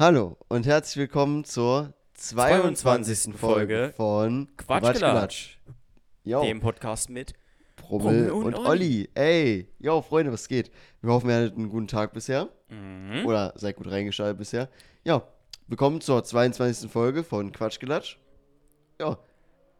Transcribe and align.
Hallo 0.00 0.38
und 0.48 0.64
herzlich 0.64 0.96
willkommen 0.96 1.44
zur 1.44 1.92
22. 2.14 2.78
22. 2.78 3.34
Folge 3.38 3.92
von 3.94 4.48
Quatschgelatsch, 4.56 5.58
Jo, 6.24 6.40
dem 6.40 6.58
Podcast 6.60 7.10
mit. 7.10 7.34
Brummel 7.76 8.28
Brummel 8.28 8.30
und, 8.30 8.54
und 8.54 8.66
Olli. 8.66 9.10
Ey, 9.12 9.68
jo, 9.78 10.00
Freunde, 10.00 10.32
was 10.32 10.48
geht? 10.48 10.70
Wir 11.02 11.12
hoffen, 11.12 11.28
ihr 11.28 11.36
hattet 11.36 11.54
einen 11.54 11.68
guten 11.68 11.86
Tag 11.86 12.14
bisher. 12.14 12.48
Mhm. 12.70 13.26
Oder 13.26 13.52
seid 13.56 13.76
gut 13.76 13.90
reingeschaltet 13.90 14.38
bisher. 14.38 14.70
Ja, 15.04 15.22
willkommen 15.66 16.00
zur 16.00 16.24
22. 16.24 16.90
Folge 16.90 17.22
von 17.22 17.52
Quatschgelatsch. 17.52 18.16
Ja, 18.98 19.18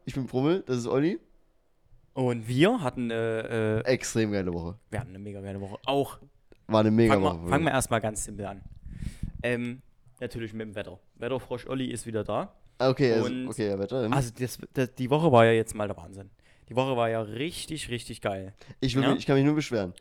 ich 0.05 0.12
bin 0.12 0.27
Brummel, 0.27 0.62
das 0.66 0.77
ist 0.77 0.87
Olli. 0.87 1.18
Und 2.12 2.46
wir 2.46 2.82
hatten, 2.82 3.11
äh, 3.11 3.79
äh, 3.79 3.84
Extrem 3.84 4.32
geile 4.32 4.52
Woche. 4.52 4.79
wir 4.91 5.00
hatten 5.00 5.14
eine 5.14 5.18
mega 5.18 5.41
geile 5.41 5.62
Woche. 5.62 5.79
Auch. 5.87 6.18
War 6.66 6.80
eine 6.80 6.91
mega 6.91 7.18
Woche. 7.18 7.48
fangen 7.48 7.64
wir 7.64 7.73
erstmal 7.73 8.02
ganz 8.02 8.23
simpel 8.23 8.45
an. 8.45 8.62
Ähm, 9.43 9.80
natürlich 10.21 10.52
mit 10.52 10.62
dem 10.68 10.75
Wetter. 10.75 10.98
Wetterfrosch 11.16 11.66
Olli 11.66 11.87
ist 11.87 12.07
wieder 12.07 12.24
da. 12.24 12.55
Ah, 12.78 12.88
Okay, 12.91 13.12
also, 13.12 13.27
und- 13.27 13.48
okay, 13.48 13.69
ja, 13.69 13.78
Wetter. 13.78 14.05
hm? 14.05 14.12
Also 14.12 14.30
das, 14.38 14.59
das, 14.73 14.95
die 14.95 15.11
Woche 15.11 15.30
war 15.33 15.45
ja 15.45 15.52
jetzt 15.52 15.74
mal 15.74 15.87
der 15.87 15.97
Wahnsinn. 15.97 16.30
Die 16.69 16.77
Woche 16.77 16.97
war 16.97 17.11
ja 17.11 17.20
richtig, 17.20 17.88
richtig 17.91 18.20
geil. 18.20 18.55
ich, 18.80 18.95
will, 18.97 19.02
ja? 19.02 19.11
mich- 19.11 19.19
ich 19.20 19.27
kann 19.27 19.37
mich 19.37 19.45
nur 19.45 19.55
beschweren. 19.55 19.92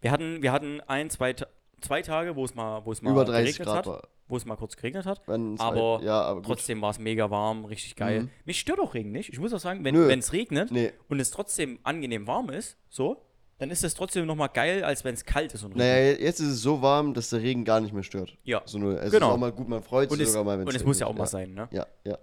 Wir 0.00 0.10
hatten, 0.10 0.42
wir 0.42 0.50
hatten 0.52 0.80
ein, 0.86 1.10
zwei, 1.10 1.32
Ta- 1.34 1.46
zwei 1.80 2.02
Tage, 2.02 2.34
wo 2.36 2.44
es 2.44 2.54
mal, 2.54 2.84
wo 2.84 2.92
es 2.92 3.02
mal 3.02 3.10
Über 3.12 3.24
30 3.24 3.58
geregnet 3.58 3.66
Grad 3.66 3.76
hat, 3.78 3.86
war. 3.86 4.08
wo 4.28 4.36
es 4.36 4.44
mal 4.44 4.56
kurz 4.56 4.76
geregnet 4.76 5.04
hat. 5.06 5.20
Wenn 5.28 5.54
es 5.54 5.60
Aber 5.60 5.94
halt- 5.98 6.04
ja, 6.04 6.20
aber 6.22 6.36
gut. 6.40 6.46
Trotzdem 6.46 6.80
war 6.80 6.90
es 6.90 6.98
mega 6.98 7.30
warm, 7.30 7.64
richtig 7.66 7.96
geil. 7.96 8.22
Mhm. 8.22 8.30
Mich 8.44 8.60
stört 8.60 8.80
auch 8.80 8.94
Regen 8.94 9.12
nicht. 9.12 9.28
Ich 9.32 9.38
muss 9.38 9.52
auch 9.52 9.60
sagen, 9.60 9.84
wenn 9.84 9.94
Nö. 9.94 10.10
es 10.10 10.32
regnet 10.32 10.70
Nee, 10.72 10.92
und 11.08 11.20
es 11.20 11.30
trotzdem 11.30 11.78
angenehm 11.82 12.26
warm 12.26 12.48
ist, 12.50 12.76
so, 12.88 13.22
dann 13.58 13.70
ist 13.70 13.82
es 13.84 13.94
trotzdem 13.94 14.26
nochmal 14.26 14.48
geil, 14.50 14.84
als 14.84 15.04
wenn 15.04 15.14
es 15.14 15.24
kalt 15.24 15.54
ist 15.54 15.62
und 15.64 15.76
naja, 15.76 16.12
jetzt 16.18 16.40
ist 16.40 16.48
es 16.48 16.60
so 16.62 16.82
warm, 16.82 17.14
dass 17.14 17.30
der 17.30 17.40
Regen 17.40 17.64
gar 17.64 17.80
nicht 17.80 17.92
mehr 17.94 18.02
stört. 18.02 18.36
Ja. 18.44 18.62
So 18.66 18.78
nur, 18.78 19.00
es 19.02 19.10
Genau. 19.12 19.28
ist 19.28 19.32
auch 19.34 19.38
mal 19.38 19.52
gut, 19.52 19.68
man 19.68 19.82
freut 19.82 20.10
sich 20.10 20.20
es, 20.20 20.28
sogar 20.32 20.44
mal, 20.44 20.58
wenn 20.58 20.66
und 20.66 20.74
es 20.74 20.84
muss 20.84 20.98
ja 21.00 21.06
auch 21.06 21.14
mal 21.14 21.26
sein, 21.26 21.54
ne? 21.54 21.68
Ja, 21.72 21.86
ja. 22.04 22.18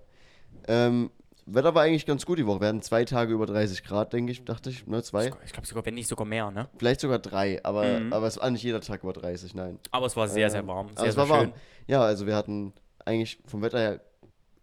Ähm, 0.68 1.10
Wetter 1.46 1.76
war 1.76 1.84
eigentlich 1.84 2.06
ganz 2.06 2.26
gut 2.26 2.38
die 2.38 2.46
Woche. 2.48 2.62
Wir 2.62 2.68
hatten 2.70 2.82
zwei 2.82 3.04
Tage 3.04 3.34
über 3.34 3.46
30 3.46 3.84
Grad, 3.84 4.14
denke 4.14 4.32
ich, 4.32 4.46
dachte 4.46 4.70
ich, 4.70 4.88
ne, 4.88 5.04
zwei. 5.04 5.30
Ich 5.46 5.52
glaube 5.52 5.68
sogar, 5.68 5.86
wenn 5.86 5.96
nicht 5.96 6.08
sogar 6.08 6.26
mehr, 6.26 6.50
ne? 6.52 6.70
Vielleicht 6.78 7.02
sogar 7.02 7.20
drei, 7.20 7.60
aber, 7.66 8.00
Mhm. 8.00 8.14
aber 8.14 8.28
es 8.28 8.38
war 8.40 8.50
nicht 8.50 8.64
jeder 8.64 8.80
Tag 8.80 9.04
über 9.04 9.12
30, 9.12 9.54
nein. 9.54 9.78
Aber 9.92 10.06
es 10.06 10.16
war 10.16 10.28
sehr, 10.30 10.50
sehr 10.50 10.62
Ähm, 10.62 10.68
warm. 10.68 10.88
Sehr, 10.90 11.00
aber 11.00 11.08
es 11.10 11.16
sehr 11.16 11.30
war 11.30 11.40
schön. 11.42 11.50
warm. 11.50 11.60
Ja, 11.88 12.02
also 12.02 12.26
wir 12.28 12.36
hatten 12.38 12.72
eigentlich 13.04 13.40
vom 13.46 13.62
Wetter 13.62 13.78
her 13.80 14.00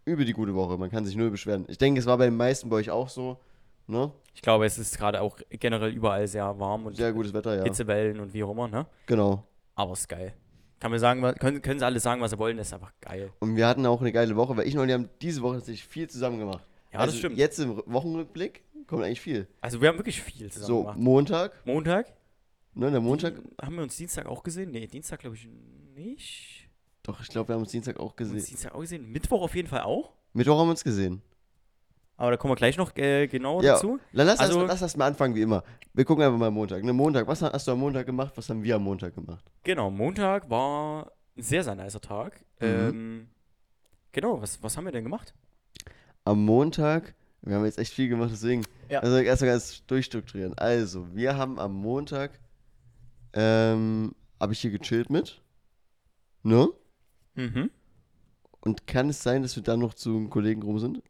übel 0.05 0.25
die 0.25 0.33
gute 0.33 0.55
Woche. 0.55 0.75
Man 0.77 0.89
kann 0.89 1.05
sich 1.05 1.15
null 1.15 1.29
beschweren. 1.29 1.65
Ich 1.67 1.77
denke, 1.77 1.99
es 1.99 2.07
war 2.07 2.17
bei 2.17 2.25
den 2.25 2.35
meisten 2.37 2.67
bei 2.69 2.77
euch 2.77 2.89
auch 2.89 3.09
so, 3.09 3.37
ne? 3.85 4.11
Ich 4.33 4.41
glaube, 4.41 4.65
es 4.65 4.77
ist 4.77 4.97
gerade 4.97 5.21
auch 5.21 5.37
generell 5.49 5.91
überall 5.91 6.27
sehr 6.27 6.57
warm 6.59 6.85
und 6.85 6.95
Sehr 6.95 7.11
gutes 7.13 7.33
Wetter, 7.33 7.57
ja. 7.57 7.63
Hitzewellen 7.63 8.19
und 8.19 8.33
wie 8.33 8.43
auch 8.43 8.51
immer, 8.51 8.67
ne? 8.67 8.85
Genau. 9.05 9.43
Aber 9.75 9.93
es 9.93 10.01
ist 10.01 10.07
geil. 10.07 10.33
Kann 10.79 10.91
mir 10.91 10.99
sagen, 10.99 11.21
können, 11.39 11.61
können 11.61 11.79
sie 11.79 11.85
alle 11.85 11.99
sagen, 11.99 12.21
was 12.21 12.31
sie 12.31 12.39
wollen, 12.39 12.57
das 12.57 12.67
ist 12.67 12.73
einfach 12.73 12.93
geil. 13.01 13.31
Und 13.39 13.55
wir 13.55 13.67
hatten 13.67 13.85
auch 13.85 14.01
eine 14.01 14.11
geile 14.11 14.35
Woche, 14.35 14.55
weil 14.57 14.67
ich 14.67 14.73
und 14.75 14.81
Olli 14.81 14.93
haben 14.93 15.09
diese 15.21 15.41
Woche 15.41 15.55
tatsächlich 15.55 15.85
viel 15.85 16.09
zusammen 16.09 16.39
gemacht. 16.39 16.65
Ja, 16.91 16.99
also 16.99 17.11
das 17.11 17.19
stimmt. 17.19 17.37
Jetzt 17.37 17.59
im 17.59 17.81
Wochenrückblick 17.85 18.63
kommt 18.87 19.03
eigentlich 19.03 19.21
viel. 19.21 19.47
Also 19.61 19.79
wir 19.81 19.89
haben 19.89 19.97
wirklich 19.97 20.21
viel 20.21 20.51
zusammen 20.51 20.67
So, 20.67 20.81
gemacht. 20.81 20.97
Montag, 20.97 21.65
Montag? 21.65 22.13
ne, 22.73 22.89
der 22.89 22.99
Montag. 22.99 23.35
Haben 23.61 23.75
wir 23.75 23.83
uns 23.83 23.95
Dienstag 23.95 24.25
auch 24.25 24.41
gesehen? 24.43 24.71
Nee, 24.71 24.87
Dienstag 24.87 25.19
glaube 25.19 25.35
ich 25.35 25.47
nicht. 25.95 26.69
Doch, 27.03 27.19
ich 27.21 27.27
glaube, 27.27 27.49
wir 27.49 27.55
haben 27.55 27.61
uns 27.61 27.71
Dienstag 27.71 27.99
auch 27.99 28.11
Haben 28.11 28.17
wir 28.19 28.25
uns 28.25 28.33
gesehen. 28.33 28.49
Dienstag 28.49 28.75
auch 28.75 28.79
gesehen. 28.81 29.11
Mittwoch 29.11 29.41
auf 29.43 29.55
jeden 29.55 29.67
Fall 29.67 29.81
auch. 29.81 30.13
Mittwoch 30.33 30.57
haben 30.57 30.67
wir 30.67 30.71
uns 30.71 30.83
gesehen. 30.83 31.21
Aber 32.21 32.29
da 32.29 32.37
kommen 32.37 32.51
wir 32.51 32.55
gleich 32.55 32.77
noch 32.77 32.95
äh, 32.97 33.25
genauer 33.27 33.63
Ja. 33.63 33.73
dazu. 33.73 33.99
Dann 34.13 34.27
lass, 34.27 34.39
Also- 34.39 34.59
also, 34.67 34.83
lass 34.85 34.95
mal 34.95 35.07
anfangen 35.07 35.33
wie 35.33 35.41
immer. 35.41 35.63
Wir 35.93 36.05
gucken 36.05 36.23
einfach 36.23 36.37
mal 36.37 36.51
Montag. 36.51 36.83
Ne, 36.83 36.93
Montag, 36.93 37.25
was 37.27 37.41
hast 37.41 37.67
du 37.67 37.71
am 37.71 37.79
Montag 37.79 38.05
gemacht? 38.05 38.33
Was 38.35 38.47
haben 38.47 38.61
wir 38.61 38.75
am 38.75 38.83
Montag 38.83 39.15
gemacht? 39.15 39.43
Genau, 39.63 39.89
Montag 39.89 40.47
war 40.47 41.11
ein 41.35 41.41
sehr, 41.41 41.63
sehr 41.63 41.73
nicer 41.73 41.99
Tag. 41.99 42.39
Mhm. 42.59 42.67
Ähm, 42.67 43.27
genau, 44.11 44.39
was, 44.39 44.61
was 44.61 44.77
haben 44.77 44.85
wir 44.85 44.91
denn 44.91 45.03
gemacht? 45.03 45.33
Am 46.23 46.45
Montag, 46.45 47.15
wir 47.41 47.55
haben 47.55 47.65
jetzt 47.65 47.79
echt 47.79 47.91
viel 47.93 48.07
gemacht, 48.07 48.29
deswegen. 48.31 48.63
Ja. 48.87 48.99
Also 48.99 49.17
erstmal 49.17 49.49
ganz 49.53 49.83
durchstrukturieren. 49.87 50.53
Also, 50.59 51.07
wir 51.15 51.35
haben 51.37 51.57
am 51.57 51.73
Montag, 51.73 52.39
ähm, 53.33 54.13
habe 54.39 54.53
ich 54.53 54.59
hier 54.59 54.69
gechillt 54.71 55.09
mit. 55.09 55.41
Ne? 56.43 56.67
Mhm. 57.33 57.71
Und 58.59 58.85
kann 58.85 59.09
es 59.09 59.23
sein, 59.23 59.41
dass 59.41 59.55
wir 59.55 59.63
dann 59.63 59.79
noch 59.79 59.95
zu 59.95 60.15
einem 60.15 60.29
Kollegen 60.29 60.61
rum 60.61 60.77
sind? 60.77 61.01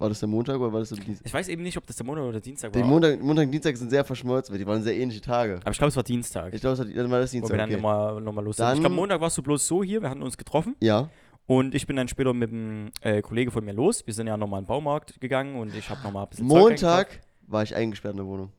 War 0.00 0.08
das 0.08 0.18
der 0.18 0.28
Montag 0.28 0.58
oder 0.58 0.72
war 0.72 0.80
das 0.80 0.88
der 0.88 0.98
Dienstag? 0.98 1.26
Ich 1.26 1.34
weiß 1.34 1.48
eben 1.48 1.62
nicht, 1.62 1.76
ob 1.76 1.86
das 1.86 1.94
der 1.96 2.06
Montag 2.06 2.22
oder 2.22 2.32
der 2.32 2.40
Dienstag 2.40 2.72
Die 2.72 2.80
war. 2.80 2.86
Montag, 2.86 3.20
Montag 3.22 3.44
und 3.46 3.50
Dienstag 3.52 3.76
sind 3.76 3.90
sehr 3.90 4.02
verschmolzen, 4.04 4.52
weil 4.52 4.58
die 4.58 4.66
waren 4.66 4.82
sehr 4.82 4.96
ähnliche 4.96 5.20
Tage. 5.20 5.60
Aber 5.62 5.70
ich 5.70 5.76
glaube, 5.78 5.90
es 5.90 5.96
war 5.96 6.02
Dienstag. 6.02 6.54
Ich 6.54 6.60
glaube, 6.62 6.84
dann 6.84 7.10
war 7.10 7.20
das 7.20 7.30
wo 7.30 7.34
Dienstag. 7.36 7.52
wir 7.52 7.58
dann 7.58 7.68
Okay. 7.68 7.76
nochmal 7.76 8.20
noch 8.20 8.32
mal 8.32 8.42
los 8.44 8.56
sind. 8.56 8.64
Dann- 8.64 8.74
Ich 8.76 8.80
glaube, 8.80 8.94
Montag 8.96 9.20
warst 9.20 9.36
du 9.38 9.42
bloß 9.42 9.66
so 9.66 9.84
hier, 9.84 10.00
wir 10.02 10.08
hatten 10.10 10.22
uns 10.22 10.36
getroffen. 10.38 10.74
Ja. 10.80 11.10
Und 11.46 11.74
ich 11.74 11.86
bin 11.86 11.96
dann 11.96 12.08
später 12.08 12.32
mit 12.32 12.50
einem 12.50 12.90
äh, 13.02 13.20
Kollege 13.22 13.50
von 13.50 13.64
mir 13.64 13.72
los. 13.74 14.06
Wir 14.06 14.14
sind 14.14 14.26
ja 14.26 14.36
nochmal 14.36 14.60
in 14.60 14.64
den 14.64 14.68
Baumarkt 14.68 15.20
gegangen 15.20 15.56
und 15.56 15.74
ich 15.74 15.90
habe 15.90 16.02
nochmal 16.02 16.24
ein 16.24 16.30
bisschen. 16.30 16.46
Montag 16.46 17.20
war 17.46 17.62
ich 17.62 17.74
eingesperrt 17.74 18.12
in 18.14 18.18
der 18.18 18.26
Wohnung. 18.26 18.52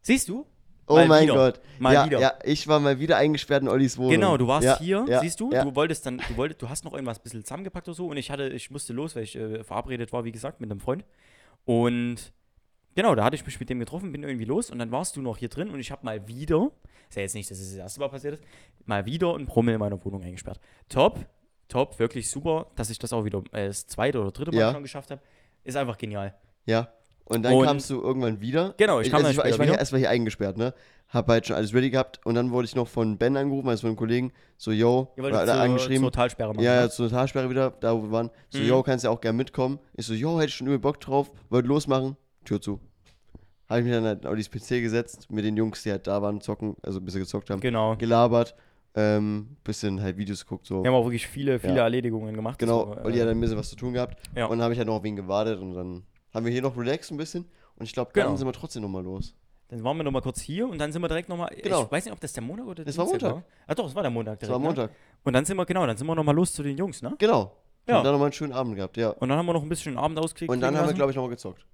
Siehst 0.00 0.28
du? 0.28 0.46
Oh 0.86 0.94
Mal 0.94 1.08
mein 1.08 1.24
wieder. 1.24 1.34
Gott. 1.34 1.60
Mal 1.78 1.94
ja, 1.94 2.06
wieder. 2.06 2.20
ja, 2.20 2.34
ich 2.44 2.66
war 2.66 2.80
mal 2.80 2.98
wieder 2.98 3.16
eingesperrt 3.16 3.62
in 3.62 3.68
Ollis 3.68 3.96
Wohnung. 3.98 4.10
Genau, 4.10 4.36
du 4.36 4.46
warst 4.48 4.64
ja, 4.64 4.78
hier, 4.78 5.04
ja, 5.08 5.20
siehst 5.20 5.40
du? 5.40 5.50
Du 5.50 5.74
wolltest 5.74 6.04
dann, 6.06 6.18
du 6.28 6.36
wolltest, 6.36 6.60
du 6.60 6.68
hast 6.68 6.84
noch 6.84 6.92
irgendwas 6.92 7.18
ein 7.18 7.22
bisschen 7.22 7.44
zusammengepackt 7.44 7.88
oder 7.88 7.94
so 7.94 8.08
und 8.08 8.16
ich 8.16 8.30
hatte, 8.30 8.48
ich 8.48 8.70
musste 8.70 8.92
los, 8.92 9.14
weil 9.14 9.22
ich 9.22 9.36
äh, 9.36 9.62
verabredet 9.62 10.12
war, 10.12 10.24
wie 10.24 10.32
gesagt, 10.32 10.60
mit 10.60 10.70
einem 10.70 10.80
Freund. 10.80 11.04
Und 11.64 12.32
genau, 12.94 13.14
da 13.14 13.24
hatte 13.24 13.36
ich 13.36 13.46
mich 13.46 13.58
mit 13.60 13.70
dem 13.70 13.78
getroffen, 13.78 14.12
bin 14.12 14.22
irgendwie 14.22 14.44
los 14.44 14.70
und 14.70 14.78
dann 14.78 14.90
warst 14.90 15.16
du 15.16 15.22
noch 15.22 15.36
hier 15.36 15.48
drin 15.48 15.70
und 15.70 15.78
ich 15.78 15.92
habe 15.92 16.04
mal 16.04 16.26
wieder, 16.26 16.70
ist 17.08 17.16
ja 17.16 17.22
jetzt 17.22 17.34
nicht, 17.34 17.50
dass 17.50 17.58
es 17.58 17.70
das 17.70 17.78
erste 17.78 18.00
Mal 18.00 18.08
passiert 18.08 18.34
ist, 18.34 18.44
mal 18.84 19.06
wieder 19.06 19.34
einen 19.34 19.46
Prommel 19.46 19.74
in 19.74 19.80
meiner 19.80 20.04
Wohnung 20.04 20.22
eingesperrt. 20.22 20.60
Top, 20.88 21.20
top, 21.68 21.98
wirklich 22.00 22.28
super, 22.28 22.66
dass 22.74 22.90
ich 22.90 22.98
das 22.98 23.12
auch 23.12 23.24
wieder 23.24 23.42
äh, 23.52 23.68
das 23.68 23.86
zweite 23.86 24.20
oder 24.20 24.32
dritte 24.32 24.52
Mal 24.52 24.72
schon 24.72 24.82
geschafft 24.82 25.10
habe. 25.12 25.22
Ist 25.64 25.76
einfach 25.76 25.96
genial. 25.96 26.34
Ja. 26.66 26.92
Und 27.24 27.42
dann 27.44 27.54
Und- 27.54 27.64
kamst 27.66 27.88
du 27.90 28.00
irgendwann 28.02 28.40
wieder. 28.40 28.74
Genau, 28.76 29.00
ich 29.00 29.10
kam 29.10 29.18
also 29.18 29.24
dann 29.26 29.32
ich 29.32 29.38
war, 29.38 29.46
ich 29.48 29.58
war 29.58 29.66
wieder. 29.66 29.78
erstmal 29.78 30.00
hier 30.00 30.10
eingesperrt, 30.10 30.56
ne? 30.56 30.74
Hab 31.08 31.28
halt 31.28 31.46
schon 31.46 31.56
alles 31.56 31.74
ready 31.74 31.90
gehabt 31.90 32.20
und 32.24 32.34
dann 32.34 32.50
wurde 32.50 32.64
ich 32.64 32.74
noch 32.74 32.88
von 32.88 33.18
Ben 33.18 33.36
angerufen, 33.36 33.68
also 33.68 33.82
von 33.82 33.90
einem 33.90 33.96
Kollegen, 33.96 34.32
so, 34.56 34.70
yo, 34.72 35.12
Ihr 35.16 35.24
oder, 35.24 35.44
zur, 35.44 35.54
angeschrieben. 35.54 36.02
zur 36.04 36.12
Talsperre 36.12 36.48
machen. 36.54 36.62
ja, 36.64 36.74
ne? 36.74 36.80
ja, 36.82 36.88
zur 36.90 37.10
Talsperre 37.10 37.50
wieder, 37.50 37.70
da 37.80 37.94
wo 37.96 38.02
wir 38.04 38.10
waren. 38.12 38.30
So, 38.50 38.58
Mhm. 38.58 38.66
yo, 38.66 38.82
kannst 38.82 39.04
ja 39.04 39.10
auch 39.10 39.20
gerne 39.20 39.36
mitkommen. 39.36 39.78
Ich 39.94 40.06
so, 40.06 40.14
yo, 40.14 40.36
hätte 40.38 40.48
ich 40.48 40.54
schon 40.54 40.66
übel 40.66 40.78
Bock 40.78 41.00
drauf, 41.00 41.30
wollte 41.50 41.68
losmachen, 41.68 42.16
Tür 42.44 42.60
zu. 42.60 42.80
Habe 43.68 43.80
ich 43.80 43.86
mich 43.86 43.94
dann 43.94 44.04
halt 44.04 44.26
auf 44.26 44.34
dieses 44.36 44.50
PC 44.50 44.80
gesetzt, 44.82 45.30
mit 45.30 45.44
den 45.44 45.56
Jungs, 45.56 45.82
die 45.82 45.90
halt 45.90 46.06
da 46.06 46.20
waren, 46.22 46.40
zocken, 46.40 46.76
also 46.82 46.98
ein 46.98 47.04
bisschen 47.04 47.20
gezockt 47.20 47.50
haben, 47.50 47.60
Genau. 47.60 47.96
gelabert, 47.96 48.54
ähm, 48.94 49.56
bisschen 49.64 50.00
halt 50.02 50.16
Videos 50.16 50.44
geguckt, 50.44 50.66
so. 50.66 50.82
Wir 50.82 50.90
haben 50.90 50.96
auch 50.96 51.04
wirklich 51.04 51.26
viele, 51.26 51.58
viele 51.58 51.76
Ja. 51.76 51.82
Erledigungen 51.84 52.34
gemacht. 52.34 52.58
Genau, 52.58 52.88
war, 52.90 53.04
Olli 53.04 53.18
hat 53.18 53.28
dann 53.28 53.36
ein 53.36 53.40
bisschen 53.40 53.56
was 53.58 53.68
zu 53.70 53.76
tun 53.76 53.92
gehabt. 53.92 54.18
Ja. 54.34 54.46
Und 54.46 54.58
dann 54.58 54.62
habe 54.64 54.72
ich 54.74 54.78
halt 54.78 54.88
noch 54.88 54.96
auf 54.96 55.04
ihn 55.04 55.16
gewartet 55.16 55.58
und 55.60 55.74
dann 55.74 56.02
haben 56.34 56.44
wir 56.44 56.52
hier 56.52 56.62
noch 56.62 56.76
relaxed 56.76 57.10
ein 57.10 57.16
bisschen. 57.16 57.44
Und 57.76 57.84
ich 57.86 57.92
glaube, 57.92 58.10
dann 58.14 58.24
Genau. 58.24 58.36
sind 58.36 58.46
wir 58.46 58.52
trotzdem 58.52 58.82
nochmal 58.82 59.02
los. 59.02 59.34
Dann 59.68 59.82
waren 59.84 59.96
wir 59.96 60.04
nochmal 60.04 60.20
kurz 60.22 60.40
hier 60.40 60.68
und 60.68 60.78
dann 60.78 60.92
sind 60.92 61.00
wir 61.00 61.08
direkt 61.08 61.28
nochmal. 61.30 61.48
Genau. 61.62 61.84
Ich 61.84 61.90
weiß 61.90 62.04
nicht, 62.04 62.12
ob 62.12 62.20
das 62.20 62.32
der 62.34 62.42
Montag 62.42 62.66
oder 62.66 62.74
der 62.76 62.84
Das 62.84 62.98
war 62.98 63.06
Dienstag 63.06 63.30
Montag. 63.32 63.50
Ah, 63.66 63.74
doch, 63.74 63.86
es 63.86 63.94
war 63.94 64.02
der 64.02 64.10
Montag 64.10 64.38
Das 64.40 64.48
direkt. 64.48 64.52
war 64.52 64.58
Ne? 64.72 64.76
Montag. 64.76 64.96
Und 65.24 65.32
dann 65.32 65.44
sind 65.46 65.56
wir, 65.56 65.64
genau, 65.64 65.86
dann 65.86 65.96
sind 65.96 66.06
wir 66.06 66.14
nochmal 66.14 66.34
los 66.34 66.52
zu 66.52 66.62
den 66.62 66.76
Jungs, 66.76 67.00
ne? 67.00 67.14
Genau. 67.18 67.56
Ja. 67.88 67.98
Und 67.98 68.04
dann 68.04 68.12
nochmal 68.12 68.26
einen 68.26 68.32
schönen 68.34 68.52
Abend 68.52 68.76
gehabt, 68.76 68.96
ja. 68.98 69.10
Und 69.10 69.28
dann 69.30 69.38
haben 69.38 69.46
wir 69.46 69.54
noch 69.54 69.62
ein 69.62 69.68
bisschen 69.68 69.96
Abend 69.96 70.18
ausgekriegt. 70.18 70.50
Und 70.52 70.60
dann 70.60 70.76
haben 70.76 70.86
wir, 70.86 70.92
glaube 70.94 71.10
ich, 71.10 71.16
nochmal 71.16 71.30
gezockt. 71.30 71.64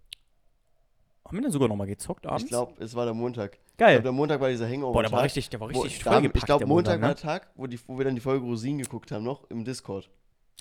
Haben 1.24 1.36
wir 1.36 1.42
dann 1.42 1.52
sogar 1.52 1.68
nochmal 1.68 1.86
gezockt 1.86 2.26
abends? 2.26 2.44
Ich 2.44 2.48
glaube, 2.48 2.72
es 2.82 2.94
war 2.94 3.04
der 3.04 3.12
Montag. 3.14 3.58
Geil. 3.76 3.94
glaube, 3.96 4.02
der 4.04 4.12
Montag 4.12 4.40
war 4.40 4.48
dieser 4.48 4.66
Hangover. 4.66 4.92
Boah, 4.94 5.02
der 5.02 5.12
war 5.12 5.22
richtig, 5.24 5.50
der 5.50 5.60
war 5.60 5.68
richtig 5.68 5.96
haben, 6.06 6.12
vollgepackt, 6.14 6.36
Ich 6.38 6.44
glaube, 6.46 6.66
Montag, 6.66 7.00
war 7.02 7.08
ne? 7.08 7.14
der 7.14 7.22
Tag, 7.22 7.50
wo, 7.54 7.66
die, 7.66 7.78
wo 7.86 7.98
wir 7.98 8.04
dann 8.06 8.14
die 8.14 8.20
Folge 8.20 8.44
Rosinen 8.46 8.78
geguckt 8.78 9.10
haben, 9.12 9.24
noch 9.24 9.48
im 9.50 9.64
Discord. 9.64 10.08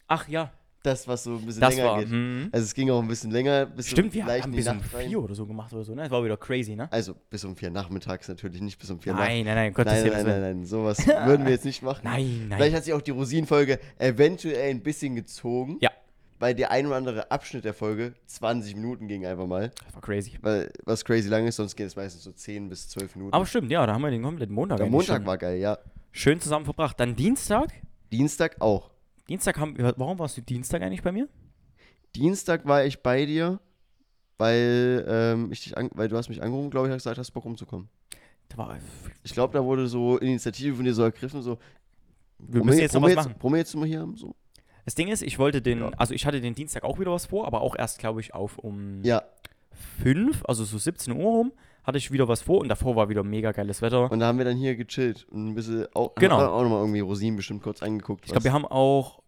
Ach 0.07 0.28
ja, 0.28 0.52
Das, 0.84 1.08
was 1.08 1.24
so 1.24 1.32
ein 1.36 1.46
bisschen 1.46 1.62
das 1.62 1.76
länger 1.76 1.90
war. 1.90 2.00
geht. 2.00 2.10
hm. 2.10 2.50
Also 2.52 2.64
es 2.66 2.74
ging 2.74 2.90
auch 2.92 3.02
ein 3.02 3.08
bisschen 3.08 3.32
länger. 3.32 3.66
Bis 3.66 3.90
Stimmt, 3.90 4.14
wir 4.14 4.26
haben 4.26 4.52
bis 4.52 4.68
um 4.68 4.78
Nacht 4.78 4.94
rein. 4.94 5.10
vier 5.10 5.22
oder 5.22 5.36
so 5.36 5.46
gemacht 5.46 5.74
oder 5.74 5.84
so, 5.84 5.94
ne? 5.96 6.04
Das 6.04 6.12
war 6.12 6.24
wieder 6.24 6.38
crazy, 6.38 6.76
ne? 6.76 6.92
Also 6.92 7.16
bis 7.30 7.44
um 7.44 7.56
vier 7.56 7.72
nachmittags 7.72 8.28
natürlich, 8.28 8.62
nicht 8.62 8.80
bis 8.80 8.90
um 8.90 9.00
vier 9.00 9.14
Nein, 9.14 9.46
nein, 9.46 9.56
nein, 9.56 9.74
nachts. 9.74 9.76
Gottes 9.76 10.04
Nein, 10.04 10.12
nein, 10.14 10.26
nein, 10.26 10.42
nein, 10.42 10.66
sowas 10.66 11.06
würden 11.26 11.46
wir 11.46 11.52
jetzt 11.54 11.66
nicht 11.66 11.82
machen. 11.84 12.02
Nein, 12.04 12.46
nein. 12.48 12.58
Vielleicht 12.58 12.76
hat 12.76 12.84
sich 12.86 12.94
auch 12.94 13.02
die 13.02 13.12
Rosinenfolge 13.12 13.80
eventuell 13.98 14.70
ein 14.70 14.82
bisschen 14.82 15.16
gezogen. 15.16 15.78
Ja. 15.81 15.92
Weil 16.40 16.54
der 16.54 16.69
ein 16.69 16.86
oder 16.86 16.98
andere 16.98 17.31
Abschnitt 17.31 17.66
der 17.66 17.74
Folge 17.74 18.13
20 18.28 18.75
Minuten 18.75 19.07
ging 19.07 19.25
einfach 19.25 19.48
mal. 19.48 19.72
Das 19.84 19.96
war 19.96 20.01
crazy. 20.04 20.34
Weil 20.42 20.72
was 20.86 21.04
crazy 21.04 21.30
lang 21.30 21.48
ist, 21.48 21.56
sonst 21.56 21.75
geht 21.75 21.88
es 21.88 21.96
meistens 21.96 22.24
so 22.24 22.31
10 22.31 22.69
bis 22.69 22.88
12 22.90 23.16
Minuten. 23.16 23.34
Aber 23.34 23.46
stimmt, 23.48 23.72
ja, 23.72 23.84
da 23.88 23.94
haben 23.94 24.04
wir 24.04 24.12
den 24.12 24.22
kompletten 24.22 24.54
Montag. 24.54 24.78
der 24.78 24.86
Montag 24.86 25.18
schon 25.18 25.25
war 25.25 25.38
geil, 25.40 25.57
ja. 25.57 25.80
schön 26.12 26.40
zusammen 26.40 26.66
verbracht. 26.66 27.00
Dann 27.00 27.16
Dienstag. 27.16 27.74
Dienstag 28.12 28.62
auch. 28.62 28.92
Dienstag 29.29 29.57
haben 29.59 29.77
wir. 29.77 29.94
Warum 29.97 30.19
warst 30.19 30.38
du 30.38 30.41
Dienstag 30.41 30.81
eigentlich 30.81 31.01
bei 31.03 31.12
mir? 31.12 31.27
Dienstag 32.15 32.65
war 32.65 32.85
ich 32.85 33.01
bei 33.01 33.25
dir, 33.25 33.59
weil, 34.38 35.06
ähm, 35.07 35.51
ich 35.51 35.63
dich 35.63 35.77
an, 35.77 35.89
weil 35.94 36.07
du 36.07 36.18
hast 36.18 36.29
mich 36.29 36.41
angerufen, 36.41 36.69
glaube 36.69 36.88
ich, 36.88 36.94
hast 36.94 37.00
gesagt, 37.03 37.18
hast 37.18 37.31
Bock 37.31 37.45
rumzukommen. 37.45 37.89
Da 38.50 38.57
war. 38.57 38.77
Ich 39.24 39.33
glaube, 39.33 39.53
da 39.53 39.63
wurde 39.63 39.88
so 39.88 40.18
Initiative 40.18 40.75
von 40.75 40.85
dir 40.85 40.94
so 40.94 41.03
ergriffen, 41.03 41.41
so. 41.41 41.57
Wir 42.39 42.63
müssen 42.63 42.79
jetzt 42.79 42.94
noch 42.94 43.01
was 43.01 43.15
machen. 43.15 43.35
Wir 43.41 43.57
jetzt 43.57 43.75
mal 43.75 43.88
hier 43.88 44.00
haben? 44.00 44.15
So. 44.15 44.35
Das 44.85 44.95
Ding 44.95 45.09
ist, 45.09 45.21
ich 45.21 45.38
wollte 45.38 45.62
den, 45.62 45.79
Ja. 45.79 45.89
also 45.97 46.13
ich 46.13 46.25
hatte 46.25 46.39
den 46.39 46.56
Dienstag 46.56 46.83
auch 46.83 47.00
wieder 47.00 47.12
was 47.12 47.25
vor, 47.25 47.45
aber 47.45 47.62
auch 47.62 47.75
erst, 47.75 48.00
glaube 48.00 48.21
ich, 48.21 48.33
auf 48.33 48.57
um 48.57 49.03
Ja, 49.03 49.24
5, 50.01 50.45
also 50.45 50.63
so 50.63 50.77
17 50.77 51.13
Uhr 51.13 51.24
rum, 51.24 51.51
hatte 51.88 51.98
ich 51.98 52.12
wieder 52.12 52.28
was 52.28 52.42
vor 52.42 52.60
und 52.60 52.68
davor 52.69 52.95
war 52.95 53.10
wieder 53.10 53.24
mega 53.24 53.51
geiles 53.54 53.81
Wetter. 53.81 54.12
und 54.12 54.19
da 54.19 54.28
haben 54.28 54.38
wir 54.38 54.45
dann 54.45 54.57
hier 54.57 54.75
gechillt 54.75 55.25
und 55.31 55.48
ein 55.48 55.56
bisschen 55.56 55.88
auch, 55.95 56.13
Genau. 56.16 56.36
haben 56.38 56.44
wir 56.44 56.51
auch 56.51 56.62
nochmal 56.63 56.80
irgendwie 56.81 57.00
Rosinen 57.00 57.38
bestimmt 57.38 57.63
kurz 57.63 57.81
angeguckt. 57.81 58.25
Ich 58.25 58.31
glaube, 58.31 58.44
wir 58.44 58.54
haben 58.54 58.66
auch 58.66 59.24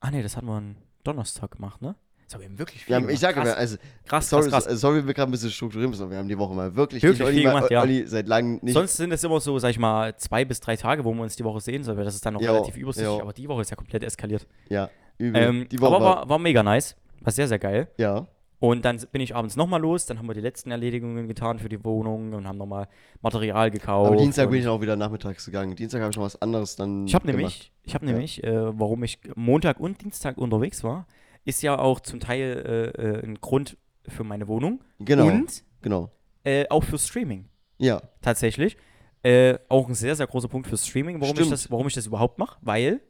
Ah 0.00 0.10
nee, 0.10 0.22
das 0.22 0.36
hatten 0.36 0.46
wir 0.46 0.54
am 0.54 0.76
Donnerstag 1.04 1.50
gemacht, 1.52 1.82
ne? 1.82 1.94
Das 2.24 2.34
haben 2.34 2.42
wir 2.48 2.58
wirklich 2.58 2.84
viel 2.84 2.92
Ja, 2.92 2.98
gemacht. 3.00 3.12
ich 3.12 3.20
sage 3.20 3.34
krass, 3.34 3.48
aber, 3.50 3.58
also, 3.58 3.76
krass, 4.06 4.30
sorry, 4.30 4.48
krass, 4.48 4.66
krass. 4.66 4.80
sorry, 4.80 5.04
wir 5.06 5.12
gerade 5.14 5.28
ein 5.28 5.32
bisschen 5.32 5.50
strukturieren 5.50 5.90
müssen, 5.90 6.02
aber 6.04 6.12
wir 6.12 6.18
haben 6.18 6.28
die 6.28 6.38
Woche 6.38 6.54
mal 6.54 6.74
wirklich, 6.76 7.02
Wirklich 7.02 7.28
viel 7.28 7.44
mal- 7.44 7.54
gemacht, 7.56 7.70
ja. 7.70 7.82
Olli 7.82 8.06
seit 8.06 8.28
langem 8.28 8.60
nicht. 8.62 8.72
Sonst 8.72 8.96
sind 8.96 9.12
es 9.12 9.22
immer 9.24 9.40
so, 9.40 9.58
sag 9.58 9.70
ich 9.70 9.78
mal, 9.78 10.16
zwei 10.16 10.44
bis 10.44 10.60
drei 10.60 10.76
Tage, 10.76 11.04
wo 11.04 11.12
wir 11.12 11.22
uns 11.22 11.36
die 11.36 11.44
Woche 11.44 11.60
sehen 11.60 11.82
sollen, 11.84 11.98
weil 11.98 12.04
das 12.04 12.14
ist 12.14 12.24
dann 12.24 12.34
noch 12.34 12.40
Jo, 12.40 12.52
relativ 12.52 12.76
übersichtlich, 12.76 13.14
jo. 13.16 13.20
aber 13.20 13.32
die 13.32 13.48
Woche 13.48 13.60
ist 13.62 13.70
ja 13.70 13.76
komplett 13.76 14.04
eskaliert. 14.04 14.46
ja, 14.68 14.88
übel. 15.18 15.42
Ähm, 15.42 15.68
die 15.70 15.80
Woche 15.80 15.96
aber 15.96 16.04
war, 16.04 16.28
war 16.28 16.38
mega 16.38 16.62
nice, 16.62 16.96
war 17.20 17.32
sehr, 17.32 17.48
sehr 17.48 17.58
geil. 17.58 17.88
ja, 17.98 18.26
Und 18.60 18.84
dann 18.84 18.98
bin 19.10 19.22
ich 19.22 19.34
abends 19.34 19.56
nochmal 19.56 19.80
los, 19.80 20.04
dann 20.04 20.18
haben 20.18 20.26
wir 20.28 20.34
die 20.34 20.42
letzten 20.42 20.70
Erledigungen 20.70 21.26
getan 21.26 21.58
für 21.58 21.70
die 21.70 21.82
Wohnung 21.82 22.34
und 22.34 22.46
haben 22.46 22.58
nochmal 22.58 22.88
Material 23.22 23.70
gekauft. 23.70 24.08
aber 24.08 24.16
Dienstag 24.16 24.50
bin 24.50 24.60
ich 24.60 24.68
auch 24.68 24.82
wieder 24.82 24.96
nachmittags 24.96 25.46
gegangen. 25.46 25.74
Dienstag 25.74 26.02
habe 26.02 26.10
ich 26.10 26.16
noch 26.18 26.24
was 26.24 26.40
anderes 26.42 26.76
dann 26.76 27.06
Ich 27.06 27.14
habe 27.14 27.26
nämlich, 27.26 27.72
ich 27.84 27.94
habe 27.94 28.04
Ja. 28.04 28.12
nämlich, 28.12 28.44
äh, 28.44 28.78
warum 28.78 29.02
ich 29.02 29.18
Montag 29.34 29.80
und 29.80 30.02
Dienstag 30.02 30.36
unterwegs 30.36 30.84
war, 30.84 31.06
ist 31.46 31.62
ja 31.62 31.78
auch 31.78 32.00
zum 32.00 32.20
Teil 32.20 32.92
äh, 32.98 33.02
äh, 33.02 33.24
ein 33.24 33.40
Grund 33.40 33.78
für 34.06 34.24
meine 34.24 34.46
Wohnung 34.46 34.84
Genau, 34.98 35.26
und 35.26 35.64
genau. 35.80 36.10
äh, 36.44 36.66
auch 36.68 36.84
für 36.84 36.98
Streaming 36.98 37.48
Ja, 37.78 38.02
tatsächlich. 38.20 38.76
Äh, 39.22 39.58
auch 39.70 39.88
ein 39.88 39.94
sehr, 39.94 40.16
sehr 40.16 40.26
großer 40.26 40.48
Punkt 40.48 40.66
für 40.68 40.76
Streaming, 40.76 41.18
warum, 41.20 41.38
ich 41.38 41.48
das, 41.48 41.70
warum 41.70 41.86
ich 41.86 41.94
das 41.94 42.06
überhaupt 42.06 42.38
mache, 42.38 42.58
weil, 42.60 43.00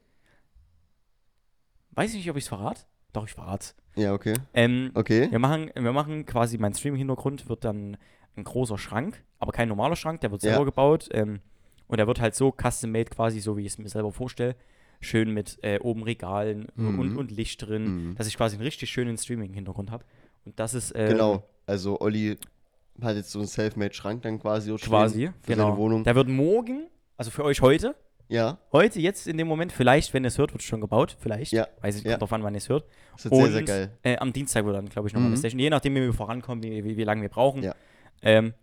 weiß 1.93 2.11
ich 2.11 2.19
nicht, 2.19 2.31
ob 2.31 2.37
ich 2.37 2.44
es 2.44 2.49
verrate. 2.49 2.82
Doch, 3.12 3.26
ich 3.26 3.32
verrate 3.32 3.75
ja, 4.00 4.12
okay. 4.14 4.35
ähm, 4.55 4.91
Okay. 4.94 5.29
wir, 5.31 5.38
machen, 5.38 5.70
wir 5.75 5.93
machen 5.93 6.26
quasi, 6.26 6.58
mein 6.58 6.75
Streaming-Hintergrund 6.75 7.49
wird 7.49 7.64
dann 7.64 7.97
ein 8.37 8.44
großer 8.44 8.79
Schrank, 8.79 9.23
aber 9.38 9.52
kein 9.52 9.69
normaler 9.69 9.97
Schrank, 9.97 10.20
der 10.20 10.31
wird 10.31 10.43
Ja. 10.43 10.50
selber 10.50 10.64
gebaut. 10.64 11.08
Ähm, 11.12 11.41
und 11.88 11.97
der 11.99 12.06
wird 12.06 12.20
halt 12.20 12.35
so 12.37 12.52
custom-made 12.52 13.11
quasi, 13.11 13.41
so 13.41 13.56
wie 13.56 13.62
ich 13.62 13.73
es 13.73 13.79
mir 13.79 13.88
selber 13.88 14.12
vorstelle. 14.12 14.55
Schön 15.00 15.32
mit 15.35 15.58
äh, 15.62 15.79
oben 15.81 16.02
Regalen 16.05 16.69
Mhm. 16.76 16.99
und, 16.99 17.17
und 17.17 17.31
Licht 17.32 17.67
drin, 17.67 18.11
Mhm. 18.11 18.14
dass 18.17 18.26
ich 18.29 18.37
quasi 18.37 18.56
einen 18.56 18.62
richtig 18.62 18.91
schönen 18.91 19.17
Streaming-Hintergrund 19.19 19.91
habe. 19.91 20.05
Und 20.44 20.58
das 20.61 20.75
ist 20.75 20.93
ähm, 20.94 21.08
Genau. 21.08 21.43
Also 21.67 22.00
Olli 22.00 22.37
hat 23.02 23.17
jetzt 23.17 23.31
so 23.31 23.38
einen 23.41 23.49
Selfmade-Schrank 23.49 24.23
dann 24.23 24.38
quasi 24.41 24.75
quasi, 24.76 25.31
für 25.43 25.52
genau. 25.52 25.69
seine 25.69 25.76
Wohnung. 25.79 26.05
Der 26.05 26.14
wird 26.14 26.29
morgen, 26.29 26.87
also 27.17 27.31
für 27.31 27.44
euch 27.44 27.61
heute, 27.61 27.94
Ja, 28.31 28.59
heute, 28.73 29.00
jetzt 29.00 29.27
in 29.27 29.37
dem 29.38 29.49
Moment, 29.49 29.73
vielleicht, 29.73 30.15
wenn 30.15 30.25
ihr 30.25 30.29
es 30.29 30.38
hört, 30.38 30.53
wird 30.53 30.62
es 30.62 30.67
schon 30.69 30.81
gebaut, 30.81 31.17
vielleicht. 31.21 31.53
Ja, 31.53 31.67
Weiß 31.81 31.97
ich, 31.97 32.05
ja. 32.05 32.12
kommt 32.12 32.23
drauf 32.23 32.32
an, 32.32 32.43
wann 32.44 32.55
ihr 32.55 32.59
es 32.59 32.69
hört. 32.69 32.85
das 33.15 33.25
wird 33.25 33.35
sehr, 33.35 33.44
Und 33.44 33.53
sehr 33.53 33.62
geil. 33.65 33.91
Äh, 34.05 34.17
am 34.19 34.32
Dienstag 34.32 34.65
wird 34.65 34.77
dann, 34.77 34.88
glaube 34.88 35.09
ich, 35.09 35.15
nochmal 35.15 35.29
Mhm. 35.31 35.35
eine 35.35 35.38
Station. 35.41 35.59
Je 35.59 35.69
nachdem, 35.71 35.94
wie 35.97 36.00
wir 36.03 36.12
vorankommen, 36.12 36.62
wie, 36.62 36.85
wie, 36.85 36.97
wie 36.97 37.05
lange 37.05 37.23
wir 37.23 37.29
brauchen. 37.29 37.62
Ja. 37.62 37.75
Ähm, 38.23 38.55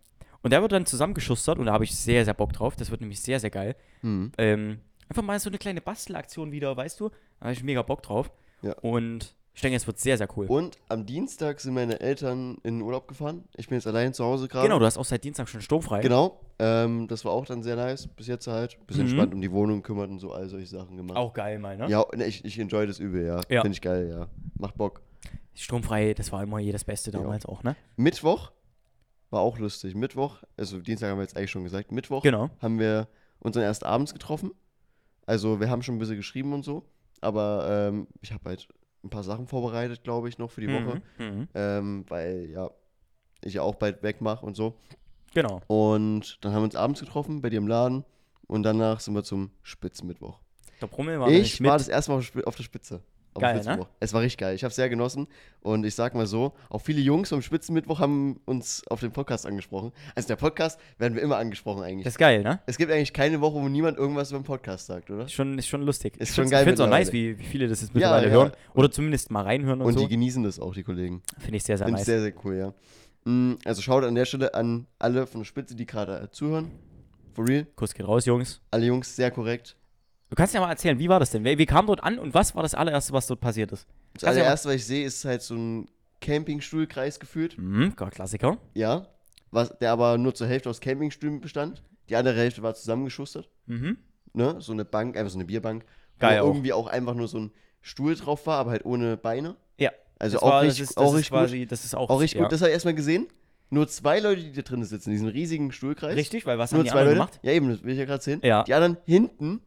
und 0.41 0.51
der 0.53 0.61
wird 0.61 0.71
dann 0.71 0.85
zusammengeschustert 0.85 1.59
und 1.59 1.65
da 1.65 1.73
habe 1.73 1.83
ich 1.83 1.95
sehr, 1.95 2.23
sehr 2.23 2.33
Bock 2.33 2.53
drauf. 2.53 2.75
Das 2.77 2.91
wird 2.91 3.01
nämlich 3.01 3.21
sehr, 3.21 3.39
sehr 3.39 3.49
geil. 3.49 3.75
Mhm. 4.01 4.31
Ähm, 4.37 4.79
einfach 5.09 5.21
mal 5.23 5.37
so 5.39 5.49
eine 5.49 5.57
kleine 5.57 5.81
Bastelaktion 5.81 6.51
wieder, 6.51 6.77
weißt 6.77 6.99
du? 6.99 7.09
Da 7.09 7.45
habe 7.47 7.53
ich 7.53 7.63
mega 7.63 7.81
Bock 7.81 8.01
drauf. 8.03 8.31
Ja. 8.61 8.73
Und 8.81 9.35
ich 9.57 9.61
denke, 9.63 9.75
es 9.75 9.87
wird 9.87 9.97
sehr, 9.99 10.19
sehr 10.19 10.27
cool. 10.37 10.45
Und 10.45 10.77
am 10.87 11.07
Dienstag 11.07 11.59
sind 11.59 11.73
meine 11.73 11.99
Eltern 11.99 12.59
in 12.61 12.75
den 12.75 12.81
Urlaub 12.83 13.07
gefahren. 13.07 13.43
Ich 13.55 13.67
bin 13.67 13.75
jetzt 13.79 13.87
allein 13.87 14.13
zu 14.13 14.23
Hause 14.23 14.47
gerade. 14.47 14.67
genau, 14.67 14.77
du 14.77 14.85
hast 14.85 14.99
auch 14.99 15.03
seit 15.05 15.23
Dienstag 15.23 15.49
schon 15.49 15.61
sturmfrei. 15.61 16.01
Genau. 16.01 16.39
Ähm, 16.59 17.07
das 17.07 17.25
war 17.25 17.31
auch 17.31 17.43
dann 17.43 17.63
sehr 17.63 17.75
nice. 17.75 18.07
Bis 18.07 18.27
jetzt 18.27 18.45
halt. 18.45 18.77
Bisschen 18.85 19.05
Mhm. 19.05 19.09
entspannt 19.09 19.33
um 19.33 19.41
die 19.41 19.51
Wohnung 19.51 19.81
kümmert 19.81 20.11
und 20.11 20.19
so 20.19 20.31
all 20.31 20.47
solche 20.47 20.67
Sachen 20.67 20.95
gemacht. 20.95 21.17
Auch 21.17 21.33
geil 21.33 21.57
mal, 21.57 21.75
ne? 21.75 21.89
Ja, 21.89 22.05
ne, 22.15 22.27
ich, 22.27 22.45
ich 22.45 22.59
enjoy 22.59 22.85
das 22.85 22.99
übel, 22.99 23.25
ja. 23.25 23.41
Ja. 23.49 23.61
Finde 23.61 23.73
ich 23.75 23.81
geil, 23.81 24.09
ja. 24.11 24.27
Macht 24.59 24.77
Bock. 24.77 25.01
Sturmfrei, 25.55 26.13
das 26.13 26.31
war 26.31 26.43
immer 26.43 26.59
je 26.59 26.71
das 26.71 26.83
Beste 26.83 27.09
Ja. 27.09 27.19
damals 27.19 27.47
auch, 27.47 27.63
ne? 27.63 27.75
Mittwoch 27.95 28.51
war 29.31 29.41
auch 29.41 29.57
lustig. 29.57 29.95
Mittwoch, 29.95 30.37
also 30.55 30.79
Dienstag 30.79 31.09
haben 31.09 31.17
wir 31.17 31.23
jetzt 31.23 31.35
eigentlich 31.35 31.49
schon 31.51 31.63
gesagt. 31.63 31.91
Mittwoch 31.91 32.21
Genau. 32.21 32.51
haben 32.61 32.77
wir 32.77 33.07
uns 33.39 33.55
dann 33.55 33.63
erst 33.63 33.83
abends 33.83 34.13
getroffen. 34.13 34.51
Also 35.25 35.59
wir 35.59 35.69
haben 35.71 35.81
schon 35.81 35.95
ein 35.95 35.99
bisschen 35.99 36.15
geschrieben 36.17 36.53
und 36.53 36.63
so. 36.63 36.83
Aber 37.21 37.87
ähm, 37.89 38.07
ich 38.21 38.31
habe 38.31 38.43
halt 38.47 38.67
ein 39.07 39.09
paar 39.09 39.23
Sachen 39.23 39.47
vorbereitet, 39.47 40.03
glaube 40.03 40.29
ich, 40.29 40.37
noch 40.37 40.51
für 40.51 40.61
die 40.61 40.67
Woche. 40.67 41.01
Mhm. 41.17 41.25
Mhm. 41.25 41.47
Ähm, 41.53 42.05
weil 42.07 42.49
ja, 42.51 42.69
ich 43.43 43.55
ja 43.55 43.61
auch 43.61 43.75
bald 43.75 44.03
weg 44.03 44.21
mache 44.21 44.45
und 44.45 44.55
so. 44.55 44.75
Genau. 45.33 45.61
Und 45.67 46.43
dann 46.43 46.53
haben 46.53 46.61
wir 46.61 46.65
uns 46.65 46.75
abends 46.75 46.99
getroffen 46.99 47.41
bei 47.41 47.49
dir 47.49 47.57
im 47.57 47.67
Laden. 47.67 48.03
Und 48.47 48.63
danach 48.63 48.99
sind 48.99 49.13
wir 49.13 49.23
zum 49.23 49.51
Spitzenmittwoch. 49.61 50.39
Der 50.81 50.87
Brummel 50.87 51.19
war 51.19 51.29
Ich 51.29 51.61
war 51.63 51.77
das 51.77 51.87
erste 51.87 52.11
Mal 52.11 52.23
auf 52.45 52.55
der 52.55 52.63
Spitze. 52.63 53.01
Auf 53.37 53.53
dem 53.53 53.63
Geil, 53.63 53.77
ne? 53.77 53.87
Es 53.99 54.13
war 54.13 54.21
richtig 54.21 54.37
geil. 54.37 54.55
Ich 54.55 54.63
habe 54.63 54.69
es 54.69 54.75
sehr 54.75 54.89
genossen. 54.89 55.27
Und 55.61 55.85
ich 55.85 55.95
sag 55.95 56.15
mal 56.15 56.27
so, 56.27 56.53
auch 56.69 56.79
viele 56.79 57.01
Jungs 57.01 57.29
vom 57.29 57.41
Spitzenmittwoch 57.41 57.99
haben 57.99 58.39
uns 58.45 58.85
auf 58.87 58.99
den 58.99 59.11
Podcast 59.11 59.45
angesprochen. 59.45 59.91
Also 60.15 60.27
der 60.27 60.35
Podcast 60.35 60.79
werden 60.97 61.15
wir 61.15 61.21
immer 61.21 61.37
angesprochen 61.37 61.83
eigentlich. 61.83 62.03
Das 62.03 62.13
ist 62.13 62.17
geil, 62.19 62.43
ne? 62.43 62.59
es 62.65 62.77
gibt 62.77 62.91
eigentlich 62.91 63.13
keine 63.13 63.41
Woche, 63.41 63.55
wo 63.55 63.67
niemand 63.67 63.97
irgendwas 63.97 64.29
über 64.31 64.39
den 64.39 64.45
Podcast 64.45 64.87
sagt, 64.87 65.09
oder? 65.09 65.25
Ist 65.25 65.33
schon, 65.33 65.57
ist 65.57 65.67
schon 65.67 65.81
lustig. 65.83 66.17
Ist 66.17 66.29
ich 66.29 66.35
schon 66.35 66.49
geil 66.49 66.61
Ich 66.61 66.67
finde 66.67 66.81
es 66.83 66.87
auch 66.87 66.89
nice, 66.89 67.11
wie, 67.13 67.37
wie 67.37 67.43
viele 67.43 67.67
das 67.67 67.81
jetzt 67.81 67.93
mittlerweile 67.93 68.27
ja. 68.27 68.33
hören. 68.33 68.51
Oder 68.73 68.91
zumindest 68.91 69.31
mal 69.31 69.43
reinhören 69.43 69.81
und, 69.81 69.87
Und 69.87 69.93
so. 69.93 69.99
die 70.01 70.07
genießen 70.07 70.43
das 70.43 70.59
auch, 70.59 70.73
die 70.73 70.83
Kollegen. 70.83 71.21
Finde 71.39 71.57
ich 71.57 71.63
sehr, 71.63 71.77
sehr 71.77 71.85
Finde 71.87 72.01
ich 72.01 72.07
nice. 72.07 72.21
sehr, 72.21 72.21
sehr 72.21 72.33
cool, 72.43 72.55
ja. 72.55 72.73
Mm, 73.25 73.55
Also 73.65 73.81
schaut 73.81 74.03
an 74.03 74.15
der 74.15 74.25
Stelle 74.25 74.53
an 74.53 74.87
alle 74.99 75.27
von 75.27 75.41
der 75.41 75.45
Spitze, 75.45 75.75
die 75.75 75.85
gerade 75.85 76.29
zuhören. 76.31 76.71
For 77.33 77.47
real. 77.47 77.67
Kuss 77.75 77.93
geht 77.93 78.07
raus, 78.07 78.25
Jungs. 78.25 78.61
Alle 78.71 78.87
Jungs, 78.87 79.15
sehr 79.15 79.29
korrekt. 79.31 79.76
Du 80.29 80.35
kannst 80.35 80.53
ja 80.53 80.59
mal 80.59 80.69
erzählen, 80.69 80.99
wie 80.99 81.07
war 81.09 81.19
das 81.19 81.31
denn? 81.31 81.43
Wie 81.43 81.65
kam 81.65 81.87
dort 81.87 82.03
an 82.03 82.19
und 82.19 82.33
was 82.33 82.53
war 82.55 82.61
das 82.63 82.75
allererste, 82.75 83.13
was 83.13 83.27
dort 83.27 83.39
passiert 83.39 83.71
ist? 83.71 83.87
Das 84.13 84.23
Kannst 84.23 84.37
ja 84.37 84.43
allererste, 84.43 84.69
was 84.69 84.75
ich 84.75 84.85
sehe, 84.85 85.05
ist 85.05 85.23
halt 85.23 85.41
so 85.41 85.55
ein 85.55 85.87
Campingstuhlkreis 86.19 87.19
gefühlt. 87.19 87.57
Mhm, 87.57 87.95
klar, 87.95 88.11
Klassiker. 88.11 88.57
Ja. 88.73 89.07
Was, 89.51 89.77
der 89.79 89.91
aber 89.91 90.17
nur 90.17 90.35
zur 90.35 90.47
Hälfte 90.47 90.69
aus 90.69 90.81
Campingstühlen 90.81 91.39
bestand. 91.39 91.81
Die 92.09 92.15
andere 92.15 92.37
Hälfte 92.37 92.61
war 92.63 92.73
zusammengeschustert. 92.73 93.49
Mhm. 93.65 93.97
Ne? 94.33 94.57
So 94.59 94.73
eine 94.73 94.85
Bank, 94.85 95.17
einfach 95.17 95.31
so 95.31 95.37
eine 95.37 95.45
Bierbank. 95.45 95.85
Geil 96.19 96.39
wo 96.41 96.45
auch. 96.45 96.47
irgendwie 96.49 96.73
auch 96.73 96.87
einfach 96.87 97.13
nur 97.13 97.27
so 97.27 97.39
ein 97.39 97.51
Stuhl 97.81 98.15
drauf 98.15 98.45
war, 98.47 98.57
aber 98.57 98.71
halt 98.71 98.85
ohne 98.85 99.15
Beine. 99.17 99.55
Ja. 99.77 99.91
Also 100.19 100.35
das 100.35 100.43
auch 100.43 100.49
war, 100.49 100.61
richtig, 100.63 100.79
das 100.79 100.89
ist, 100.89 100.97
das 100.97 101.03
auch 101.05 101.13
richtig 101.15 101.59
gut. 101.61 101.71
Das 101.71 101.85
ist 101.85 101.95
auch, 101.95 102.09
Auch 102.09 102.19
richtig 102.19 102.37
ja. 102.39 102.43
gut. 102.43 102.51
Das 102.51 102.61
habe 102.61 102.69
ich 102.69 102.73
erstmal 102.73 102.95
gesehen. 102.95 103.27
Nur 103.69 103.87
zwei 103.87 104.19
Leute, 104.19 104.41
die 104.41 104.51
da 104.53 104.61
drin 104.61 104.83
sitzen, 104.83 105.09
in 105.09 105.15
diesem 105.15 105.27
riesigen 105.27 105.71
Stuhlkreis. 105.71 106.15
Richtig, 106.15 106.45
weil 106.45 106.57
was 106.57 106.71
Nur 106.71 106.79
haben 106.79 106.85
die 106.85 106.91
zwei 106.91 107.03
Leute. 107.03 107.13
gemacht? 107.15 107.39
Ja, 107.43 107.51
eben, 107.51 107.69
das 107.69 107.83
will 107.83 107.91
ich 107.93 107.99
ja 107.99 108.05
gerade 108.05 108.23
sehen. 108.23 108.39
Ja. 108.43 108.63
Die 108.63 108.73
anderen 108.73 108.97
hinten, 109.05 109.61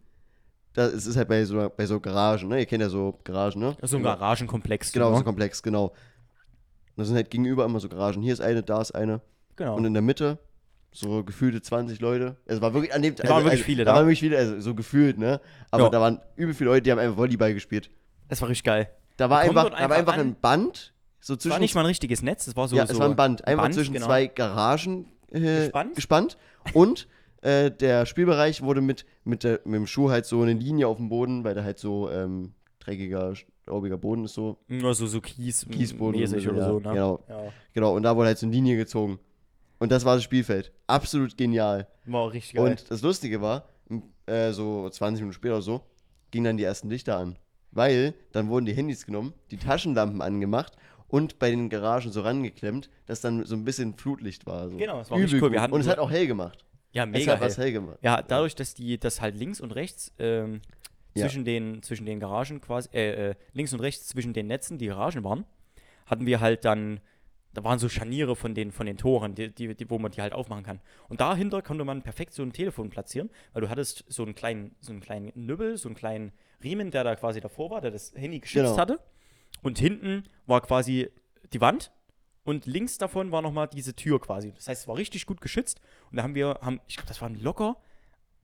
da, 0.73 0.87
es 0.87 1.07
ist 1.07 1.17
halt 1.17 1.29
bei 1.29 1.45
so, 1.45 1.71
bei 1.77 1.87
so 1.87 2.01
Garagen, 2.01 2.49
ne? 2.49 2.61
Ihr 2.61 2.67
kennt 2.67 2.83
ja 2.83 2.89
so 2.89 3.19
Garagen, 3.25 3.61
ne? 3.61 3.77
So 3.83 3.97
ein 3.97 4.03
Garagenkomplex. 4.03 4.93
Genau, 4.93 5.11
so 5.13 5.19
ne? 5.19 5.25
komplex, 5.25 5.63
genau. 5.63 5.87
Und 5.87 5.95
da 6.97 7.05
sind 7.05 7.17
halt 7.17 7.31
gegenüber 7.31 7.65
immer 7.65 7.81
so 7.81 7.89
Garagen. 7.89 8.23
Hier 8.23 8.33
ist 8.33 8.41
eine, 8.41 8.63
da 8.63 8.81
ist 8.81 8.93
eine. 8.93 9.21
Genau. 9.57 9.77
Und 9.77 9.85
in 9.85 9.93
der 9.93 10.03
Mitte 10.03 10.39
so 10.93 11.23
gefühlte 11.25 11.63
20 11.63 12.01
Leute. 12.01 12.37
Es 12.47 12.61
war 12.61 12.75
wirklich 12.75 12.95
an 12.95 13.03
dem 13.03 13.15
Da 13.15 13.29
waren 13.29 13.45
wirklich 13.45 13.63
viele 13.63 13.85
da. 13.85 13.93
da. 13.93 13.99
waren 13.99 14.07
wirklich 14.07 14.21
viele, 14.21 14.37
also 14.39 14.61
so 14.61 14.75
gefühlt, 14.75 15.19
ne? 15.19 15.41
Aber 15.71 15.85
Ja. 15.85 15.89
da 15.91 16.01
waren 16.01 16.21
übel 16.37 16.55
viele 16.55 16.71
Leute, 16.71 16.83
die 16.83 16.91
haben 16.93 16.99
einfach 16.99 17.17
Volleyball 17.17 17.55
gespielt. 17.55 17.91
das 18.29 18.41
war 18.41 18.49
richtig 18.49 18.65
geil. 18.65 18.91
Da 19.17 19.29
war 19.29 19.41
einfach, 19.41 19.65
dort 19.65 19.75
da 19.75 19.79
war 19.89 19.97
einfach 19.97 20.15
einfach 20.15 20.19
ein 20.19 20.35
Band, 20.41 20.95
so 21.21 21.35
Es 21.35 21.41
zwischen 21.41 21.53
war 21.53 21.59
nicht 21.59 21.75
mal 21.75 21.83
ein 21.83 21.87
richtiges 21.87 22.23
Netz, 22.23 22.47
es 22.47 22.57
war 22.57 22.67
so. 22.69 22.77
ja, 22.77 22.87
so 22.87 22.95
es 22.95 22.99
war 22.99 23.09
ein 23.09 23.17
Band, 23.17 23.47
einfach 23.47 23.65
Band, 23.65 23.75
zwischen 23.75 23.93
genau. 23.93 24.07
zwei 24.07 24.27
Garagen 24.27 25.13
äh, 25.31 25.41
Gespannt? 25.41 25.95
gespannt. 25.95 26.39
Und 26.73 27.07
äh, 27.43 27.71
der 27.71 28.07
Spielbereich 28.07 28.63
wurde 28.63 28.81
mit, 28.81 29.05
mit, 29.31 29.45
der, 29.45 29.61
mit 29.65 29.75
dem 29.75 29.87
Schuh 29.87 30.11
halt 30.11 30.27
so 30.27 30.43
eine 30.43 30.53
Linie 30.53 30.89
auf 30.89 30.99
dem 30.99 31.09
Boden, 31.09 31.45
weil 31.45 31.55
da 31.55 31.65
halt 31.65 31.79
so 31.79 32.11
ähm, 32.11 32.53
dreckiger, 32.81 33.35
staubiger 33.35 33.97
Boden 33.97 34.25
ist 34.25 34.35
so. 34.35 34.59
Nur 34.69 34.95
so, 34.95 35.07
so 35.07 35.21
Kies, 35.21 35.67
Kiesboden 35.71 36.21
oder 36.23 36.39
ja, 36.39 36.41
so, 36.41 36.81
ne? 36.81 36.91
genau. 36.91 37.25
Ja. 37.29 37.53
Genau, 37.73 37.97
und 37.97 38.03
da 38.03 38.15
wurde 38.17 38.27
halt 38.27 38.39
so 38.39 38.47
eine 38.47 38.55
Linie 38.55 38.77
gezogen. 38.77 39.19
Und 39.79 39.91
das 39.91 40.05
war 40.05 40.17
das 40.17 40.25
Spielfeld. 40.25 40.73
Absolut 40.87 41.37
genial. 41.39 41.87
War 42.05 42.31
richtig 42.33 42.55
geil. 42.55 42.71
Und 42.71 42.91
das 42.91 43.01
Lustige 43.01 43.41
war, 43.41 43.65
äh, 44.27 44.53
so 44.53 44.89
20 44.89 45.23
Minuten 45.23 45.35
später 45.35 45.55
oder 45.55 45.63
so, 45.63 45.81
gingen 46.31 46.45
dann 46.45 46.57
die 46.59 46.65
ersten 46.65 46.91
Lichter 46.91 47.17
an. 47.17 47.39
Weil 47.71 48.15
dann 48.33 48.49
wurden 48.49 48.67
die 48.67 48.75
Handys 48.75 49.07
genommen, 49.07 49.33
die 49.51 49.57
Taschenlampen 49.57 50.21
angemacht 50.21 50.77
und 51.09 51.39
bei 51.39 51.51
den 51.51 51.69
Garagen 51.69 52.13
so 52.13 52.21
rangeklemmt, 52.21 52.91
dass 53.07 53.21
dann 53.21 53.45
so 53.47 53.55
ein 53.55 53.65
bisschen 53.65 53.95
Flutlicht 53.95 54.47
war. 54.47 54.69
So. 54.69 54.77
Genau, 54.77 55.01
es 55.01 55.11
war 55.11 55.17
Übel 55.17 55.25
richtig 55.25 55.43
cool. 55.43 55.53
Wir 55.53 55.63
hatten 55.63 55.73
und 55.73 55.81
es 55.81 55.89
hat 55.89 55.99
auch 55.99 56.11
hell 56.11 56.27
gemacht. 56.27 56.65
Ja, 56.93 57.05
Es 57.05 57.11
mega 57.11 57.33
hat 57.35 57.41
was 57.41 57.59
hell. 57.59 57.73
gemacht. 57.73 57.99
Ja, 58.03 58.23
dadurch, 58.23 58.55
dass 58.55 58.75
die 58.75 58.99
das 58.99 59.21
halt 59.21 59.37
links 59.37 59.61
und 59.61 59.73
rechts 59.73 60.13
ähm, 60.19 60.61
Ja. 61.15 61.23
zwischen, 61.27 61.45
den, 61.45 61.83
zwischen 61.83 62.07
den 62.07 62.21
Garagen 62.21 62.61
quasi, 62.61 62.89
äh, 62.93 63.31
äh, 63.31 63.35
links 63.53 63.73
und 63.73 63.81
rechts 63.81 64.09
zwischen 64.09 64.33
den 64.33 64.47
Netzen, 64.47 64.79
die 64.79 64.87
Garagen 64.87 65.25
waren, 65.25 65.45
hatten 66.07 66.27
wir 66.27 66.41
halt 66.41 66.65
dann, 66.65 67.01
da 67.53 67.65
waren 67.65 67.79
so 67.81 67.89
Scharniere 67.89 68.37
von 68.37 68.55
den, 68.55 68.71
von 68.73 68.87
den 68.87 68.97
Toren, 68.97 69.35
die, 69.35 69.53
die, 69.53 69.75
die, 69.75 69.91
wo 69.91 69.99
man 69.99 70.13
die 70.13 70.21
halt 70.23 70.33
aufmachen 70.33 70.63
kann. 70.65 70.81
Und 71.09 71.21
dahinter 71.21 71.63
konnte 71.63 71.85
man 71.85 72.03
perfekt 72.03 72.33
so 72.33 72.43
ein 72.43 72.53
Telefon 72.53 72.91
platzieren, 72.91 73.29
weil 73.53 73.63
du 73.63 73.69
hattest 73.69 74.05
so 74.09 74.23
einen 74.23 74.35
kleinen, 74.35 74.75
so 74.81 74.93
einen 74.93 75.01
kleinen 75.01 75.33
Nübbel, 75.35 75.77
so 75.77 75.89
einen 75.89 75.97
kleinen 75.97 76.33
Riemen, 76.63 76.91
der 76.91 77.03
da 77.05 77.17
quasi 77.17 77.41
davor 77.41 77.71
war, 77.71 77.81
der 77.81 77.91
das 77.91 78.13
Handy 78.15 78.39
geschützt 78.41 78.65
Genau. 78.67 78.77
hatte. 78.79 79.01
Und 79.63 79.79
hinten 79.79 80.25
war 80.47 80.61
quasi 80.61 81.11
die 81.53 81.61
Wand 81.61 81.91
und 82.45 82.67
links 82.67 82.99
davon 82.99 83.31
war 83.33 83.43
nochmal 83.43 83.69
diese 83.69 83.95
Tür 83.95 84.21
quasi. 84.21 84.53
Das 84.55 84.69
heißt, 84.69 84.83
es 84.83 84.89
war 84.89 84.97
richtig 84.97 85.27
gut 85.27 85.41
geschützt. 85.41 85.81
Und 86.11 86.17
da 86.17 86.23
haben 86.23 86.35
wir, 86.35 86.59
haben, 86.63 86.81
ich 86.89 86.97
glaube, 86.97 87.09
das 87.09 87.21
waren 87.21 87.35
locker 87.41 87.77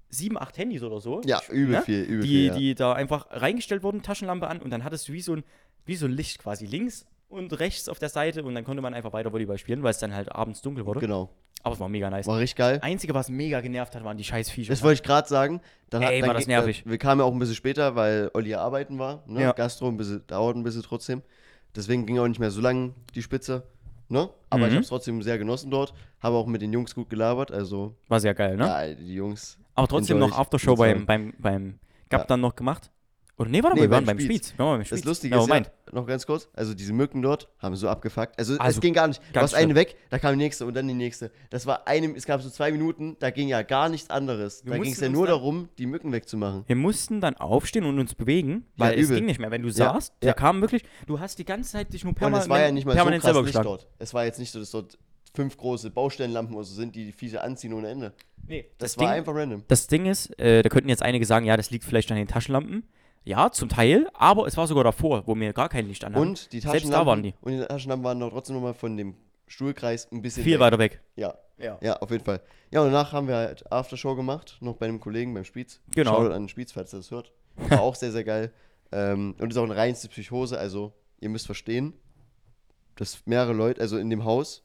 sieben, 0.09 0.39
acht 0.39 0.57
Handys 0.59 0.83
oder 0.83 1.01
so. 1.01 1.21
Ja, 1.25 1.41
übel 1.51 1.77
Ne? 1.77 1.83
viel, 1.83 2.03
übel 2.03 2.23
die, 2.23 2.29
viel. 2.29 2.47
Ja. 2.47 2.55
die 2.55 2.75
da 2.75 2.93
einfach 2.93 3.27
reingestellt 3.31 3.83
wurden, 3.83 4.03
Taschenlampe 4.03 4.47
an 4.49 4.61
und 4.63 4.71
dann 4.71 4.85
hattest 4.85 5.09
du 5.09 5.13
wie 5.13 5.21
so 5.21 5.35
ein, 5.35 5.45
wie 5.85 5.97
so 5.97 6.07
ein 6.07 6.13
Licht 6.13 6.39
quasi 6.39 6.67
links 6.67 7.07
und 7.29 7.59
rechts 7.59 7.89
auf 7.89 7.99
der 7.99 8.09
Seite 8.09 8.45
und 8.45 8.55
dann 8.55 8.65
konnte 8.65 8.83
man 8.83 8.95
einfach 8.95 9.13
weiter 9.13 9.33
Volleyball 9.33 9.59
spielen, 9.59 9.83
weil 9.83 9.91
es 9.91 9.99
dann 9.99 10.15
halt 10.15 10.31
abends 10.31 10.63
dunkel 10.63 10.87
wurde. 10.87 11.01
Genau. 11.01 11.31
Aber 11.63 11.75
es 11.75 11.81
war 11.81 11.89
mega 11.89 12.09
nice. 12.11 12.27
War 12.29 12.39
richtig 12.39 12.55
geil. 12.57 12.79
Einzige, 12.83 13.13
was 13.15 13.29
mega 13.29 13.61
genervt 13.61 13.97
hat, 13.97 14.05
waren 14.05 14.17
die 14.17 14.23
scheiß 14.23 14.51
Viecher. 14.51 14.73
Das 14.73 14.85
wollte 14.85 15.01
ich 15.01 15.03
gerade 15.03 15.27
sagen. 15.29 15.61
Dann 15.91 16.03
Ey, 16.03 16.21
dann 16.21 16.29
war 16.29 16.35
das 16.35 16.47
nervig. 16.47 16.87
äh, 16.87 16.91
Wir 16.91 16.99
kamen 16.99 17.21
ja 17.21 17.25
auch 17.27 17.33
ein 17.33 17.39
bisschen 17.41 17.57
später, 17.57 17.97
weil 17.97 18.31
Olli 18.35 18.55
arbeiten 18.55 19.01
war. 19.01 19.25
Ne? 19.27 19.41
Ja. 19.43 19.53
Gastro 19.53 19.89
ein 19.89 19.97
bisschen, 19.97 20.25
dauert 20.29 20.55
ein 20.57 20.63
bisschen 20.63 20.83
trotzdem. 20.83 21.23
Deswegen 21.75 22.07
ging 22.07 22.21
auch 22.21 22.29
nicht 22.29 22.39
mehr 22.39 22.53
so 22.53 22.61
lang 22.61 22.95
die 23.17 23.23
Spitze. 23.23 23.65
Ne? 24.09 24.29
Aber 24.51 24.63
ich 24.67 24.71
Mhm. 24.71 24.75
habe 24.77 24.83
es 24.83 24.89
trotzdem 24.89 25.23
sehr 25.23 25.39
genossen 25.39 25.71
dort. 25.71 25.93
Habe 26.21 26.37
auch 26.37 26.47
mit 26.47 26.63
den 26.63 26.73
Jungs 26.73 26.95
gut 26.95 27.11
gelabert. 27.11 27.51
Also, 27.51 27.95
war 28.09 28.21
sehr 28.21 28.35
geil, 28.35 28.57
ne? 28.57 28.67
ja, 28.67 28.95
die 28.95 29.15
Jungs. 29.15 29.59
Aber 29.75 29.89
trotzdem 29.89 30.19
noch 30.19 30.29
ich, 30.29 30.35
Aftershow 30.35 30.73
ich 30.73 30.79
beim, 30.79 31.05
beim, 31.07 31.35
beim 31.39 31.79
Gab 32.09 32.21
Ja. 32.23 32.27
dann 32.29 32.41
noch 32.41 32.55
gemacht. 32.55 32.91
Oder 33.39 33.51
nee, 33.51 33.63
warte 33.63 33.77
mal, 33.77 33.83
Nee, 33.83 33.87
wir 33.89 33.91
waren 33.91 34.05
beim 34.07 34.19
Spitz. 34.19 34.55
Wir 34.57 34.65
waren 34.65 34.73
beim 34.75 34.81
Das 34.81 34.89
Spitz. 34.89 35.05
Lustige 35.05 35.35
ja, 35.37 35.43
ist 35.43 35.49
ja, 35.49 35.61
noch 35.93 36.07
ganz 36.07 36.27
kurz, 36.27 36.49
also 36.55 36.73
diese 36.73 36.95
Mücken 36.95 37.21
dort 37.21 37.49
haben 37.59 37.77
so 37.77 37.87
abgefuckt. 37.89 38.39
Also, 38.39 38.57
Also, 38.59 38.79
es 38.79 38.81
ging 38.81 38.95
gar 38.95 39.09
nicht. 39.09 39.21
Du 39.33 39.41
hast 39.41 39.53
eine 39.55 39.75
weg, 39.75 39.95
da 40.09 40.19
kam 40.19 40.33
die 40.39 40.43
nächste 40.45 40.65
und 40.65 40.75
dann 40.75 40.89
die 40.89 40.95
nächste. 40.95 41.31
Das 41.51 41.67
war 41.67 41.87
eine, 41.87 42.15
es 42.17 42.25
gab 42.25 42.41
so 42.41 42.49
zwei 42.49 42.73
Minuten, 42.73 43.17
da 43.19 43.29
ging 43.31 43.49
ja 43.49 43.61
gar 43.61 43.91
nichts 43.91 44.09
anderes. 44.09 44.65
Wir 44.65 44.73
da 44.73 44.79
ging 44.79 44.91
es 44.93 45.01
ja 45.01 45.11
nur 45.11 45.27
darum, 45.27 45.69
die 45.77 45.85
Mücken 45.85 46.13
wegzumachen. 46.13 46.65
Wir 46.67 46.77
mussten 46.77 47.21
dann 47.21 47.37
aufstehen 47.37 47.85
und 47.85 47.99
uns 47.99 48.15
bewegen, 48.15 48.65
Ja, 48.77 48.87
weil 48.87 48.99
es 48.99 49.07
übel. 49.07 49.17
ging 49.19 49.27
nicht 49.27 49.39
mehr. 49.39 49.51
Wenn 49.51 49.63
du 49.63 49.69
Ja, 49.69 49.93
saßt, 49.93 50.15
der 50.23 50.29
ja. 50.29 50.33
kam 50.33 50.63
wirklich, 50.63 50.85
du 51.07 51.21
hast 51.21 51.39
die 51.39 51.45
ganze 51.45 51.73
Zeit 51.73 51.93
dich 51.93 52.05
nur 52.05 52.13
Und 52.13 52.19
permanent, 52.19 52.45
es 52.45 52.49
war 52.49 52.61
ja 52.61 52.71
nicht 52.73 52.87
mal 52.87 52.97
so 52.97 53.05
krass 53.05 53.23
selber 53.23 53.43
geschlagen. 53.43 53.65
dort. 53.67 53.87
Es 53.99 54.15
war 54.15 54.25
jetzt 54.25 54.39
nicht 54.39 54.51
so, 54.51 54.59
dass 54.61 54.71
dort 54.71 54.97
fünf 55.35 55.59
große 55.59 55.91
Baustellenlampen 55.91 56.55
oder 56.57 56.65
so 56.65 56.75
sind, 56.75 56.95
die 56.97 57.05
die 57.05 57.13
Viecher 57.13 57.45
anziehen 57.45 57.75
ohne 57.75 57.89
Ende. 57.91 58.15
Nee, 58.49 58.71
Das, 58.79 58.93
das, 58.93 58.99
war 58.99 59.09
Ding, 59.09 59.19
einfach 59.19 59.35
random. 59.35 59.65
das 59.69 59.87
Ding 59.89 60.07
ist, 60.07 60.31
äh, 60.41 60.63
da 60.63 60.71
könnten 60.71 60.89
jetzt 60.89 61.03
einige 61.03 61.27
sagen, 61.27 61.45
ja, 61.45 61.59
das 61.59 61.71
liegt 61.71 61.85
vielleicht 61.85 62.11
an 62.11 62.17
den 62.17 62.29
Taschenlampen. 62.29 62.85
Ja, 63.27 63.51
zum 63.51 63.69
Teil, 63.69 64.09
aber 64.15 64.47
es 64.47 64.57
war 64.57 64.67
sogar 64.69 64.85
davor, 64.85 65.27
wo 65.27 65.35
wir 65.35 65.53
gar 65.53 65.69
kein 65.69 65.87
Licht 65.89 66.05
anhatten. 66.05 66.29
Und 66.29 66.53
die 66.53 66.61
Selbst 66.61 66.91
da 66.93 67.05
waren 67.05 67.23
die. 67.25 67.35
Und 67.41 67.53
die 67.53 67.59
Taschenlampen 67.59 68.05
waren 68.05 68.21
doch 68.21 68.31
trotzdem 68.31 68.55
nochmal 68.55 68.73
von 68.73 68.97
dem 68.97 69.17
Stuhlkreis 69.49 70.11
ein 70.13 70.23
bisschen 70.23 70.45
Viel 70.45 70.55
weg. 70.55 70.61
weiter 70.61 70.79
weg. 70.79 71.01
Ja, 71.17 71.35
Ja. 71.59 71.77
ja, 71.83 71.97
auf 71.97 72.11
jeden 72.13 72.25
Fall. 72.25 72.41
Ja, 72.71 72.81
und 72.83 72.87
danach 72.93 73.13
haben 73.13 73.27
wir 73.27 73.35
halt 73.35 73.71
Aftershow 73.73 74.15
gemacht, 74.15 74.59
noch 74.61 74.77
bei 74.77 74.87
einem 74.87 75.01
Kollegen 75.01 75.35
beim 75.35 75.45
Spitz. 75.45 75.81
Genau. 75.95 76.13
Schaut 76.15 76.31
an 76.33 76.43
den 76.45 76.49
Spitz, 76.49 76.71
falls 76.73 76.95
ihr 76.95 76.99
das 76.99 77.11
hört. 77.11 77.33
War 77.57 77.81
auch 77.81 77.97
sehr, 77.97 78.13
sehr 78.13 78.23
geil. 78.25 78.53
Ähm, 78.93 79.35
und 79.41 79.51
ist 79.51 79.57
auch 79.57 79.65
eine 79.65 79.77
reinste 79.77 80.09
Psychose, 80.09 80.57
also 80.57 80.93
ihr 81.19 81.29
müsst 81.29 81.47
verstehen, 81.47 81.95
dass 82.95 83.27
mehrere 83.27 83.53
Leute, 83.53 83.81
also 83.81 83.99
in 83.99 84.09
dem 84.09 84.25
Haus 84.25 84.63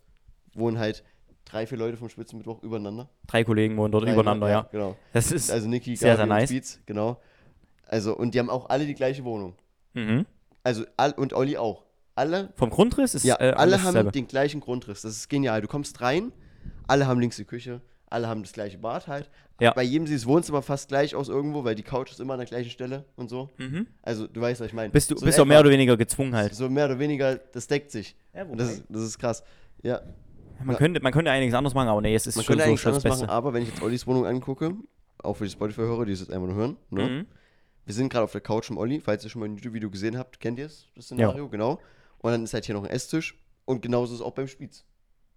wohnen 0.54 0.78
halt 0.78 1.04
drei, 1.46 1.66
vier 1.66 1.78
Leute 1.80 1.98
vom 1.98 2.10
Spitzenmittwoch 2.10 2.62
übereinander. 2.62 3.10
Drei 3.26 3.44
Kollegen 3.44 3.76
wohnen 3.78 3.92
dort 3.92 4.06
Drei, 4.06 4.14
übereinander, 4.14 4.50
ja. 4.50 4.68
Genau. 4.72 4.96
Das 5.14 5.32
ist, 5.32 5.50
Also 5.52 5.68
Niki, 5.68 5.96
sehr, 5.96 6.16
Gabi 6.16 6.18
sehr 6.18 6.26
nice. 6.28 6.50
Spitz, 6.50 6.80
genau. 6.86 7.20
Also, 7.92 8.16
und 8.16 8.34
die 8.34 8.40
haben 8.40 8.50
auch 8.50 8.70
alle 8.70 8.86
die 8.86 8.96
gleiche 8.96 9.24
Wohnung. 9.24 9.54
mhm. 9.94 10.26
Also, 10.64 10.86
all, 10.98 11.12
und 11.14 11.34
Olli 11.34 11.58
auch. 11.58 11.84
Alle 12.16 12.52
Vom 12.56 12.70
Grundriss 12.70 13.16
ist 13.16 13.24
Ja, 13.26 13.36
äh, 13.40 13.52
alle 13.54 13.78
haben 13.80 13.86
dasselbe. 13.94 14.12
den 14.12 14.28
gleichen 14.28 14.60
Grundriss. 14.62 15.02
Das 15.02 15.12
ist 15.14 15.28
genial. 15.30 15.62
Du 15.62 15.68
kommst 15.68 16.02
rein, 16.02 16.32
alle 16.88 17.08
haben 17.08 17.20
links 17.20 17.38
die 17.38 17.46
Küche, 17.46 17.82
alle 18.08 18.28
haben 18.28 18.44
das 18.44 18.52
gleiche 18.54 18.78
Bad 18.78 19.08
halt. 19.08 19.30
Ja. 19.60 19.74
Bei 19.74 19.82
jedem 19.84 20.06
sieht 20.08 20.18
das 20.18 20.26
Wohnzimmer 20.28 20.62
fast 20.62 20.90
gleich 20.90 21.16
aus 21.16 21.30
irgendwo, 21.30 21.64
weil 21.64 21.74
die 21.76 21.84
Couch 21.84 22.12
ist 22.12 22.20
immer 22.20 22.34
an 22.34 22.40
der 22.40 22.48
gleichen 22.48 22.70
Stelle 22.70 23.06
und 23.16 23.30
so. 23.30 23.50
Mhm. 23.58 23.88
Also 24.04 24.28
du 24.28 24.40
weißt, 24.42 24.60
was 24.62 24.68
ich 24.68 24.74
meine. 24.74 24.90
Bist 24.92 25.10
du 25.10 25.18
so 25.18 25.26
bist 25.26 25.40
auch 25.40 25.46
mehr 25.46 25.60
oder 25.60 25.70
weniger 25.72 25.98
gezwungen 25.98 26.36
halt. 26.36 26.54
So 26.54 26.70
mehr 26.70 26.86
oder 26.86 27.00
weniger, 27.00 27.36
das 27.38 27.68
deckt 27.68 27.92
sich. 27.92 28.16
Ja, 28.36 28.44
Und 28.44 28.58
das, 28.60 28.72
ist- 28.74 28.84
das 28.90 29.02
ist 29.04 29.18
krass. 29.18 29.44
Ja, 29.82 30.02
man, 30.60 30.72
ja. 30.74 30.78
könnte, 30.78 31.00
man 31.02 31.12
könnte 31.14 31.32
einiges 31.32 31.56
anderes 31.56 31.74
machen, 31.74 31.88
aber 31.88 32.02
nee, 32.02 32.14
es 32.14 32.28
ist 32.28 32.36
man 32.36 32.46
schon 32.46 32.58
könnte 32.58 32.70
so 32.72 32.78
schon 32.78 32.92
das 32.94 33.04
anders 33.06 33.20
Beste. 33.20 33.26
machen, 33.28 33.36
aber 33.36 33.54
wenn 33.54 33.64
ich 33.64 33.70
jetzt 33.70 33.82
Ollis 33.82 34.06
Wohnung 34.06 34.26
angucke, 34.28 34.74
auch 35.24 35.34
für 35.36 35.46
die 35.46 35.50
Spotify-Hörer, 35.52 36.06
die 36.06 36.12
es 36.12 36.20
jetzt 36.20 36.32
einfach 36.32 36.48
nur 36.48 36.56
hören, 36.56 36.78
ne? 36.92 37.04
Mhm. 37.08 37.26
Wir 37.86 37.94
sind 37.94 38.10
gerade 38.10 38.24
auf 38.24 38.32
der 38.32 38.42
Couch 38.42 38.66
vom 38.66 38.78
Olli, 38.78 39.00
falls 39.00 39.24
ihr 39.24 39.30
schon 39.30 39.40
mal 39.42 39.48
ein 39.48 39.56
YouTube-Video 39.56 39.90
gesehen 39.90 40.18
habt, 40.18 40.40
kennt 40.40 40.60
ihr 40.60 40.66
es, 40.68 40.88
das 40.96 41.06
Szenario, 41.06 41.50
genau. 41.50 41.80
Und 42.20 42.32
dann 42.32 42.44
ist 42.44 42.54
halt 42.54 42.66
hier 42.66 42.76
noch 42.76 42.84
ein 42.84 42.90
Esstisch 42.90 43.38
und 43.66 43.82
genauso 43.82 44.14
ist 44.14 44.20
es 44.20 44.26
auch 44.26 44.34
beim 44.34 44.48
Spitz. 44.48 44.86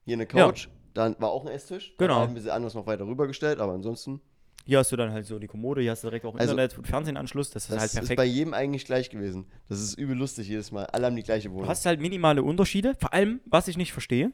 Hier 0.05 0.15
eine 0.15 0.25
Ja. 0.25 0.29
Couch, 0.29 0.69
dann 0.93 1.17
war 1.19 1.31
auch 1.31 1.45
ein 1.47 1.53
Esstisch, 1.53 1.95
Genau. 1.99 2.13
dann 2.15 2.19
halt 2.21 2.29
ein 2.31 2.35
bisschen 2.35 2.51
anders 2.51 2.75
noch 2.75 2.87
weiter 2.87 3.07
rübergestellt, 3.07 3.59
aber 3.61 3.73
ansonsten, 3.73 4.21
Hier 4.67 4.79
hast 4.79 4.91
du 4.93 4.97
dann 4.97 5.13
halt 5.13 5.27
so 5.27 5.39
die 5.39 5.47
Kommode, 5.47 5.83
hier 5.83 5.91
hast 5.91 6.05
du 6.05 6.09
direkt 6.09 6.25
auch 6.25 6.35
Also, 6.37 6.53
Internet 6.53 6.79
und 6.79 6.87
Fernsehanschluss, 6.87 7.51
das 7.51 7.65
ist 7.65 7.73
das 7.73 7.79
halt 7.81 7.91
ist 7.91 7.99
perfekt. 7.99 8.17
bei 8.17 8.25
jedem 8.25 8.55
eigentlich 8.55 8.87
gleich 8.87 9.11
gewesen. 9.11 9.47
Das 9.69 9.79
ist 9.81 9.99
übel 9.99 10.17
lustig 10.17 10.49
jedes 10.49 10.73
Mal. 10.73 10.85
Alle 10.87 11.07
haben 11.07 11.17
die 11.17 11.23
gleiche 11.23 11.51
Wohnung. 11.51 11.65
Du 11.65 11.69
hast 11.69 11.85
halt 11.85 12.01
minimale 12.01 12.43
Unterschiede. 12.43 12.95
Vor 12.99 13.13
allem, 13.13 13.41
was 13.45 13.69
ich 13.69 13.77
nicht 13.77 13.93
verstehe, 13.93 14.33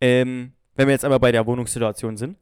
ähm, 0.00 0.52
wenn 0.76 0.86
wir 0.86 0.92
jetzt 0.92 1.04
einmal 1.04 1.18
bei 1.18 1.32
der 1.32 1.46
Wohnungssituation 1.46 2.16
sind. 2.16 2.36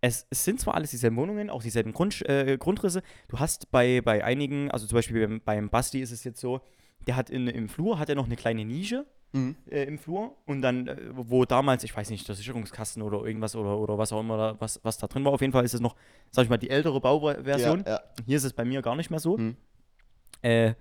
Es, 0.00 0.26
es 0.30 0.44
sind 0.44 0.60
zwar 0.60 0.74
alles 0.74 0.90
dieselben 0.90 1.16
Wohnungen, 1.16 1.50
auch 1.50 1.62
dieselben 1.62 1.92
Grund, 1.92 2.26
äh, 2.28 2.56
Grundrisse. 2.58 3.02
Du 3.28 3.38
hast 3.40 3.70
bei, 3.70 4.00
bei 4.00 4.24
einigen, 4.24 4.70
also 4.70 4.86
zum 4.86 4.96
Beispiel 4.96 5.26
beim, 5.26 5.40
beim 5.40 5.68
Basti 5.70 6.00
ist 6.00 6.12
es 6.12 6.24
jetzt 6.24 6.40
so, 6.40 6.60
der 7.06 7.16
hat 7.16 7.30
in, 7.30 7.48
im 7.48 7.68
Flur 7.68 7.98
hat 7.98 8.08
er 8.08 8.14
noch 8.14 8.26
eine 8.26 8.36
kleine 8.36 8.64
Nische 8.64 9.06
Mhm. 9.32 9.56
äh, 9.70 9.84
im 9.84 9.98
Flur 9.98 10.36
und 10.46 10.62
dann, 10.62 10.86
äh, 10.88 10.96
wo 11.12 11.44
damals, 11.44 11.84
ich 11.84 11.94
weiß 11.94 12.08
nicht, 12.08 12.26
der 12.26 12.34
Sicherungskasten 12.34 13.02
oder 13.02 13.22
irgendwas 13.26 13.54
oder, 13.56 13.76
oder 13.78 13.98
was 13.98 14.10
auch 14.10 14.20
immer, 14.20 14.38
da, 14.38 14.56
was, 14.58 14.80
was 14.84 14.96
da 14.96 15.06
drin 15.06 15.22
war, 15.24 15.32
auf 15.32 15.42
jeden 15.42 15.52
Fall 15.52 15.64
ist 15.66 15.74
es 15.74 15.80
noch, 15.80 15.96
sag 16.30 16.44
ich 16.44 16.48
mal, 16.50 16.56
die 16.56 16.70
ältere 16.70 16.98
Bauversion. 16.98 17.84
Ja, 17.86 17.92
ja. 17.92 18.00
Hier 18.24 18.36
ist 18.38 18.44
es 18.44 18.54
bei 18.54 18.64
mir 18.64 18.80
gar 18.80 18.96
nicht 18.96 19.10
mehr 19.10 19.20
so. 19.20 19.36
Hm. 19.36 19.56
Äh, 20.40 20.72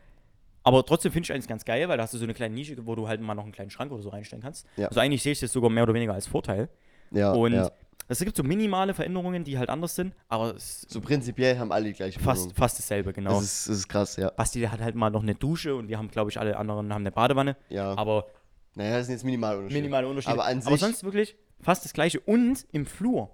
aber 0.64 0.86
trotzdem 0.86 1.12
finde 1.12 1.26
ich 1.26 1.34
eigentlich 1.34 1.48
ganz 1.48 1.66
geil, 1.66 1.90
weil 1.90 1.98
da 1.98 2.04
hast 2.04 2.14
du 2.14 2.18
so 2.18 2.24
eine 2.24 2.34
kleine 2.34 2.56
Nische, 2.56 2.78
wo 2.86 2.96
du 2.96 3.08
halt 3.08 3.20
mal 3.20 3.36
noch 3.36 3.44
einen 3.44 3.52
kleinen 3.52 3.70
Schrank 3.70 3.92
oder 3.92 4.02
so 4.02 4.10
reinstellen 4.10 4.42
kannst. 4.42 4.66
Ja. 4.78 4.88
Also 4.88 5.02
eigentlich 5.02 5.24
sehe 5.24 5.34
ich 5.34 5.40
das 5.42 5.52
sogar 5.52 5.70
mehr 5.70 5.84
oder 5.84 5.94
weniger 5.94 6.14
als 6.14 6.28
Vorteil. 6.28 6.70
ja, 7.12 7.34
und 7.34 7.54
ja. 7.54 7.70
Es 8.08 8.20
gibt 8.20 8.38
so 8.38 8.44
minimale 8.44 8.94
Veränderungen, 8.94 9.44
die 9.44 9.58
halt 9.58 9.70
anders 9.70 9.96
sind, 9.96 10.14
aber 10.30 10.56
es 10.56 10.82
So 10.88 11.02
prinzipiell 11.02 11.58
haben 11.60 11.72
alle 11.72 11.86
die 11.86 11.94
gleiche 11.94 12.20
fast, 12.20 12.54
fast 12.54 12.80
dasselbe, 12.80 13.12
genau. 13.14 13.32
Das 13.36 13.44
ist, 13.44 13.70
das 13.70 13.78
ist 13.80 13.88
krass, 13.90 14.16
ja. 14.16 14.30
Basti, 14.32 14.60
der 14.62 14.72
hat 14.72 14.80
halt 14.80 14.96
mal 14.96 15.10
noch 15.10 15.24
eine 15.24 15.36
Dusche 15.36 15.76
und 15.76 15.88
wir 15.90 15.98
haben, 15.98 16.10
glaube 16.10 16.30
ich, 16.30 16.40
alle 16.40 16.56
anderen 16.58 16.94
haben 16.94 17.02
eine 17.02 17.12
Badewanne. 17.12 17.58
ja. 17.70 17.94
Aber 17.98 18.28
naja, 18.76 18.98
das 18.98 19.08
sind 19.08 19.16
jetzt 19.16 19.24
Minimalunterschiede. 19.26 19.82
minimale 19.82 20.08
Unterschiede. 20.08 20.34
Aber 20.34 20.46
an 20.46 20.60
aber 20.60 20.72
sich- 20.72 20.80
sonst 20.80 21.04
wirklich 21.04 21.36
fast 21.62 21.84
das 21.84 21.94
gleiche. 21.94 22.20
Und 22.20 22.66
im 22.72 22.86
Flur 22.86 23.32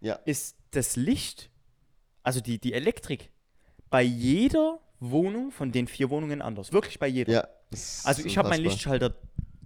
Ja. 0.00 0.14
ist 0.26 0.56
das 0.72 0.96
Licht, 0.96 1.50
also 2.22 2.40
die, 2.40 2.58
die 2.58 2.74
Elektrik, 2.74 3.30
bei 3.88 4.02
jeder 4.02 4.78
Wohnung 5.00 5.50
von 5.50 5.72
den 5.72 5.88
vier 5.88 6.10
Wohnungen 6.10 6.42
anders. 6.42 6.72
Wirklich 6.72 6.98
bei 6.98 7.06
jeder. 7.08 7.32
Ja. 7.32 7.48
Also 8.04 8.24
ich 8.24 8.36
habe 8.36 8.48
meinen. 8.50 8.62
Lichtschalter 8.64 9.14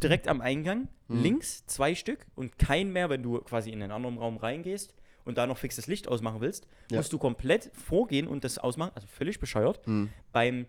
direkt 0.05 0.29
am 0.29 0.41
Eingang, 0.41 0.89
Mhm. 1.09 1.23
links 1.23 1.67
zwei 1.67 1.95
Stück 1.95 2.27
und 2.35 2.59
kein 2.59 2.93
mehr, 2.93 3.11
wenn 3.11 3.23
du 3.23 3.39
quasi 3.41 3.71
in 3.71 3.83
einen 3.83 3.93
anderen 3.93 4.17
Raum 4.19 4.37
reingehst 4.39 4.95
und 5.25 5.37
da 5.39 5.47
noch 5.47 5.59
fixes 5.59 5.87
Licht 5.87 6.09
ausmachen 6.09 6.41
willst, 6.41 6.67
Ja. 6.91 6.99
musst 6.99 7.13
du 7.13 7.19
komplett 7.19 7.71
vorgehen 7.75 8.27
und 8.29 8.45
das 8.45 8.59
ausmachen, 8.59 8.93
also 8.95 9.07
völlig 9.09 9.39
bescheuert. 9.41 9.81
Hm. 9.87 10.09
Beim, 10.33 10.67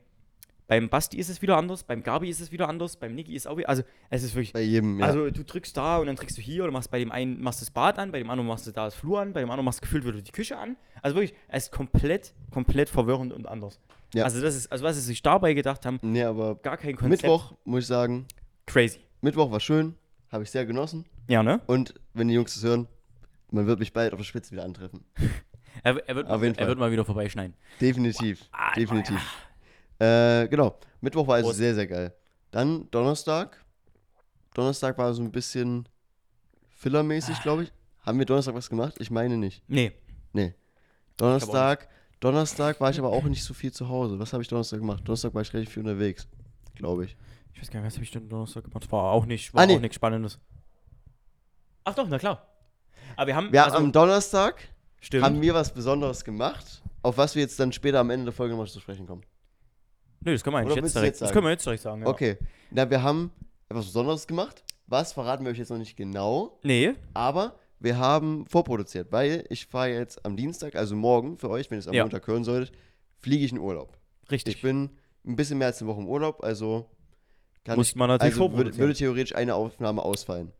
beim 0.67 0.89
Basti 0.89 1.17
ist 1.17 1.29
es 1.29 1.41
wieder 1.41 1.57
anders, 1.57 1.83
beim 1.83 2.01
Gabi 2.03 2.27
ist 2.29 2.39
es 2.41 2.51
wieder 2.51 2.67
anders, 2.67 2.97
beim 2.97 3.13
Niki 3.15 3.35
ist 3.35 3.47
auch 3.47 3.55
wieder, 3.57 3.69
also 3.69 3.83
es 4.09 4.23
ist 4.23 4.33
wirklich, 4.35 4.51
Bei 4.51 4.61
jedem, 4.61 4.99
ja. 4.99 5.05
also 5.05 5.29
du 5.29 5.43
drückst 5.43 5.77
da 5.77 5.97
und 5.99 6.07
dann 6.07 6.15
drückst 6.15 6.37
du 6.37 6.41
hier 6.41 6.63
oder 6.63 6.71
machst 6.73 6.89
bei 6.91 6.99
dem 6.99 7.11
einen 7.11 7.39
machst 7.41 7.61
das 7.61 7.69
Bad 7.71 7.99
an, 7.99 8.11
bei 8.11 8.17
dem 8.17 8.29
anderen 8.29 8.47
machst 8.47 8.65
du 8.65 8.71
da 8.71 8.85
das 8.85 8.95
Flur 8.95 9.19
an, 9.21 9.31
bei 9.31 9.41
dem 9.41 9.49
anderen 9.51 9.63
machst 9.65 9.79
du 9.79 9.83
gefühlt 9.83 10.05
wieder 10.05 10.19
die 10.21 10.31
Küche 10.31 10.57
an. 10.57 10.75
Also 11.01 11.15
wirklich, 11.17 11.37
es 11.49 11.65
ist 11.65 11.71
komplett, 11.71 12.33
komplett 12.51 12.89
verwirrend 12.89 13.31
und 13.31 13.47
anders. 13.47 13.79
Ja. 14.15 14.23
Also 14.23 14.41
das 14.41 14.55
ist, 14.55 14.71
also 14.71 14.83
was 14.83 14.95
sie 14.95 15.01
sich 15.01 15.21
dabei 15.21 15.53
gedacht 15.53 15.85
haben, 15.85 15.99
nee, 16.01 16.23
aber 16.23 16.55
gar 16.55 16.77
kein 16.77 16.95
Konzept. 16.95 17.23
Mittwoch, 17.23 17.53
muss 17.63 17.81
ich 17.83 17.87
sagen, 17.87 18.25
Crazy. 18.65 18.99
Mittwoch 19.21 19.51
war 19.51 19.59
schön, 19.59 19.95
habe 20.31 20.43
ich 20.43 20.51
sehr 20.51 20.65
genossen. 20.65 21.05
Ja, 21.27 21.43
ne? 21.43 21.61
Und 21.67 21.93
wenn 22.13 22.27
die 22.27 22.33
Jungs 22.33 22.53
das 22.53 22.63
hören, 22.63 22.87
man 23.51 23.67
wird 23.67 23.79
mich 23.79 23.93
bald 23.93 24.13
auf 24.13 24.19
der 24.19 24.25
Spitze 24.25 24.51
wieder 24.51 24.63
antreffen. 24.63 25.03
Er, 25.83 25.97
er, 26.07 26.15
wird, 26.15 26.27
Auf 26.29 26.41
jeden 26.41 26.55
er 26.55 26.59
Fall. 26.59 26.67
wird 26.69 26.79
mal 26.79 26.89
wieder 26.89 27.03
vorbeischneiden. 27.03 27.53
Definitiv. 27.81 28.47
Ah, 28.53 28.73
definitiv. 28.75 29.19
Äh, 29.99 30.47
genau. 30.47 30.79
Mittwoch 31.01 31.27
war 31.27 31.35
also 31.35 31.49
Prost. 31.49 31.59
sehr, 31.59 31.75
sehr 31.75 31.85
geil. 31.85 32.13
Dann 32.51 32.89
Donnerstag. 32.91 33.63
Donnerstag 34.53 34.97
war 34.97 35.13
so 35.13 35.21
ein 35.21 35.31
bisschen 35.33 35.87
fillermäßig, 36.69 37.41
glaube 37.41 37.63
ich. 37.63 37.73
Haben 38.05 38.19
wir 38.19 38.25
Donnerstag 38.25 38.55
was 38.55 38.69
gemacht? 38.69 38.95
Ich 38.99 39.11
meine 39.11 39.37
nicht. 39.37 39.63
Nee. 39.67 39.91
Nee. 40.31 40.53
Donnerstag, 41.17 41.89
Donnerstag 42.19 42.79
war 42.79 42.89
ich 42.89 42.99
aber 42.99 43.09
auch 43.09 43.23
nicht 43.25 43.43
so 43.43 43.53
viel 43.53 43.71
zu 43.71 43.89
Hause. 43.89 44.17
Was 44.17 44.33
habe 44.33 44.43
ich 44.43 44.47
Donnerstag 44.49 44.79
gemacht? 44.79 45.01
Donnerstag 45.05 45.33
war 45.33 45.41
ich 45.41 45.53
relativ 45.53 45.73
viel 45.73 45.83
unterwegs, 45.83 46.27
glaube 46.75 47.05
ich. 47.05 47.17
Ich 47.55 47.61
weiß 47.61 47.71
gar 47.71 47.79
nicht, 47.79 47.87
was 47.87 47.93
habe 47.95 48.03
ich 48.03 48.11
denn 48.11 48.29
Donnerstag 48.29 48.63
gemacht? 48.65 48.91
War 48.91 49.11
auch 49.11 49.25
nicht, 49.25 49.53
war 49.53 49.63
Ah, 49.63 49.65
nee. 49.65 49.75
auch 49.75 49.79
nichts 49.81 49.95
Spannendes. 49.95 50.39
Ach 51.83 51.95
doch, 51.95 52.07
na 52.07 52.19
klar. 52.19 52.47
Aber 53.15 53.27
wir 53.27 53.35
haben, 53.35 53.51
Wir 53.51 53.63
also, 53.63 53.77
am 53.77 53.91
Donnerstag 53.91 54.61
stimmt. 54.99 55.23
haben 55.23 55.41
wir 55.41 55.53
was 55.53 55.73
Besonderes 55.73 56.23
gemacht, 56.23 56.83
auf 57.01 57.17
was 57.17 57.35
wir 57.35 57.41
jetzt 57.41 57.59
dann 57.59 57.71
später 57.71 57.99
am 57.99 58.09
Ende 58.09 58.25
der 58.25 58.33
Folge 58.33 58.55
noch 58.55 58.67
zu 58.67 58.79
sprechen 58.79 59.07
kommen. 59.07 59.23
Nö, 60.21 60.31
das 60.33 60.43
können 60.43 60.55
wir 60.55 60.59
eigentlich 60.59 60.75
jetzt 60.75 60.83
willst 60.83 60.95
du 60.95 60.99
direkt, 60.99 61.13
jetzt 61.15 61.21
das 61.21 61.29
sagen? 61.29 61.33
können 61.35 61.45
wir 61.45 61.51
jetzt 61.51 61.65
direkt 61.65 61.81
sagen, 61.83 62.01
ja. 62.01 62.07
Okay. 62.07 62.37
Na, 62.71 62.89
wir 62.89 63.01
haben 63.03 63.31
etwas 63.69 63.85
Besonderes 63.85 64.27
gemacht. 64.27 64.63
Was 64.87 65.13
verraten 65.13 65.43
wir 65.45 65.51
euch 65.51 65.57
jetzt 65.57 65.69
noch 65.69 65.77
nicht 65.77 65.95
genau, 65.95 66.59
Nee, 66.63 66.93
aber 67.13 67.57
wir 67.79 67.97
haben 67.97 68.45
vorproduziert, 68.47 69.11
weil 69.11 69.45
ich 69.49 69.65
fahre 69.65 69.89
jetzt 69.89 70.23
am 70.25 70.35
Dienstag, 70.37 70.75
also 70.75 70.95
morgen 70.95 71.37
für 71.37 71.49
euch, 71.49 71.69
wenn 71.71 71.77
ihr 71.77 71.79
es 71.79 71.87
am 71.87 71.93
Ja. 71.93 72.03
Montag 72.03 72.27
hören 72.27 72.43
solltet, 72.43 72.75
fliege 73.19 73.45
ich 73.45 73.51
in 73.51 73.57
Urlaub. 73.59 73.97
richtig. 74.29 74.55
Ich 74.55 74.61
bin 74.61 74.89
ein 75.25 75.35
bisschen 75.35 75.57
mehr 75.57 75.67
als 75.67 75.81
eine 75.81 75.89
Woche 75.89 76.01
im 76.01 76.07
Urlaub, 76.07 76.43
also 76.43 76.87
kann 77.65 77.75
Muss 77.77 77.89
ich, 77.89 77.95
man 77.95 78.07
natürlich 78.07 78.33
also 78.33 78.39
würde, 78.43 78.51
vorproduzieren. 78.53 78.79
würde 78.87 78.97
theoretisch 78.97 79.35
eine 79.35 79.55
Aufnahme 79.55 80.01
ausfallen. 80.03 80.51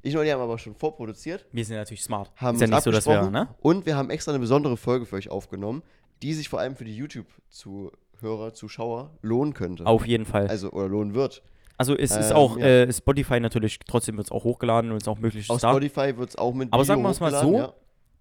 Ich 0.00 0.14
und 0.14 0.20
Olli 0.20 0.30
haben 0.30 0.40
aber 0.40 0.58
schon 0.58 0.74
vorproduziert, 0.74 1.46
wir 1.52 1.64
sind 1.64 1.76
natürlich 1.76 2.02
smart. 2.02 2.30
haben 2.36 2.54
Ist 2.56 2.62
ja 2.62 2.66
nicht 2.68 2.82
so, 2.82 2.90
dass 2.90 3.06
wir, 3.06 3.30
ne? 3.30 3.48
und 3.60 3.84
wir 3.86 3.96
haben 3.96 4.10
extra 4.10 4.32
eine 4.32 4.38
besondere 4.40 4.76
Folge 4.76 5.04
für 5.06 5.16
euch 5.16 5.28
aufgenommen, 5.30 5.82
die 6.22 6.32
sich 6.34 6.48
vor 6.48 6.60
allem 6.60 6.74
für 6.76 6.84
die 6.84 6.96
YouTube-Zuhörer, 6.96 8.54
Zuschauer 8.54 9.10
lohnen 9.22 9.54
könnte. 9.54 9.86
Auf 9.86 10.06
jeden 10.06 10.24
Fall. 10.24 10.46
Also, 10.48 10.70
oder 10.70 10.88
lohnen 10.88 11.14
wird. 11.14 11.42
Also 11.76 11.96
es 11.96 12.14
ist 12.14 12.30
Ähm, 12.30 12.36
auch 12.36 12.56
ja. 12.58 12.66
äh, 12.66 12.92
Spotify 12.92 13.40
natürlich, 13.40 13.78
trotzdem 13.80 14.16
wird 14.16 14.26
es 14.28 14.32
auch 14.32 14.44
hochgeladen 14.44 14.90
und 14.92 14.98
ist 14.98 15.08
auch 15.08 15.18
möglich. 15.18 15.50
Auf 15.50 15.60
da. 15.60 15.70
Spotify 15.70 16.16
wird 16.16 16.30
es 16.30 16.36
auch 16.36 16.54
mit 16.54 16.72
Aber 16.72 16.82
Video 16.82 16.94
sagen 16.94 17.02
wir 17.02 17.10
es 17.10 17.20
mal 17.20 17.32
so, 17.32 17.54
ja, 17.56 17.72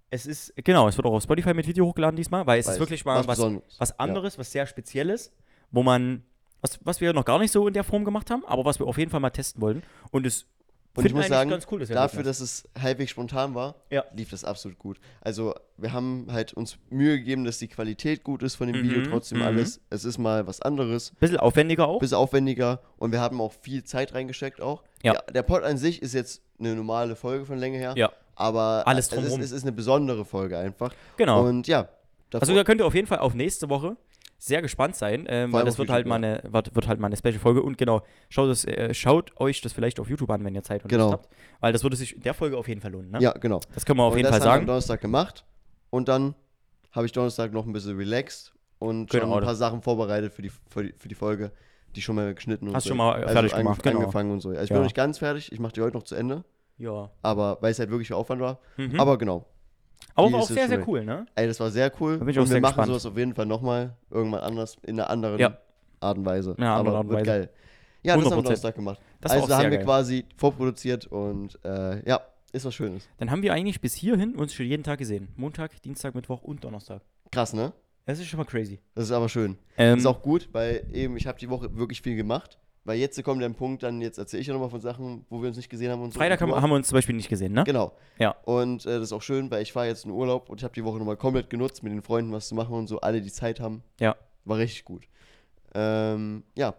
Es 0.09 0.25
ist, 0.25 0.53
genau, 0.63 0.87
es 0.87 0.97
wird 0.97 1.05
auch 1.05 1.13
auf 1.13 1.23
Spotify 1.23 1.53
mit 1.53 1.67
Video 1.67 1.85
hochgeladen 1.85 2.15
diesmal, 2.15 2.45
weil 2.47 2.59
es 2.59 2.67
weil 2.67 2.73
ist 2.75 2.79
wirklich 2.79 3.05
mal 3.05 3.17
was, 3.27 3.37
Besonderes. 3.37 3.75
was 3.77 3.99
anderes, 3.99 4.37
was 4.39 4.51
sehr 4.51 4.65
Spezielles, 4.65 5.31
wo 5.69 5.83
man, 5.83 6.23
was, 6.61 6.79
was 6.83 7.01
wir 7.01 7.13
noch 7.13 7.25
gar 7.25 7.39
nicht 7.39 7.51
so 7.51 7.67
in 7.67 7.73
der 7.73 7.83
Form 7.83 8.05
gemacht 8.05 8.29
haben, 8.29 8.43
aber 8.45 8.65
was 8.65 8.79
wir 8.79 8.87
auf 8.87 8.97
jeden 8.97 9.11
Fall 9.11 9.19
mal 9.19 9.29
testen 9.31 9.61
wollten. 9.61 9.83
Und 10.11 10.25
es 10.25 10.45
Und 10.95 11.05
ich 11.05 11.13
muss 11.13 11.27
sagen, 11.27 11.49
ganz 11.49 11.65
cool, 11.71 11.79
das 11.79 11.87
Dafür, 11.89 12.21
dass 12.23 12.39
es 12.41 12.67
halbwegs 12.79 13.11
spontan 13.11 13.55
war, 13.55 13.75
Ja. 13.89 14.03
lief 14.13 14.29
das 14.29 14.43
absolut 14.43 14.77
gut. 14.77 14.99
Also 15.21 15.55
wir 15.77 15.93
haben 15.93 16.27
halt 16.31 16.53
uns 16.53 16.77
Mühe 16.89 17.17
gegeben, 17.17 17.45
dass 17.45 17.59
die 17.59 17.69
Qualität 17.69 18.23
gut 18.23 18.43
ist 18.43 18.55
von 18.55 18.67
dem 18.67 18.75
Mhm, 18.81 18.89
Video, 18.89 19.03
trotzdem 19.09 19.37
mhm. 19.39 19.45
alles. 19.45 19.79
Es 19.89 20.03
ist 20.05 20.17
mal 20.17 20.45
was 20.47 20.61
anderes, 20.61 21.11
Bisschen 21.19 21.37
aufwendiger 21.37 21.87
auch. 21.87 21.99
bisschen 21.99 22.17
aufwendiger 22.17 22.81
und 22.97 23.11
wir 23.13 23.21
haben 23.21 23.39
auch 23.39 23.53
viel 23.53 23.83
Zeit 23.85 24.13
reingesteckt 24.13 24.59
auch. 24.61 24.83
Ja. 25.01 25.13
Der, 25.13 25.21
der 25.33 25.43
Pod 25.43 25.63
an 25.63 25.77
sich 25.77 26.01
ist 26.01 26.13
jetzt 26.13 26.41
eine 26.59 26.75
normale 26.75 27.15
Folge 27.15 27.45
von 27.45 27.57
Länge 27.57 27.77
her, 27.77 27.93
Ja. 27.97 28.11
aber 28.35 28.83
Alles 28.85 29.11
es, 29.13 29.23
ist, 29.23 29.37
es 29.39 29.51
ist 29.51 29.63
eine 29.63 29.71
besondere 29.71 30.25
Folge 30.25 30.57
einfach. 30.57 30.93
Genau. 31.17 31.45
Und 31.47 31.67
ja, 31.67 31.87
davor, 32.29 32.41
Also 32.41 32.53
da 32.53 32.63
könnt 32.65 32.81
ihr 32.81 32.85
auf 32.85 32.95
jeden 32.95 33.07
Fall 33.07 33.19
auf 33.19 33.33
nächste 33.33 33.69
Woche 33.69 33.95
sehr 34.43 34.63
gespannt 34.63 34.95
sein, 34.95 35.25
ähm, 35.29 35.53
weil 35.53 35.65
das 35.65 35.77
wird 35.77 35.91
halt, 35.91 36.07
mal 36.07 36.15
eine, 36.15 36.41
wird, 36.49 36.73
wird 36.73 36.87
halt 36.87 36.99
mal 36.99 37.05
eine 37.07 37.15
Special-Folge 37.15 37.61
und 37.61 37.77
genau, 37.77 38.01
schaut, 38.29 38.49
es, 38.49 38.65
äh, 38.65 38.91
schaut 38.91 39.39
euch 39.39 39.61
das 39.61 39.71
vielleicht 39.71 39.99
auf 39.99 40.09
YouTube 40.09 40.31
an, 40.31 40.43
wenn 40.43 40.55
ihr 40.55 40.63
Zeit 40.63 40.81
und 40.83 40.89
Genau. 40.89 41.11
Lust 41.11 41.13
habt, 41.13 41.29
weil 41.59 41.73
das 41.73 41.83
würde 41.83 41.95
sich 41.95 42.15
in 42.15 42.23
der 42.23 42.33
Folge 42.33 42.57
auf 42.57 42.67
jeden 42.67 42.81
Fall 42.81 42.91
lohnen, 42.91 43.11
ne? 43.11 43.19
ja, 43.21 43.33
genau. 43.33 43.59
Das 43.75 43.85
können 43.85 43.99
wir 43.99 44.03
auf 44.03 44.13
und 44.13 44.17
jeden 44.17 44.31
das 44.31 44.39
Fall 44.39 44.41
haben 44.41 44.45
wir 44.47 44.53
am 44.53 44.57
sagen. 44.61 44.67
Donnerstag 44.67 45.01
gemacht 45.01 45.45
und 45.91 46.07
dann 46.07 46.33
habe 46.91 47.05
ich 47.05 47.11
Donnerstag 47.11 47.53
noch 47.53 47.67
ein 47.67 47.71
bisschen 47.73 47.95
relaxed 47.97 48.51
und 48.79 49.11
schon 49.11 49.19
Genau, 49.21 49.33
ein 49.35 49.41
das- 49.41 49.45
paar 49.45 49.55
Sachen 49.55 49.83
vorbereitet 49.83 50.33
für 50.33 50.41
die, 50.41 50.49
für 50.69 50.85
die, 50.85 50.93
für 50.97 51.07
die 51.07 51.13
Folge, 51.15 51.51
die 51.95 52.01
schon 52.01 52.15
mal 52.15 52.33
geschnitten 52.33 52.67
und 52.67 52.73
Hast 52.75 52.85
so. 52.85 52.89
schon 52.89 52.97
mal 52.97 53.13
also 53.21 53.27
fertig 53.33 53.53
gemacht, 53.53 53.83
genau. 53.83 53.99
angefangen 53.99 54.31
und 54.31 54.39
so. 54.41 54.49
Also 54.49 54.61
ich 54.63 54.69
Ja. 54.71 54.73
bin 54.73 54.81
noch 54.81 54.85
nicht 54.87 54.95
ganz 54.95 55.19
fertig, 55.19 55.51
ich 55.51 55.59
mache 55.59 55.73
die 55.73 55.81
heute 55.81 55.95
noch 55.95 56.03
zu 56.03 56.15
Ende, 56.15 56.43
Ja. 56.79 57.11
aber 57.21 57.59
weil 57.61 57.71
es 57.71 57.77
halt 57.77 57.91
wirklich 57.91 58.07
viel 58.07 58.15
Aufwand 58.15 58.41
war. 58.41 58.59
Mhm. 58.77 58.99
Aber 58.99 59.19
genau. 59.19 59.45
Aber 60.15 60.27
auch 60.27 60.31
jetzt 60.49 60.53
sehr, 60.53 60.67
sehr 60.67 60.87
cool, 60.87 61.03
ne? 61.05 61.25
Ey, 61.35 61.47
das 61.47 61.59
war 61.59 61.69
sehr 61.71 61.91
cool. 61.99 62.17
Da 62.17 62.25
bin 62.25 62.29
ich 62.29 62.37
und 62.37 62.43
auch 62.43 62.47
wir 62.47 62.51
sehr 62.51 62.61
machen 62.61 62.71
gespannt. 62.71 62.87
sowas 62.89 63.05
auf 63.05 63.17
jeden 63.17 63.33
Fall 63.33 63.45
nochmal 63.45 63.95
irgendwann 64.09 64.41
anders 64.41 64.77
in 64.83 64.99
einer 64.99 65.09
anderen 65.09 65.39
Ja. 65.39 65.57
Art 65.99 66.17
und 66.17 66.25
Weise. 66.25 66.51
In 66.57 66.63
einer 66.63 66.73
anderen 66.75 66.87
aber 66.87 66.97
Art 66.97 67.05
und 67.05 67.09
wird 67.11 67.19
Weise. 67.27 67.39
geil. 67.39 67.49
Ja, 68.03 68.15
das 68.17 68.25
haben 68.25 68.31
wir 68.31 68.37
100%. 68.39 68.43
Donnerstag 68.43 68.75
gemacht. 68.75 68.99
Das 69.21 69.29
war 69.29 69.35
also 69.35 69.45
auch 69.45 69.49
da 69.49 69.55
sehr 69.57 69.65
haben 69.65 69.71
wir 69.71 69.77
geil. 69.77 69.85
quasi 69.85 70.25
vorproduziert 70.37 71.05
und 71.07 71.59
äh, 71.63 72.07
ja, 72.09 72.19
ist 72.51 72.65
was 72.65 72.73
Schönes. 72.75 73.07
Dann 73.17 73.29
haben 73.31 73.43
wir 73.43 73.53
eigentlich 73.53 73.79
bis 73.79 73.93
hierhin 73.93 74.35
uns 74.35 74.53
schon 74.53 74.65
jeden 74.65 74.83
Tag 74.83 74.99
gesehen. 74.99 75.29
Montag, 75.37 75.79
Dienstag, 75.83 76.15
Mittwoch 76.15 76.41
und 76.41 76.63
Donnerstag. 76.63 77.01
Krass, 77.31 77.53
ne? 77.53 77.71
Das 78.05 78.19
ist 78.19 78.27
schon 78.27 78.39
mal 78.39 78.45
crazy. 78.45 78.79
Das 78.95 79.05
ist 79.05 79.11
aber 79.11 79.29
schön. 79.29 79.57
Ähm, 79.77 79.99
ist 79.99 80.05
auch 80.07 80.21
gut, 80.23 80.49
weil 80.51 80.83
eben 80.91 81.15
ich 81.15 81.27
habe 81.27 81.37
die 81.39 81.49
Woche 81.49 81.77
wirklich 81.77 82.01
viel 82.01 82.15
gemacht. 82.15 82.57
Weil 82.83 82.97
jetzt 82.97 83.21
kommt 83.23 83.41
der 83.43 83.49
Punkt, 83.49 83.83
dann 83.83 84.01
jetzt 84.01 84.17
erzähle 84.17 84.41
ich 84.41 84.47
ja 84.47 84.53
nochmal 84.53 84.71
von 84.71 84.81
Sachen, 84.81 85.25
wo 85.29 85.39
wir 85.41 85.47
uns 85.49 85.57
nicht 85.57 85.69
gesehen 85.69 85.91
haben 85.91 86.01
und 86.01 86.13
so. 86.13 86.19
Freitag 86.19 86.41
haben, 86.41 86.51
haben 86.55 86.69
wir 86.69 86.75
uns 86.75 86.87
zum 86.87 86.95
Beispiel 86.97 87.15
nicht 87.15 87.29
gesehen, 87.29 87.53
ne? 87.53 87.63
Genau. 87.63 87.93
Ja. 88.17 88.31
Und 88.43 88.85
äh, 88.87 88.95
das 88.95 89.03
ist 89.03 89.13
auch 89.13 89.21
schön, 89.21 89.51
weil 89.51 89.61
ich 89.61 89.75
war 89.75 89.85
jetzt 89.85 90.05
in 90.05 90.11
Urlaub 90.11 90.49
und 90.49 90.59
ich 90.59 90.63
habe 90.63 90.73
die 90.73 90.83
Woche 90.83 90.97
nochmal 90.97 91.15
komplett 91.17 91.49
genutzt, 91.51 91.83
mit 91.83 91.93
den 91.93 92.01
Freunden 92.01 92.31
was 92.31 92.47
zu 92.47 92.55
machen 92.55 92.73
und 92.73 92.87
so. 92.87 92.99
Alle, 93.01 93.21
die 93.21 93.31
Zeit 93.31 93.59
haben. 93.59 93.83
Ja. 93.99 94.15
War 94.45 94.57
richtig 94.57 94.83
gut. 94.85 95.03
Ähm, 95.73 96.43
ja, 96.57 96.73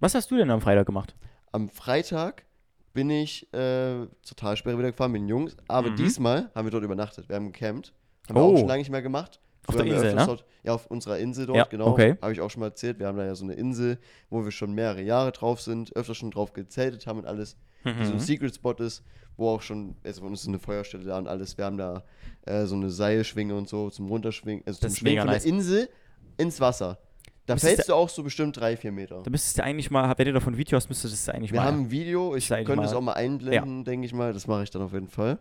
Was 0.00 0.14
hast 0.14 0.30
du 0.30 0.36
denn 0.36 0.50
am 0.50 0.60
Freitag 0.60 0.86
gemacht? 0.86 1.14
am 1.52 1.68
Freitag 1.70 2.44
bin 2.92 3.08
ich 3.08 3.44
äh, 3.54 4.06
zur 4.22 4.36
Talsperre 4.36 4.76
wieder 4.78 4.90
gefahren 4.90 5.12
mit 5.12 5.22
den 5.22 5.28
Jungs. 5.28 5.56
Aber 5.68 5.90
Mhm. 5.90 5.96
diesmal 5.96 6.50
haben 6.54 6.66
wir 6.66 6.70
dort 6.70 6.84
übernachtet. 6.84 7.28
Wir 7.28 7.36
haben 7.36 7.52
gecampt. 7.52 7.94
Haben 8.28 8.36
wir 8.36 8.42
Oh. 8.42 8.54
auch 8.54 8.58
schon 8.58 8.68
lange 8.68 8.80
nicht 8.80 8.90
mehr 8.90 9.00
gemacht. 9.02 9.40
Auf 9.68 9.76
der 9.76 9.84
wir 9.84 9.94
Insel, 9.94 10.14
ne? 10.14 10.26
Dort, 10.26 10.44
ja, 10.64 10.74
auf 10.74 10.86
unserer 10.86 11.18
Insel 11.18 11.46
dort, 11.46 11.56
Ja, 11.58 11.64
genau. 11.64 11.86
okay. 11.88 12.16
Habe 12.22 12.32
ich 12.32 12.40
auch 12.40 12.50
schon 12.50 12.60
mal 12.60 12.66
erzählt. 12.66 12.98
Wir 12.98 13.06
haben 13.06 13.16
da 13.18 13.24
ja 13.24 13.34
so 13.34 13.44
eine 13.44 13.54
Insel, 13.54 13.98
wo 14.30 14.44
wir 14.44 14.50
schon 14.50 14.72
mehrere 14.74 15.02
Jahre 15.02 15.32
drauf 15.32 15.60
sind, 15.60 15.94
öfter 15.96 16.14
schon 16.14 16.30
drauf 16.30 16.52
gezeltet 16.52 17.06
haben 17.06 17.18
und 17.20 17.26
alles. 17.26 17.56
Die 17.84 18.04
so 18.04 18.10
ein 18.12 18.16
Mhm. 18.16 18.20
Secret 18.20 18.54
Spot 18.54 18.72
ist, 18.72 19.04
wo 19.36 19.48
auch 19.50 19.62
schon, 19.62 19.94
also 20.04 20.22
von 20.22 20.30
uns 20.30 20.42
ist 20.42 20.48
eine 20.48 20.58
Feuerstelle 20.58 21.04
da 21.04 21.18
und 21.18 21.28
alles. 21.28 21.56
Wir 21.56 21.66
haben 21.66 21.76
da 21.78 22.02
äh, 22.46 22.64
so 22.66 22.74
eine 22.74 22.90
Seilschwinge 22.90 23.54
und 23.54 23.68
so 23.68 23.90
zum 23.90 24.08
Runterschwingen, 24.08 24.64
also 24.66 24.78
zum 24.80 24.86
Das 24.86 24.92
ist 24.94 24.98
Schwingen 24.98 25.20
von 25.22 25.28
nice. 25.30 25.42
der 25.44 25.52
Insel 25.52 25.88
ins 26.36 26.60
Wasser. 26.60 26.98
Da 27.46 27.54
Müsstest 27.54 27.74
fällst 27.76 27.88
du 27.90 27.94
auch 27.94 28.08
so 28.08 28.24
bestimmt 28.24 28.56
drei, 28.56 28.76
vier 28.76 28.90
Meter. 28.90 29.22
Da 29.22 29.30
müsstest 29.30 29.56
du 29.58 29.62
eigentlich 29.62 29.88
mal, 29.92 30.12
wenn 30.18 30.26
ihr 30.26 30.32
davon 30.32 30.56
Video 30.56 30.74
hast, 30.74 30.88
müsstest 30.88 31.12
du 31.12 31.16
das 31.16 31.28
eigentlich 31.32 31.52
Wir 31.52 31.60
mal. 31.60 31.66
haben 31.66 31.82
ein 31.82 31.90
Video, 31.92 32.34
ich 32.34 32.48
könnte 32.48 32.82
es 32.82 32.92
auch 32.92 33.00
mal 33.00 33.12
einblenden, 33.12 33.84
denke 33.84 34.04
ich 34.04 34.12
mal. 34.12 34.32
Das 34.32 34.48
mache 34.48 34.64
ich 34.64 34.70
dann 34.70 34.82
auf 34.82 34.92
jeden 34.92 35.06
Fall. 35.06 35.38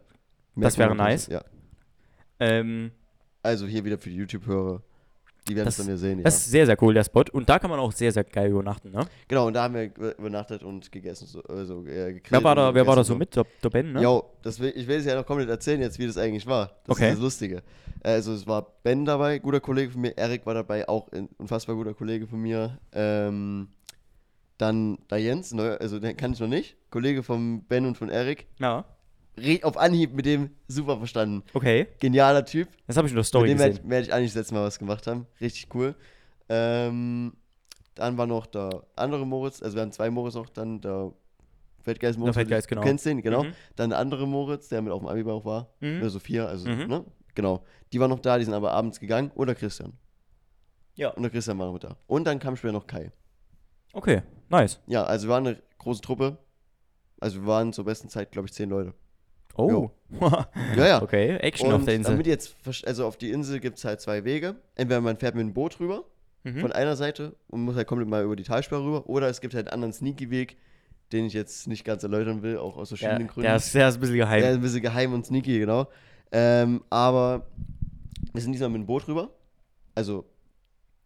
Das 0.56 0.78
Merkt 0.78 0.78
wäre 0.78 0.95
nice. 0.95 1.26
Ja. 1.28 1.41
ähm, 2.39 2.91
Also 3.45 3.67
hier 3.67 3.84
wieder 3.86 3.97
für 3.97 4.10
die 4.10 4.15
YouTube-Hörer. 4.17 4.81
Die 5.47 5.55
werden 5.55 5.67
es 5.67 5.77
dann 5.77 5.88
ja 5.88 5.95
sehen, 5.95 6.17
ja. 6.17 6.23
das 6.23 6.38
ist 6.38 6.49
sehr, 6.49 6.65
sehr 6.65 6.81
cool, 6.81 6.95
der 6.95 7.03
Spot. 7.03 7.23
Und 7.31 7.47
da 7.47 7.60
kann 7.60 7.69
man 7.69 7.79
auch 7.79 7.91
sehr, 7.91 8.12
sehr 8.12 8.23
geil 8.23 8.49
übernachten, 8.49 8.89
ne? 8.89 9.05
Genau, 9.27 9.45
und 9.45 9.53
da 9.53 9.62
haben 9.65 9.75
wir 9.75 9.84
über- 9.84 10.17
übernachtet 10.17 10.63
und 10.63 10.91
gegessen. 10.91 11.27
So, 11.27 11.43
also, 11.43 11.81
äh, 11.86 12.13
gegrillt 12.13 12.31
Wer 12.31 12.43
war 12.43 12.55
da, 12.55 12.73
wer 12.73 12.88
war 12.88 12.95
da 12.95 13.03
so 13.03 13.13
mit? 13.15 13.36
Der, 13.36 13.45
der 13.63 13.69
Ben, 13.69 13.93
ne? 13.93 14.01
Jo, 14.01 14.23
das 14.41 14.60
will, 14.60 14.73
ich 14.75 14.88
will 14.88 14.97
es 14.97 15.05
ja 15.05 15.13
noch 15.13 15.23
komplett 15.27 15.49
erzählen 15.49 15.79
jetzt, 15.81 15.99
wie 15.99 16.08
das 16.08 16.17
eigentlich 16.17 16.47
war. 16.47 16.71
Das 16.88 16.95
Okay. 16.97 17.10
ist 17.10 17.13
das 17.17 17.21
Lustige. 17.21 17.62
Also 18.01 18.34
es 18.34 18.47
war 18.47 18.65
Ben 18.81 19.05
dabei, 19.05 19.38
guter 19.38 19.60
Kollege 19.60 19.91
von 19.91 20.01
mir. 20.01 20.17
Erik 20.17 20.47
war 20.47 20.55
dabei, 20.55 20.89
auch 20.89 21.12
ein 21.12 21.29
unfassbar 21.38 21.75
guter 21.75 21.93
Kollege 21.93 22.25
von 22.25 22.39
mir. 22.41 22.79
Ähm, 22.91 23.67
dann 24.58 24.97
da 25.10 25.17
Jens, 25.17 25.53
also 25.53 25.99
den 25.99 26.17
kann 26.17 26.34
ich 26.34 26.39
noch 26.39 26.47
nicht. 26.47 26.75
Kollege 26.89 27.21
von 27.21 27.62
Ben 27.65 27.86
und 27.86 27.97
von 27.99 28.10
Erik. 28.10 28.47
Ja. 28.60 28.86
Auf 29.63 29.78
Anhieb 29.78 30.13
mit 30.13 30.26
dem 30.26 30.52
super 30.67 30.98
verstanden. 30.98 31.43
Okay. 31.54 31.88
Genialer 32.00 32.45
Typ. 32.45 32.69
Das 32.88 32.95
habe 32.98 33.08
ich 33.08 33.12
in 33.12 33.15
der 33.15 33.24
Story 33.26 33.50
Mit 33.50 33.52
dem 33.54 33.60
werde 33.60 33.71
gesehen. 33.71 33.86
ich, 33.86 33.89
werd 33.91 34.06
ich 34.08 34.13
eigentlich 34.13 34.32
das 34.32 34.36
letzte 34.41 34.54
Mal 34.56 34.63
was 34.63 34.80
gemacht 34.80 35.08
haben. 35.08 35.28
Richtig 35.41 35.67
cool. 35.76 35.95
Ähm, 36.50 37.34
dann 37.95 38.17
war 38.17 38.28
noch 38.28 38.45
der 38.45 38.84
andere 38.95 39.26
Moritz, 39.26 39.62
also 39.62 39.76
wir 39.76 39.82
haben 39.82 39.91
zwei 39.91 40.10
Moritz 40.10 40.36
noch, 40.36 40.50
dann 40.50 40.80
der 40.82 41.12
Feldgeist 41.82 42.17
Moritz. 42.19 42.34
Der 42.36 42.41
Feldgeist, 42.41 42.67
du 42.69 42.76
genau. 42.76 42.82
kennst 42.86 43.06
den, 43.06 43.21
genau. 43.21 43.43
Mhm. 43.43 43.54
Dann 43.76 43.89
der 43.91 44.00
andere 44.00 44.28
Moritz, 44.28 44.67
der 44.69 44.82
mit 44.82 44.91
auf 44.91 45.00
dem 45.02 45.08
Abi 45.08 45.24
auch 45.30 45.45
war. 45.45 45.74
Mhm. 45.80 46.00
Oder 46.00 46.10
Sophia, 46.10 46.45
also, 46.45 46.69
Mhm. 46.69 46.88
ne? 46.88 47.06
Genau. 47.36 47.63
Die 47.93 48.00
waren 48.00 48.10
noch 48.10 48.19
da, 48.19 48.38
die 48.38 48.45
sind 48.45 48.54
aber 48.54 48.71
abends 48.71 49.00
gegangen. 49.00 49.32
Oder 49.36 49.54
Christian. 49.56 49.93
Ja. 50.95 51.10
Und 51.10 51.24
der 51.24 51.30
Christian 51.32 51.60
war 51.60 51.65
noch 51.67 51.74
mit 51.74 51.84
da. 51.84 51.98
Und 52.08 52.26
dann 52.26 52.39
kam 52.39 52.56
später 52.56 52.74
noch 52.74 52.88
Kai. 52.88 53.12
Okay, 53.93 54.21
nice. 54.50 54.80
Ja, 54.88 55.04
also 55.04 55.28
wir 55.28 55.34
waren 55.34 55.48
eine 55.48 55.62
große 55.78 56.02
Truppe. 56.02 56.38
Also 57.19 57.41
wir 57.41 57.48
waren 57.48 57.74
zur 57.74 57.86
besten 57.86 58.10
Zeit, 58.10 58.32
glaube 58.32 58.48
ich, 58.48 58.54
zehn 58.54 58.69
Leute. 58.69 58.93
Oh. 59.58 59.89
Ja, 60.78 60.88
ja. 60.88 61.02
okay, 61.02 61.38
Action 61.38 61.70
Und 61.70 61.74
auf 61.76 61.86
der 61.86 61.96
Insel. 61.96 62.12
damit 62.13 62.28
jetzt, 62.28 62.56
also 62.86 63.06
auf 63.06 63.18
die 63.18 63.32
Insel 63.32 63.60
gibt 63.60 63.78
es 63.78 63.86
halt 63.86 64.02
zwei 64.02 64.24
Wege. 64.24 64.56
Entweder 64.76 65.02
man 65.02 65.18
fährt 65.18 65.36
mit 65.36 65.41
einem 65.44 65.54
Boot 65.54 65.80
rüber, 65.80 66.06
Mhm. 66.44 66.60
von 66.60 66.72
einer 66.72 66.96
Seite 66.96 67.36
und 67.48 67.62
muss 67.63 67.76
halt 67.76 67.88
komplett 67.88 68.08
mal 68.08 68.24
über 68.24 68.36
die 68.36 68.44
Talsperre 68.44 68.84
rüber. 68.86 69.10
Oder 69.10 69.30
es 69.30 69.41
gibt 69.41 69.56
halt 69.56 69.68
einen 69.68 69.74
anderen 69.74 69.94
Sneaky-Weg, 69.94 70.58
den 71.12 71.26
ich 71.26 71.34
jetzt 71.34 71.68
nicht 71.68 71.84
ganz 71.84 72.04
erläutern 72.04 72.44
will, 72.44 72.58
auch 72.60 72.78
aus 72.78 72.89
der, 72.89 73.00
verschiedenen 73.00 73.28
Gründen. 73.28 73.48
der, 73.48 73.56
ist, 73.56 73.74
der 73.74 73.89
ist 73.89 73.96
ein 73.96 74.00
bisschen 74.02 74.15
geheim. 74.18 74.41
Der 74.41 74.52
ist 74.52 74.58
ein 74.58 74.62
bisschen 74.62 74.82
geheim 74.84 75.13
und 75.13 75.26
sneaky, 75.26 75.58
genau. 75.58 75.88
Ähm, 76.32 76.84
aber 76.91 77.48
wir 78.32 78.41
sind 78.44 78.52
diesmal 78.52 78.70
mit 78.70 78.82
dem 78.82 78.86
Boot 78.86 79.08
rüber. 79.08 79.32
Also, 79.96 80.26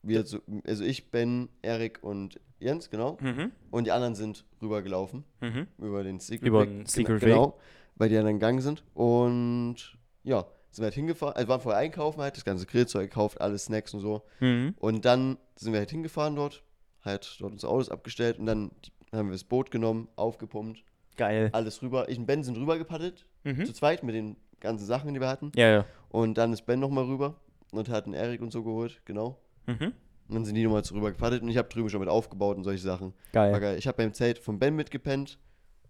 wir, 0.04 0.26
so, 0.26 0.40
also 0.68 0.84
ich, 0.84 1.10
Ben, 1.12 1.48
Erik 1.62 2.00
und 2.02 2.38
Jens, 2.60 2.90
genau. 2.90 3.18
mhm. 3.22 3.52
Und 3.72 3.86
die 3.88 3.92
anderen 3.94 4.16
sind 4.16 4.44
rübergelaufen 4.62 5.24
Mhm. 5.40 5.68
über 5.78 6.04
den 6.04 6.20
Secret 6.20 6.48
Über 6.50 6.64
Weg. 6.64 6.70
den 6.70 6.86
Secret 6.86 7.22
Genau, 7.22 7.58
weil 8.00 8.10
die 8.10 8.16
dann 8.16 8.26
gegangen 8.26 8.62
sind. 8.62 8.84
Und 8.96 9.76
ja, 10.24 10.46
sind 10.72 10.82
wir 10.82 10.86
halt 10.86 10.96
hingefahren. 10.96 11.36
Also 11.36 11.48
waren 11.48 11.62
vorher 11.62 11.80
einkaufen 11.82 12.22
halt, 12.22 12.36
das 12.36 12.46
ganze 12.46 12.66
Grillzeug 12.66 13.10
gekauft, 13.12 13.40
alles 13.40 13.66
Snacks 13.66 13.94
und 13.94 14.00
so. 14.00 14.24
Mhm. 14.40 14.74
Und 14.80 15.06
dann 15.06 15.38
sind 15.56 15.74
wir 15.74 15.80
halt 15.80 15.92
hingefahren 15.92 16.36
dort, 16.36 16.64
halt 17.06 17.38
dort 17.40 17.52
unsere 17.54 17.72
Autos 17.72 17.90
abgestellt 17.90 18.40
und 18.40 18.48
dann 18.48 18.72
haben 19.12 19.28
wir 19.30 19.34
das 19.34 19.44
Boot 19.44 19.70
genommen, 19.72 20.08
aufgepumpt, 20.16 20.84
Geil. 21.18 21.50
alles 21.54 21.82
rüber. 21.82 22.10
Ich 22.10 22.18
und 22.20 22.26
Ben 22.26 22.44
sind 22.44 22.58
rüber 22.58 22.78
gepaddelt, 22.78 23.26
Mhm. 23.44 23.66
zu 23.66 23.74
zweit 23.74 24.04
mit 24.04 24.16
den 24.16 24.36
ganzen 24.60 24.86
Sachen, 24.86 25.14
die 25.14 25.20
wir 25.22 25.28
hatten. 25.30 25.52
Ja, 25.56 25.70
ja. 25.70 25.86
Und 26.10 26.38
dann 26.38 26.52
ist 26.54 26.66
Ben 26.66 26.80
nochmal 26.80 27.06
rüber 27.06 27.36
und 27.72 27.88
hat 27.90 28.06
einen 28.06 28.14
Erik 28.14 28.42
und 28.42 28.52
so 28.52 28.64
geholt, 28.64 29.02
genau. 29.06 29.40
Mhm. 29.66 29.94
Und 30.28 30.36
dann 30.36 30.46
sind 30.46 30.56
die 30.56 30.64
nochmal 30.64 30.84
rüber 30.92 31.10
gepaddelt 31.12 31.42
und 31.42 31.50
ich 31.50 31.58
habe 31.58 31.70
drüben 31.70 31.90
schon 31.90 32.02
mit 32.02 32.10
aufgebaut 32.10 32.58
und 32.58 32.64
solche 32.64 32.84
Sachen. 32.84 33.14
Geil. 33.34 33.60
geil. 33.60 33.78
Ich 33.80 33.88
habe 33.88 33.98
beim 33.98 34.14
Zelt 34.14 34.38
von 34.38 34.60
Ben 34.60 34.76
mitgepennt. 34.76 35.40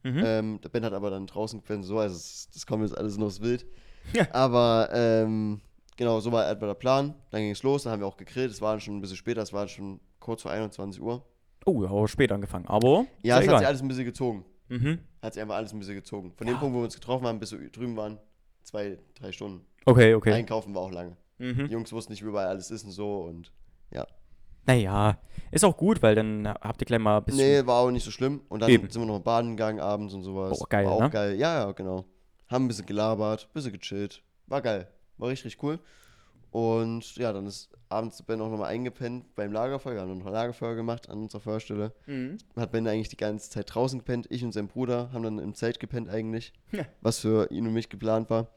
Mhm. 0.04 0.24
Ähm, 0.26 0.62
der 0.62 0.70
Ben 0.70 0.86
hat 0.86 0.94
aber 0.94 1.10
dann 1.10 1.28
draußen 1.28 1.60
gepennt, 1.60 1.86
so, 1.86 2.00
also 2.00 2.16
das, 2.54 2.66
kommt 2.66 2.84
jetzt 2.84 2.98
alles 2.98 3.18
noch 3.18 3.28
aus 3.28 3.42
Wild. 3.42 3.66
Ja. 4.14 4.28
Aber 4.34 4.90
ähm, 4.92 5.62
genau, 5.98 6.20
so 6.20 6.32
war 6.32 6.50
etwa 6.50 6.66
der 6.68 6.74
Plan. 6.74 7.14
Dann 7.30 7.42
ging 7.42 7.52
es 7.52 7.62
los, 7.62 7.84
dann 7.84 7.94
haben 7.94 8.00
wir 8.00 8.08
auch 8.08 8.18
gegrillt. 8.18 8.50
Es 8.50 8.60
war 8.62 8.72
dann 8.72 8.80
schon 8.82 8.98
ein 8.98 9.02
bisschen 9.02 9.18
später, 9.18 9.42
es 9.44 9.54
war 9.54 9.68
schon 9.68 10.00
kurz 10.20 10.42
vor 10.42 10.50
21 10.52 11.00
Uhr. 11.02 11.24
Oh, 11.66 11.84
ja, 11.84 12.08
spät 12.08 12.32
angefangen. 12.32 12.66
Aber. 12.66 13.06
Ja, 13.22 13.36
es 13.36 13.42
hat 13.42 13.44
egal. 13.44 13.58
sich 13.60 13.68
alles 13.68 13.82
ein 13.82 13.88
bisschen 13.88 14.06
gezogen. 14.06 14.46
Mhm. 14.70 15.00
Hat 15.22 15.34
sich 15.34 15.42
einfach 15.44 15.58
alles 15.58 15.74
ein 15.74 15.80
bisschen 15.80 15.96
gezogen. 15.96 16.32
Von 16.36 16.48
Ja. 16.48 16.54
dem 16.54 16.60
Punkt, 16.60 16.74
wo 16.76 16.80
wir 16.80 16.86
uns 16.86 16.96
getroffen 16.96 17.28
haben, 17.28 17.40
bis 17.40 17.52
wir 17.52 17.70
drüben 17.70 17.96
waren, 17.98 18.18
zwei, 18.64 18.98
drei 19.20 19.32
Stunden. 19.32 19.64
Okay, 19.86 20.16
okay. 20.16 20.32
Einkaufen 20.34 20.74
war 20.74 20.82
auch 20.84 20.92
lange. 20.92 21.16
Die 21.38 21.44
Mhm. 21.54 21.66
Jungs 21.68 21.92
wussten 21.92 22.14
nicht, 22.14 22.24
wie 22.24 22.28
überall 22.30 22.48
alles 22.48 22.72
ist 22.72 22.86
und 22.86 22.92
so 22.92 23.22
und 23.26 23.52
Naja, 24.70 25.18
ist 25.50 25.66
auch 25.66 25.76
gut, 25.76 26.04
weil 26.04 26.14
dann 26.14 26.48
habt 26.48 26.80
ihr 26.80 26.86
gleich 26.86 27.00
mal 27.00 27.18
ein 27.18 27.24
bisschen. 27.24 27.44
Nee, 27.44 27.66
war 27.66 27.80
auch 27.82 27.90
nicht 27.90 28.04
so 28.04 28.12
schlimm. 28.12 28.42
Und 28.50 28.62
dann 28.62 28.70
Eben. 28.70 28.88
sind 28.88 29.02
wir 29.02 29.08
noch 29.08 29.20
baden 29.20 29.58
gegangen 29.58 29.80
abends 29.80 30.14
und 30.14 30.22
sowas. 30.22 30.62
Oh, 30.62 30.66
geil, 30.70 30.86
war 30.86 30.94
auch 30.94 31.02
ne? 31.02 31.10
geil. 31.10 31.36
Ja, 31.38 31.66
ja, 31.66 31.72
genau. 31.72 32.06
Haben 32.48 32.66
ein 32.66 32.68
bisschen 32.68 32.86
gelabert, 32.86 33.48
ein 33.50 33.54
bisschen 33.54 33.74
gechillt. 33.74 34.22
War 34.46 34.62
geil. 34.62 34.88
War 35.18 35.30
richtig, 35.30 35.46
richtig 35.46 35.64
cool. 35.64 35.80
Und 36.52 37.16
ja, 37.16 37.34
dann 37.34 37.48
ist 37.48 37.72
abends 37.90 38.22
Ben 38.22 38.42
auch 38.42 38.50
nochmal 38.52 38.70
eingepennt 38.70 39.34
beim 39.34 39.52
Lagerfeuer. 39.52 39.96
Wir 39.96 40.02
haben 40.02 40.20
noch 40.20 40.28
ein 40.28 40.34
Lagerfeuer 40.34 40.76
gemacht 40.76 41.10
an 41.10 41.24
unserer 41.24 41.42
Feuerstelle. 41.42 41.92
Mhm. 42.06 42.38
Hat 42.56 42.72
Ben 42.72 42.88
eigentlich 42.88 43.10
die 43.10 43.18
ganze 43.18 43.50
Zeit 43.50 43.74
draußen 43.74 43.98
gepennt. 43.98 44.28
Ich 44.30 44.44
und 44.44 44.52
sein 44.52 44.68
Bruder 44.68 45.12
haben 45.14 45.24
dann 45.24 45.40
im 45.40 45.56
Zelt 45.56 45.80
gepennt 45.80 46.10
eigentlich. 46.10 46.54
Ja. 46.72 46.86
Was 47.02 47.18
für 47.18 47.50
ihn 47.50 47.66
und 47.66 47.74
mich 47.74 47.90
geplant 47.90 48.30
war. 48.30 48.50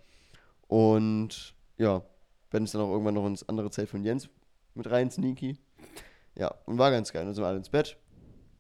Und 0.69 1.55
ja, 1.79 2.03
Ben 2.51 2.65
ist 2.65 2.75
dann 2.75 2.83
auch 2.83 2.91
irgendwann 2.91 3.15
noch 3.15 3.27
ins 3.27 3.49
andere 3.49 3.71
Zelt 3.71 3.89
von 3.89 4.05
Jens 4.05 4.29
mit 4.75 4.91
rein, 4.91 5.11
sneaky. 5.11 5.59
Ja, 6.37 6.55
und 6.67 6.79
war 6.79 6.91
ganz 6.91 7.13
geil. 7.13 7.25
Dann 7.25 7.35
sind 7.35 7.43
wir 7.43 7.49
alle 7.49 7.59
ins 7.59 7.69
Bett. 7.69 7.97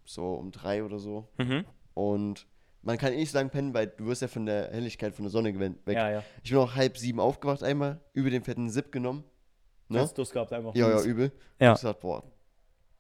So 0.05 0.35
um 0.35 0.51
drei 0.51 0.85
oder 0.85 0.99
so. 0.99 1.29
Mhm. 1.39 1.65
Und 1.95 2.47
man 2.83 2.99
kann 2.99 3.13
eh 3.13 3.17
nicht 3.17 3.31
so 3.31 3.39
lange 3.39 3.51
pennen, 3.51 3.73
weil 3.75 3.87
du 3.87 4.07
wirst 4.07 4.23
ja 4.23 4.29
von 4.29 4.47
der 4.47 4.71
Helligkeit 4.71 5.15
von 5.15 5.25
der 5.25 5.31
Sonne 5.31 5.59
weg. 5.59 5.97
Ja, 5.97 6.11
ja. 6.11 6.25
Ich 6.43 6.51
bin 6.51 6.59
auch 6.59 6.75
halb 6.75 6.99
sieben 6.99 7.21
aufgewacht 7.21 7.63
einmal, 7.63 8.01
über 8.13 8.31
den 8.31 8.43
fetten 8.43 8.69
Zip 8.69 8.91
genommen. 8.91 9.25
Ne? 9.89 10.01
Hast 10.01 10.19
Durst 10.19 10.33
gehabt 10.33 10.53
einfach. 10.53 10.75
Ja, 10.75 10.89
ja, 10.91 11.03
übel. 11.03 11.33
Ja. 11.61 11.71
Hab 11.71 11.77
gesagt, 11.77 12.01
boah. 12.01 12.25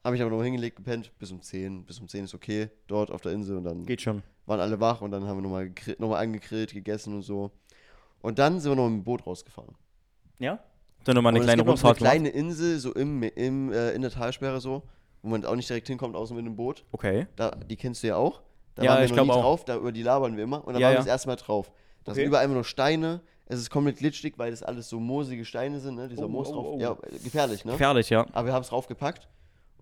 Habe 0.04 0.16
ich 0.16 0.22
aber 0.22 0.30
noch 0.30 0.42
hingelegt, 0.42 0.76
gepennt, 0.76 1.16
bis 1.18 1.30
um 1.30 1.40
10. 1.40 1.84
Bis 1.84 2.00
um 2.00 2.08
10 2.08 2.24
ist 2.24 2.34
okay, 2.34 2.70
dort 2.86 3.10
auf 3.10 3.20
der 3.20 3.32
Insel. 3.32 3.56
Und 3.56 3.64
dann 3.64 3.86
Geht 3.86 4.02
schon. 4.02 4.22
waren 4.46 4.60
alle 4.60 4.80
wach 4.80 5.00
und 5.00 5.10
dann 5.12 5.24
haben 5.26 5.38
wir 5.38 5.42
nochmal 5.42 5.72
noch 5.98 6.08
mal 6.08 6.18
angegrillt, 6.18 6.72
gegessen 6.72 7.14
und 7.14 7.22
so. 7.22 7.52
Und 8.20 8.38
dann 8.38 8.60
sind 8.60 8.72
wir 8.72 8.76
noch 8.76 8.88
mit 8.88 9.00
dem 9.00 9.04
Boot 9.04 9.26
rausgefahren. 9.26 9.74
Ja? 10.38 10.62
Dann 11.04 11.14
nochmal 11.16 11.30
eine 11.30 11.40
und 11.40 11.44
kleine 11.46 11.62
noch 11.64 11.76
so 11.76 11.86
eine 11.86 11.90
Rundfahrt 11.92 11.96
kleine 11.98 12.28
Insel, 12.28 12.78
so 12.78 12.92
im, 12.94 13.22
im, 13.22 13.72
äh, 13.72 13.90
in 13.92 14.02
der 14.02 14.10
Talsperre 14.10 14.60
so, 14.60 14.82
wo 15.22 15.28
man 15.30 15.44
auch 15.44 15.56
nicht 15.56 15.68
direkt 15.68 15.86
hinkommt, 15.88 16.14
außer 16.16 16.34
mit 16.34 16.44
dem 16.46 16.56
Boot. 16.56 16.84
Okay. 16.92 17.26
Da, 17.36 17.50
die 17.50 17.76
kennst 17.76 18.02
du 18.02 18.08
ja 18.08 18.16
auch. 18.16 18.42
Da 18.74 18.82
Ja, 18.84 18.90
waren 18.92 18.98
wir 19.00 19.04
ich 19.06 19.14
noch 19.14 19.24
nie 19.24 19.30
auch. 19.30 19.40
drauf, 19.42 19.64
da 19.64 19.76
über 19.76 19.92
die 19.92 20.02
labern 20.02 20.36
wir 20.36 20.44
immer. 20.44 20.66
Und 20.66 20.74
da 20.74 20.80
Ja, 20.80 20.86
waren 20.86 20.92
ja. 20.94 20.98
wir 21.00 21.04
das 21.04 21.06
erste 21.06 21.28
Mal 21.28 21.36
drauf. 21.36 21.70
Da 22.04 22.12
Okay. 22.12 22.20
sind 22.20 22.28
überall 22.28 22.44
immer 22.44 22.54
nur 22.54 22.64
Steine. 22.64 23.20
Es 23.46 23.58
ist 23.60 23.70
komplett 23.70 23.98
glitschig, 23.98 24.34
weil 24.38 24.50
das 24.50 24.62
alles 24.62 24.88
so 24.88 24.98
moosige 24.98 25.44
Steine 25.44 25.78
sind, 25.80 25.96
ne? 25.96 26.08
Dieser 26.08 26.24
Oh, 26.24 26.28
Moos 26.28 26.48
oh, 26.48 26.52
drauf. 26.54 26.66
oh. 26.74 26.78
Ja, 26.80 26.96
gefährlich, 27.22 27.64
ne? 27.64 27.72
Gefährlich, 27.72 28.08
ja. 28.08 28.26
Aber 28.32 28.46
wir 28.46 28.52
haben 28.54 28.62
es 28.62 28.68
draufgepackt. 28.68 29.28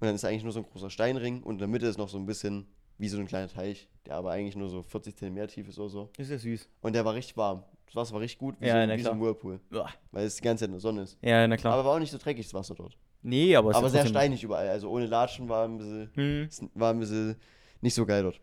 Und 0.00 0.06
dann 0.06 0.14
ist 0.14 0.24
eigentlich 0.24 0.42
nur 0.42 0.52
so 0.52 0.60
ein 0.60 0.66
großer 0.72 0.90
Steinring. 0.90 1.42
Und 1.42 1.54
in 1.54 1.58
der 1.58 1.68
Mitte 1.68 1.86
ist 1.86 1.98
noch 1.98 2.08
so 2.08 2.18
ein 2.18 2.26
bisschen 2.26 2.66
wie 2.98 3.08
so 3.08 3.18
ein 3.18 3.26
kleiner 3.26 3.48
Teich, 3.48 3.88
der 4.06 4.16
aber 4.16 4.30
eigentlich 4.32 4.56
nur 4.56 4.68
so 4.68 4.82
40 4.82 5.16
Zentimeter 5.16 5.46
tief 5.48 5.68
ist 5.68 5.78
oder 5.78 5.88
so. 5.88 6.10
Ist 6.18 6.30
ja 6.30 6.38
süß. 6.38 6.68
Und 6.82 6.94
der 6.94 7.04
war 7.04 7.14
richtig 7.14 7.36
warm. 7.36 7.62
Das 7.92 7.96
Wasser 7.96 8.14
war 8.14 8.20
richtig 8.20 8.38
gut, 8.38 8.54
wie, 8.60 8.66
Ja, 8.66 8.86
so, 8.86 8.92
wie 8.96 9.02
so 9.02 9.10
ein. 9.10 9.20
Whirlpool. 9.20 9.60
Uah. 9.72 9.88
Weil 10.12 10.24
es 10.26 10.36
die 10.36 10.42
ganze 10.42 10.62
Zeit 10.62 10.68
in 10.68 10.74
der 10.74 10.80
Sonne 10.80 11.02
ist. 11.02 11.18
Ja, 11.22 11.46
na 11.48 11.56
klar. 11.56 11.74
Aber 11.74 11.84
war 11.84 11.94
auch 11.96 11.98
nicht 11.98 12.12
so 12.12 12.18
dreckig, 12.18 12.46
das 12.46 12.54
Wasser 12.54 12.74
dort. 12.74 12.96
nee, 13.22 13.54
aber 13.56 13.70
es 13.70 13.76
aber 13.76 13.90
sehr 13.90 14.06
steinig 14.06 14.42
überall. 14.44 14.68
Also 14.68 14.88
ohne 14.90 15.06
Latschen 15.06 15.48
war 15.48 15.64
ein 15.66 15.76
bisschen, 15.78 16.10
Hm. 16.14 16.48
war 16.74 16.92
ein 16.92 17.00
bisschen 17.00 17.36
nicht 17.80 17.94
so 17.94 18.06
geil 18.06 18.22
dort. 18.22 18.40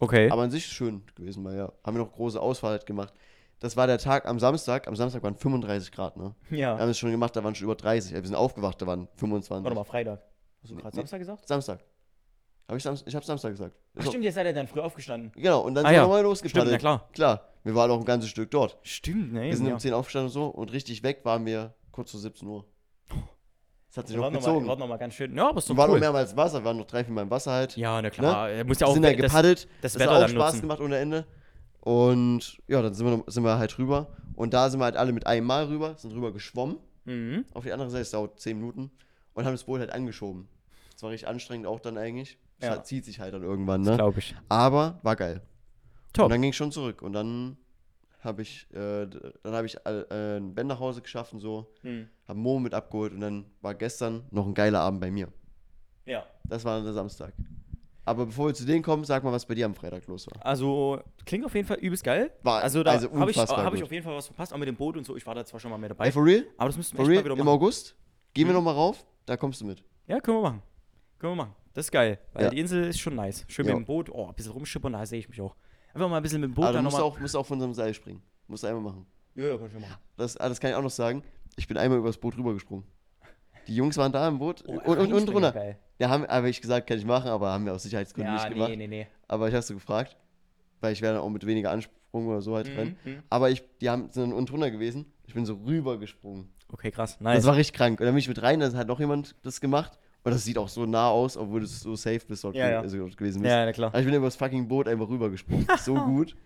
Okay. 0.00 0.28
Aber 0.30 0.42
an 0.42 0.50
sich 0.50 0.66
schön 0.66 1.02
gewesen, 1.14 1.44
weil 1.44 1.56
ja. 1.56 1.72
Haben 1.84 1.96
wir 1.96 2.02
noch 2.04 2.12
große 2.12 2.40
Ausfahrt 2.40 2.72
halt 2.72 2.86
gemacht. 2.86 3.14
Das 3.60 3.76
war 3.76 3.86
der 3.86 3.98
Tag 3.98 4.26
am 4.26 4.38
Samstag. 4.38 4.86
Am 4.88 4.94
Samstag 4.96 5.22
waren 5.22 5.36
35 5.36 5.90
Grad, 5.92 6.16
ne? 6.16 6.34
Wir 6.48 6.58
ja. 6.58 6.78
haben 6.78 6.88
es 6.90 6.98
schon 6.98 7.10
gemacht, 7.10 7.34
da 7.36 7.42
waren 7.42 7.54
schon 7.54 7.64
über 7.64 7.74
30. 7.76 8.12
Wir 8.14 8.22
sind 8.24 8.34
aufgewacht, 8.36 8.80
da 8.82 8.86
waren 8.86 9.08
25. 9.16 9.64
Warte 9.64 9.74
mal, 9.76 9.84
Freitag. 9.84 10.22
Hast 10.62 10.70
du 10.70 10.76
gerade 10.76 10.88
nee. 10.88 11.00
Samstag 11.00 11.18
gesagt? 11.18 11.46
Samstag. 11.48 11.80
Hab 12.68 12.76
ich, 12.76 12.82
Samstag, 12.82 13.08
ich 13.08 13.16
hab 13.16 13.24
Samstag 13.24 13.50
gesagt. 13.50 13.74
Ach, 13.98 14.06
stimmt, 14.06 14.24
ihr 14.24 14.32
seid 14.32 14.44
ja 14.46 14.52
dann 14.52 14.66
früh 14.68 14.80
aufgestanden. 14.80 15.32
Genau, 15.34 15.62
und 15.62 15.74
dann 15.74 15.86
Ah, 15.86 15.88
sind 15.88 15.96
ja. 15.96 16.02
wir 16.02 16.06
nochmal 16.22 16.36
Stimmt, 16.36 16.54
losgepaddelt. 16.54 16.72
na 16.72 16.78
klar. 16.78 17.08
Klar, 17.12 17.48
wir 17.68 17.74
waren 17.74 17.90
auch 17.90 17.98
ein 17.98 18.04
ganzes 18.04 18.30
Stück 18.30 18.50
dort. 18.50 18.78
Stimmt, 18.82 19.32
ne? 19.32 19.42
Wir 19.44 19.56
sind 19.56 19.66
ja. 19.66 19.74
um 19.74 19.78
10 19.78 19.92
aufgestanden 19.94 20.26
und 20.28 20.32
so 20.32 20.46
und 20.46 20.72
richtig 20.72 21.02
weg 21.02 21.20
waren 21.24 21.44
wir 21.46 21.74
kurz 21.92 22.10
vor 22.10 22.20
17 22.20 22.48
Uhr. 22.48 22.64
Das 23.88 23.96
hat 23.98 24.06
sich 24.08 24.16
Wir 24.16 24.20
noch 24.20 24.24
waren 24.26 24.32
noch 24.34 24.40
mal, 24.40 24.46
gezogen. 24.48 24.66
waren 24.68 24.78
noch 24.78 24.88
mal 24.88 24.96
ganz 24.98 25.14
schön. 25.14 25.34
Ja, 25.36 25.48
aber 25.48 25.58
ist 25.58 25.68
Wir 25.68 25.74
doch 25.74 25.78
waren 25.82 25.88
noch 25.90 25.94
cool. 25.94 26.00
mehrmals 26.00 26.30
im 26.32 26.36
Wasser, 26.36 26.60
wir 26.60 26.64
waren 26.64 26.76
noch 26.78 26.86
drei, 26.86 27.04
vier 27.04 27.12
Mal 27.14 27.22
im 27.22 27.30
Wasser 27.30 27.52
halt. 27.52 27.76
Ja, 27.76 28.00
na 28.02 28.10
klar. 28.10 28.50
Er 28.50 28.64
muss 28.64 28.78
ja 28.80 28.86
Wir 28.86 28.90
auch 28.90 28.94
sind 28.94 29.02
das, 29.04 29.16
gepaddelt. 29.16 29.68
das 29.82 29.92
Das 29.92 30.00
Wetter 30.02 30.14
hat 30.14 30.24
auch 30.24 30.28
Spaß 30.28 30.52
nutzen. 30.54 30.60
gemacht 30.62 30.80
ohne 30.80 30.96
Ende. 30.98 31.26
Und 31.80 32.58
ja, 32.66 32.82
dann 32.82 32.92
sind 32.94 33.06
wir, 33.06 33.16
noch- 33.18 33.24
sind 33.28 33.44
wir 33.44 33.58
halt 33.58 33.78
rüber. 33.78 34.08
Und 34.34 34.52
da 34.54 34.68
sind 34.68 34.80
wir 34.80 34.84
halt 34.84 34.96
alle 34.96 35.12
mit 35.12 35.26
einem 35.26 35.46
Mal 35.46 35.64
rüber, 35.66 35.94
sind 35.96 36.12
rüber 36.12 36.32
geschwommen. 36.32 36.76
Mhm. 37.04 37.44
Auf 37.54 37.64
die 37.64 37.72
andere 37.72 37.90
Seite, 37.90 38.02
es 38.02 38.10
dauert 38.10 38.38
10 38.40 38.58
Minuten. 38.58 38.90
Und 39.34 39.44
haben 39.44 39.52
das 39.54 39.64
Boot 39.64 39.80
halt 39.80 39.90
angeschoben. 39.92 40.48
Das 40.92 41.02
war 41.02 41.10
richtig 41.10 41.28
anstrengend 41.28 41.66
auch 41.66 41.80
dann 41.80 41.96
eigentlich. 41.96 42.38
Das 42.60 42.68
Ja. 42.76 42.82
zieht 42.82 43.04
sich 43.04 43.20
halt 43.20 43.32
dann 43.32 43.42
irgendwann, 43.42 43.82
ne? 43.82 43.94
Glaube 43.96 44.18
ich. 44.18 44.34
Aber 44.48 44.98
war 45.02 45.14
geil. 45.16 45.40
Top. 46.12 46.24
Und 46.24 46.30
dann 46.30 46.40
ging 46.42 46.50
ich 46.50 46.56
schon 46.56 46.72
zurück. 46.72 47.02
Und 47.02 47.12
dann 47.12 47.56
habe 48.20 48.42
ich, 48.42 48.66
äh, 48.72 49.06
dann 49.06 49.52
habe 49.54 49.66
ich 49.66 49.76
äh, 49.86 50.00
äh, 50.00 50.36
einen 50.36 50.54
Ben 50.54 50.66
nach 50.66 50.80
Hause 50.80 51.02
geschafft 51.02 51.32
und 51.32 51.40
so. 51.40 51.72
Hm. 51.82 52.08
Habe 52.26 52.38
Mo 52.38 52.58
mit 52.58 52.74
abgeholt 52.74 53.12
und 53.12 53.20
dann 53.20 53.44
war 53.60 53.74
gestern 53.74 54.24
noch 54.30 54.46
ein 54.46 54.54
geiler 54.54 54.80
Abend 54.80 55.00
bei 55.00 55.10
mir. 55.10 55.28
Ja. 56.06 56.24
Das 56.44 56.64
war 56.64 56.76
dann 56.76 56.84
der 56.84 56.94
Samstag. 56.94 57.32
Aber 58.04 58.24
bevor 58.24 58.46
wir 58.46 58.54
zu 58.54 58.64
denen 58.64 58.82
kommen, 58.82 59.04
sag 59.04 59.22
mal, 59.22 59.32
was 59.32 59.44
bei 59.44 59.54
dir 59.54 59.66
am 59.66 59.74
Freitag 59.74 60.06
los 60.06 60.26
war. 60.28 60.44
Also, 60.44 60.98
klingt 61.26 61.44
auf 61.44 61.54
jeden 61.54 61.68
Fall 61.68 61.76
übelst 61.76 62.02
geil. 62.02 62.32
War 62.42 62.62
Also, 62.62 62.82
da 62.82 62.92
also 62.92 63.12
habe 63.12 63.30
ich, 63.30 63.36
hab 63.36 63.74
ich 63.74 63.82
auf 63.82 63.92
jeden 63.92 64.02
Fall 64.02 64.16
was 64.16 64.26
verpasst, 64.26 64.52
auch 64.54 64.56
mit 64.58 64.66
dem 64.66 64.76
Boot 64.76 64.96
und 64.96 65.04
so. 65.04 65.14
Ich 65.14 65.26
war 65.26 65.34
da 65.34 65.44
zwar 65.44 65.60
schon 65.60 65.70
mal 65.70 65.76
mit 65.76 65.90
dabei. 65.90 66.06
Ey, 66.06 66.12
for 66.12 66.24
real? 66.24 66.44
aber 66.56 66.68
das 66.70 66.78
müssten 66.78 66.96
wir 66.96 67.04
For 67.04 67.10
real? 67.10 67.20
mal 67.20 67.24
wieder 67.26 67.34
Im 67.34 67.38
machen. 67.44 67.48
August? 67.50 67.94
Gehen 68.32 68.46
wir 68.46 68.52
Mhm. 68.54 68.58
nochmal 68.64 68.74
rauf? 68.74 69.04
Da 69.26 69.36
kommst 69.36 69.60
du 69.60 69.66
mit. 69.66 69.84
Ja, 70.06 70.20
können 70.20 70.38
wir 70.38 70.42
machen. 70.42 70.62
Können 71.18 71.32
wir 71.32 71.36
machen. 71.36 71.54
Das 71.74 71.84
ist 71.84 71.90
geil. 71.92 72.18
Weil 72.32 72.44
Ja. 72.44 72.50
die 72.50 72.58
Insel 72.58 72.84
ist 72.84 72.98
schon 72.98 73.14
nice. 73.14 73.44
Schön 73.46 73.66
Ja. 73.66 73.74
mit 73.74 73.82
dem 73.82 73.86
Boot. 73.86 74.08
Oh, 74.10 74.26
ein 74.28 74.34
bisschen 74.34 74.52
rumschippern, 74.52 74.94
da 74.94 75.04
sehe 75.04 75.18
ich 75.18 75.28
mich 75.28 75.40
auch. 75.42 75.54
Einfach 75.98 76.10
mal 76.10 76.16
ein 76.18 76.22
bisschen 76.22 76.40
mit 76.40 76.50
dem 76.50 76.54
Boot 76.54 76.64
Aber 76.66 76.78
du 76.78 76.84
musst 76.84 77.00
auch, 77.00 77.18
musst 77.18 77.34
auch 77.34 77.44
von 77.44 77.58
so 77.58 77.64
einem 77.64 77.74
Seil 77.74 77.92
springen. 77.92 78.22
Musst 78.46 78.62
du 78.62 78.68
einmal 78.68 78.84
machen. 78.84 79.04
Ja, 79.34 79.46
ja, 79.48 79.56
kann 79.56 79.66
ich 79.66 79.72
schon 79.72 79.80
machen. 79.82 79.96
Das, 80.16 80.36
ah, 80.36 80.48
das 80.48 80.60
kann 80.60 80.70
ich 80.70 80.76
auch 80.76 80.82
noch 80.82 80.90
sagen. 80.90 81.24
Ich 81.56 81.66
bin 81.66 81.76
einmal 81.76 81.98
übers 81.98 82.16
Boot 82.16 82.36
rübergesprungen. 82.36 82.84
Die 83.66 83.74
Jungs 83.74 83.96
waren 83.96 84.12
da 84.12 84.28
im 84.28 84.38
Boot 84.38 84.62
Oh, 84.68 84.74
und, 84.74 84.98
und, 84.98 85.12
und 85.12 85.26
drunter. 85.26 85.50
Geil. 85.50 85.76
Ja, 85.98 86.08
haben, 86.08 86.24
habe 86.28 86.48
ich 86.48 86.60
gesagt, 86.60 86.86
kann 86.86 86.98
ich 86.98 87.04
machen, 87.04 87.28
aber 87.28 87.50
haben 87.50 87.64
wir 87.66 87.74
aus 87.74 87.82
Sicherheitsgründen 87.82 88.32
Ja, 88.32 88.44
nicht 88.44 88.54
gemacht. 88.54 88.70
nee, 88.70 88.76
nee, 88.76 88.86
nee. 88.86 89.06
Aber 89.26 89.48
ich 89.48 89.54
hast 89.54 89.68
du 89.70 89.74
gefragt, 89.74 90.16
weil 90.80 90.92
ich 90.92 91.02
wäre 91.02 91.14
dann 91.14 91.22
auch 91.24 91.30
mit 91.30 91.44
weniger 91.44 91.72
Ansprung 91.72 92.28
oder 92.28 92.42
so 92.42 92.54
halt 92.54 92.68
drin. 92.68 92.96
Mhm, 93.04 93.12
mhm. 93.14 93.22
Aber 93.28 93.50
ich, 93.50 93.64
die 93.80 93.90
haben, 93.90 94.08
sind 94.12 94.22
dann 94.22 94.32
unten 94.32 94.46
drunter 94.46 94.70
gewesen. 94.70 95.12
Ich 95.26 95.34
bin 95.34 95.44
so 95.44 95.54
rübergesprungen. 95.54 96.48
Okay, 96.72 96.92
krass. 96.92 97.14
Das 97.14 97.20
Nice. 97.20 97.44
war 97.46 97.56
richtig 97.56 97.76
krank. 97.76 97.98
Und 97.98 98.06
dann 98.06 98.14
bin 98.14 98.20
ich 98.20 98.28
mit 98.28 98.40
rein, 98.40 98.60
dann 98.60 98.76
hat 98.76 98.86
noch 98.86 99.00
jemand 99.00 99.34
das 99.42 99.60
gemacht. 99.60 99.98
Und 100.24 100.32
das 100.32 100.44
sieht 100.44 100.58
auch 100.58 100.68
so 100.68 100.84
nah 100.84 101.08
aus, 101.08 101.36
obwohl 101.36 101.60
du 101.60 101.66
so 101.66 101.94
safe 101.94 102.20
bist 102.26 102.44
dort, 102.44 102.54
Ja, 102.56 102.68
ja. 102.70 102.80
Also 102.80 102.98
gewesen 102.98 103.40
bist. 103.42 103.50
Ja, 103.50 103.64
na 103.64 103.72
klar. 103.72 103.88
Aber 103.90 104.00
ich 104.00 104.04
bin 104.04 104.14
über 104.14 104.26
das 104.26 104.36
fucking 104.36 104.68
Boot 104.68 104.88
einfach 104.88 105.08
rübergesprungen. 105.08 105.66
so 105.78 105.94
gut. 105.94 106.36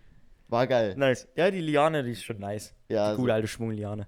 War 0.49 0.67
geil. 0.67 0.95
Nice. 0.97 1.27
Ja, 1.35 1.51
die 1.51 1.61
Liane, 1.61 2.03
die 2.03 2.13
ist 2.13 2.25
schon 2.25 2.39
nice. 2.39 2.75
Ja, 2.89 3.13
Die 3.13 3.17
gute 3.17 3.33
alte 3.33 3.49
Schwungliane. 3.49 4.07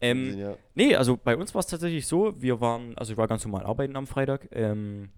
Ähm, 0.00 0.38
ja. 0.38 0.56
Nee, 0.74 0.96
also 0.96 1.16
bei 1.16 1.36
uns 1.36 1.54
war 1.54 1.60
es 1.60 1.66
tatsächlich 1.66 2.06
so, 2.06 2.34
wir 2.40 2.60
waren, 2.60 2.96
also 2.98 3.12
ich 3.12 3.18
war 3.18 3.28
ganz 3.28 3.44
normal 3.44 3.64
arbeiten 3.64 3.94
am 3.94 4.06
Freitag. 4.06 4.48
Ähm, 4.50 5.10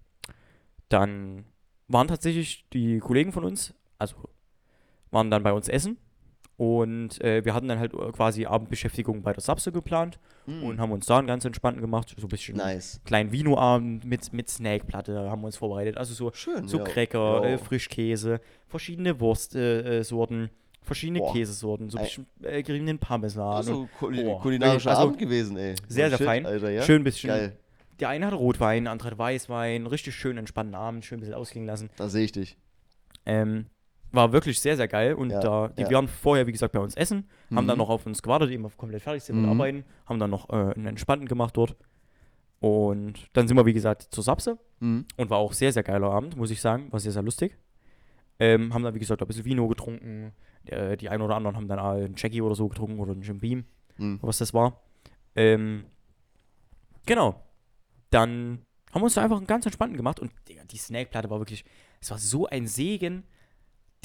dann 0.89 1.45
waren 1.87 2.07
tatsächlich 2.07 2.69
die 2.71 2.99
Kollegen 2.99 3.31
von 3.31 3.43
uns, 3.43 3.73
also 3.97 4.15
waren 5.11 5.31
dann 5.31 5.43
bei 5.43 5.53
uns 5.53 5.69
essen. 5.69 5.97
Und 6.57 7.19
äh, 7.21 7.43
wir 7.43 7.53
hatten 7.53 7.67
dann 7.67 7.79
halt 7.79 7.91
quasi 8.13 8.45
Abendbeschäftigung 8.45 9.21
bei 9.21 9.33
der 9.33 9.41
Sapse 9.41 9.71
geplant 9.71 10.19
Mm. 10.47 10.63
und 10.63 10.79
haben 10.79 10.91
uns 10.91 11.07
da 11.07 11.17
einen 11.17 11.25
ganz 11.27 11.43
entspannten 11.43 11.81
gemacht. 11.81 12.13
So 12.17 12.27
ein 12.27 12.29
bisschen 12.29 12.57
Nice. 12.57 13.01
kleinen 13.03 13.31
Vino-Abend 13.31 14.05
mit, 14.05 14.31
mit 14.31 14.47
Snackplatte 14.47 15.29
haben 15.29 15.41
wir 15.41 15.47
uns 15.47 15.57
vorbereitet. 15.57 15.97
Also 15.97 16.13
so, 16.13 16.31
Schön. 16.33 16.67
so 16.67 16.77
ja. 16.77 16.83
Cracker, 16.83 17.41
Ja. 17.43 17.49
äh, 17.55 17.57
Frischkäse, 17.57 18.39
verschiedene 18.67 19.19
Wurstsorten, 19.19 19.85
äh, 19.91 20.03
Sorten, 20.03 20.49
verschiedene 20.83 21.19
Boah. 21.19 21.33
Käsesorten, 21.33 21.89
so 21.89 21.97
ein 21.97 22.03
bisschen 22.03 22.27
äh, 22.43 22.61
geriebenen 22.61 22.99
Parmesan. 22.99 23.55
Also 23.55 23.89
kul 23.97 24.17
Oh, 24.23 24.37
kulinarischer 24.39 24.91
also 24.91 25.01
Abend 25.01 25.17
gewesen, 25.17 25.57
ey. 25.57 25.73
sehr, 25.87 26.09
sehr 26.09 26.17
shit, 26.19 26.27
fein. 26.27 26.45
Alter, 26.45 26.69
ja? 26.69 26.83
Schön 26.83 27.03
bisschen. 27.03 27.29
Geil. 27.29 27.57
Der 27.99 28.09
eine 28.09 28.27
hatte 28.27 28.35
Rotwein, 28.35 28.83
der 28.83 28.91
andere 28.91 29.07
hatte 29.07 29.17
Weißwein. 29.17 29.87
Richtig 29.87 30.13
schön 30.13 30.37
entspannten 30.37 30.75
Abend, 30.75 31.03
schön 31.05 31.17
ein 31.17 31.21
bisschen 31.21 31.33
ausklingen 31.35 31.65
lassen. 31.67 31.89
Da 31.97 32.07
sehe 32.07 32.25
ich 32.25 32.33
dich. 32.33 32.55
Ähm, 33.25 33.65
war 34.15 34.31
wirklich 34.31 34.59
sehr, 34.59 34.75
sehr 34.77 34.87
geil. 34.87 35.13
Und 35.13 35.29
Ja, 35.31 35.39
da, 35.39 35.67
die 35.69 35.83
ja. 35.83 35.91
waren 35.91 36.07
vorher, 36.07 36.47
wie 36.47 36.51
gesagt, 36.51 36.73
bei 36.73 36.79
uns 36.79 36.95
essen, 36.95 37.27
haben 37.53 37.67
dann 37.67 37.75
Mhm. 37.77 37.79
noch 37.83 37.89
auf 37.89 38.05
uns 38.05 38.21
gewartet, 38.21 38.51
eben 38.51 38.65
auf 38.65 38.77
komplett 38.77 39.01
fertig 39.03 39.23
sind 39.23 39.35
mit 39.37 39.45
Mhm. 39.45 39.51
Arbeiten, 39.51 39.85
haben 40.05 40.19
dann 40.19 40.29
noch 40.31 40.49
äh, 40.49 40.53
einen 40.73 40.87
entspannten 40.87 41.27
gemacht 41.27 41.55
dort. 41.57 41.75
Und 42.59 43.27
dann 43.33 43.47
sind 43.47 43.57
wir, 43.57 43.65
wie 43.65 43.73
gesagt, 43.73 44.03
zur 44.03 44.23
Sapse 44.23 44.57
Mhm. 44.79 45.05
und 45.17 45.29
war 45.29 45.37
auch 45.37 45.53
sehr, 45.53 45.71
sehr 45.71 45.83
geiler 45.83 46.09
Abend, 46.11 46.35
muss 46.37 46.51
ich 46.51 46.61
sagen. 46.61 46.91
War 46.91 46.99
sehr, 46.99 47.11
sehr 47.11 47.21
lustig. 47.21 47.57
Ähm, 48.39 48.73
haben 48.73 48.83
dann, 48.83 48.93
wie 48.95 48.99
gesagt, 48.99 49.21
ein 49.21 49.27
bisschen 49.27 49.45
Vino 49.45 49.67
getrunken. 49.67 50.33
Äh, 50.65 50.97
die 50.97 51.09
einen 51.09 51.21
oder 51.21 51.35
anderen 51.35 51.55
haben 51.55 51.67
dann 51.67 51.79
einen 51.79 52.15
Jackie 52.17 52.41
oder 52.41 52.55
so 52.55 52.67
getrunken 52.67 52.99
oder 52.99 53.11
einen 53.11 53.21
Jim 53.21 53.39
Beam. 53.39 53.65
Mhm. 53.97 54.19
was 54.21 54.39
das 54.39 54.53
war. 54.53 54.81
Ähm, 55.37 55.85
genau. 57.05 57.41
Dann 58.09 58.59
haben 58.91 59.01
wir 59.01 59.05
uns 59.05 59.13
da 59.13 59.23
einfach 59.23 59.37
einen 59.37 59.47
ganz 59.47 59.65
entspannten 59.65 59.95
gemacht 59.97 60.19
und 60.19 60.31
die 60.71 60.77
Snackplatte 60.77 61.29
war 61.29 61.39
wirklich, 61.39 61.63
es 62.01 62.11
war 62.11 62.17
so 62.17 62.45
ein 62.47 62.67
Segen, 62.67 63.23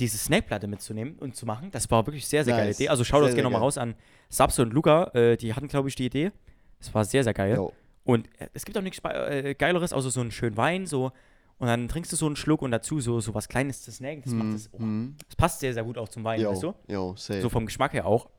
diese 0.00 0.18
Snackplatte 0.18 0.66
mitzunehmen 0.66 1.16
und 1.18 1.36
zu 1.36 1.46
machen. 1.46 1.70
Das 1.70 1.90
war 1.90 2.06
wirklich 2.06 2.26
sehr, 2.26 2.44
sehr 2.44 2.54
geile 2.54 2.66
Nice. 2.68 2.80
Idee. 2.80 2.88
Also 2.88 3.04
schaut 3.04 3.22
das 3.22 3.30
gerne 3.34 3.44
nochmal 3.44 3.60
raus 3.60 3.78
an 3.78 3.94
Sapse 4.28 4.62
und 4.62 4.72
Luca. 4.72 5.04
Äh, 5.14 5.36
die 5.36 5.54
hatten, 5.54 5.68
glaube 5.68 5.88
ich, 5.88 5.94
die 5.94 6.06
Idee. 6.06 6.32
Es 6.80 6.92
war 6.94 7.04
sehr, 7.04 7.22
sehr 7.24 7.34
geil. 7.34 7.54
Jo. 7.56 7.72
Und 8.04 8.26
äh, 8.40 8.48
es 8.54 8.64
gibt 8.64 8.76
auch 8.78 8.82
nichts 8.82 9.00
äh, 9.04 9.54
Geileres, 9.54 9.92
außer 9.92 10.10
so 10.10 10.20
einen 10.20 10.30
schönen 10.30 10.56
Wein, 10.56 10.86
so. 10.86 11.12
Und 11.58 11.66
dann 11.66 11.88
trinkst 11.88 12.10
du 12.10 12.16
so 12.16 12.24
einen 12.26 12.36
Schluck 12.36 12.62
und 12.62 12.70
dazu 12.70 13.00
so, 13.00 13.20
so 13.20 13.34
was 13.34 13.46
Kleines 13.48 13.82
zu 13.82 13.92
snacken. 13.92 14.22
Das, 14.22 14.32
Mhm. 14.32 14.52
das, 14.52 14.70
oh, 14.72 14.78
Mhm. 14.78 15.16
das 15.28 15.36
passt 15.36 15.60
sehr, 15.60 15.74
sehr 15.74 15.84
gut 15.84 15.98
auch 15.98 16.08
zum 16.08 16.24
Wein, 16.24 16.40
weißt 16.44 16.62
du? 16.62 16.74
Safe. 17.16 17.42
So 17.42 17.50
vom 17.50 17.66
Geschmack 17.66 17.92
her 17.92 18.06
auch. 18.06 18.30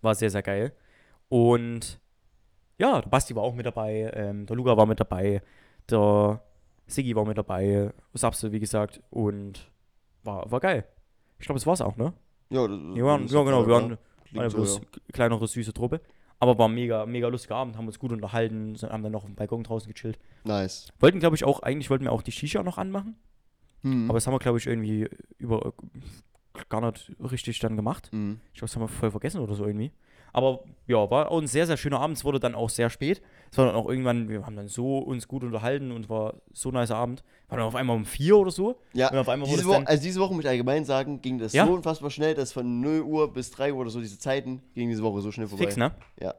War 0.00 0.14
sehr, 0.14 0.30
sehr 0.30 0.42
geil. 0.42 0.72
Und 1.28 2.00
ja, 2.78 3.00
der 3.00 3.08
Basti 3.10 3.34
war 3.36 3.42
auch 3.42 3.54
mit 3.54 3.66
dabei, 3.66 4.10
ähm, 4.14 4.46
der 4.46 4.56
Luca 4.56 4.76
war 4.76 4.86
mit 4.86 4.98
dabei, 5.00 5.42
der 5.90 6.42
Siggi 6.86 7.14
war 7.14 7.24
mit 7.24 7.36
dabei, 7.38 7.92
Sapse, 8.14 8.52
wie 8.52 8.60
gesagt, 8.60 9.00
und 9.10 9.70
war, 10.24 10.50
war 10.50 10.60
geil. 10.60 10.84
Ich 11.38 11.46
glaube, 11.46 11.58
das 11.58 11.66
war's 11.66 11.80
auch, 11.80 11.96
ne? 11.96 12.12
Ja, 12.50 12.66
das, 12.66 12.78
Wir 12.94 13.04
waren, 13.04 13.22
das- 13.22 13.32
ja, 13.32 13.42
genau, 13.42 13.66
wir 13.66 13.74
waren 13.74 13.98
eine 14.34 14.50
so, 14.50 14.56
bloß 14.56 14.76
ja. 14.78 14.84
kleinere, 15.12 15.46
süße 15.46 15.72
Truppe. 15.72 16.00
Aber 16.40 16.58
war 16.58 16.68
mega, 16.68 17.06
mega 17.06 17.28
lustiger 17.28 17.56
Abend, 17.56 17.76
haben 17.76 17.86
uns 17.86 17.98
gut 17.98 18.12
unterhalten, 18.12 18.76
haben 18.82 19.02
dann 19.02 19.12
noch 19.12 19.22
auf 19.22 19.28
dem 19.28 19.36
Balkon 19.36 19.62
draußen 19.62 19.90
gechillt. 19.92 20.18
Nice. 20.44 20.88
Wollten, 20.98 21.20
glaube 21.20 21.36
ich, 21.36 21.44
auch, 21.44 21.60
eigentlich 21.60 21.88
wollten 21.90 22.04
wir 22.04 22.12
auch 22.12 22.22
die 22.22 22.32
Shisha 22.32 22.62
noch 22.62 22.76
anmachen, 22.76 23.16
Hm. 23.82 24.10
aber 24.10 24.16
das 24.16 24.26
haben 24.26 24.34
wir, 24.34 24.40
glaube 24.40 24.58
ich, 24.58 24.66
irgendwie 24.66 25.08
über 25.38 25.72
gar 26.68 26.80
nicht 26.90 27.12
richtig 27.20 27.60
dann 27.60 27.76
gemacht. 27.76 28.10
Hm. 28.12 28.40
Ich 28.52 28.58
glaube, 28.58 28.66
das 28.68 28.74
haben 28.76 28.82
wir 28.82 28.88
voll 28.88 29.10
vergessen 29.10 29.40
oder 29.40 29.54
so 29.54 29.64
irgendwie. 29.64 29.92
Aber 30.34 30.60
ja, 30.86 31.10
war 31.10 31.30
auch 31.30 31.40
ein 31.40 31.46
sehr, 31.46 31.66
sehr 31.66 31.76
schöner 31.78 32.00
Abend. 32.00 32.16
Es 32.18 32.24
wurde 32.24 32.40
dann 32.40 32.54
auch 32.54 32.68
sehr 32.68 32.90
spät. 32.90 33.22
Es 33.50 33.56
war 33.56 33.66
dann 33.66 33.76
auch 33.76 33.88
irgendwann, 33.88 34.28
wir 34.28 34.44
haben 34.44 34.56
dann 34.56 34.66
so 34.68 34.98
uns 34.98 35.28
gut 35.28 35.44
unterhalten 35.44 35.92
und 35.92 36.10
war 36.10 36.34
so 36.52 36.70
ein 36.70 36.74
nicer 36.74 36.96
Abend. 36.96 37.22
War 37.48 37.56
dann 37.56 37.66
auf 37.68 37.76
einmal 37.76 37.94
um 37.96 38.04
vier 38.04 38.36
oder 38.36 38.50
so. 38.50 38.78
Ja, 38.94 39.10
Und 39.10 39.18
auf 39.18 39.28
einmal 39.28 39.48
wurde 39.48 39.60
diese 39.62 39.70
es 39.70 39.76
Woche, 39.76 39.86
also 39.86 40.02
diese 40.02 40.20
Woche 40.20 40.34
muss 40.34 40.44
ich 40.44 40.50
allgemein 40.50 40.84
sagen, 40.84 41.22
ging 41.22 41.38
das 41.38 41.52
Ja. 41.52 41.66
so 41.66 41.72
unfassbar 41.72 42.10
schnell, 42.10 42.34
dass 42.34 42.52
von 42.52 42.80
0 42.80 43.02
Uhr 43.02 43.32
bis 43.32 43.52
3 43.52 43.72
Uhr 43.72 43.78
oder 43.82 43.90
so 43.90 44.00
diese 44.00 44.18
Zeiten 44.18 44.60
ging 44.74 44.88
diese 44.90 45.02
Woche 45.04 45.20
so 45.22 45.30
schnell 45.30 45.46
vorbei. 45.46 45.64
Fix, 45.64 45.76
ne? 45.76 45.92
Ja. 46.20 46.34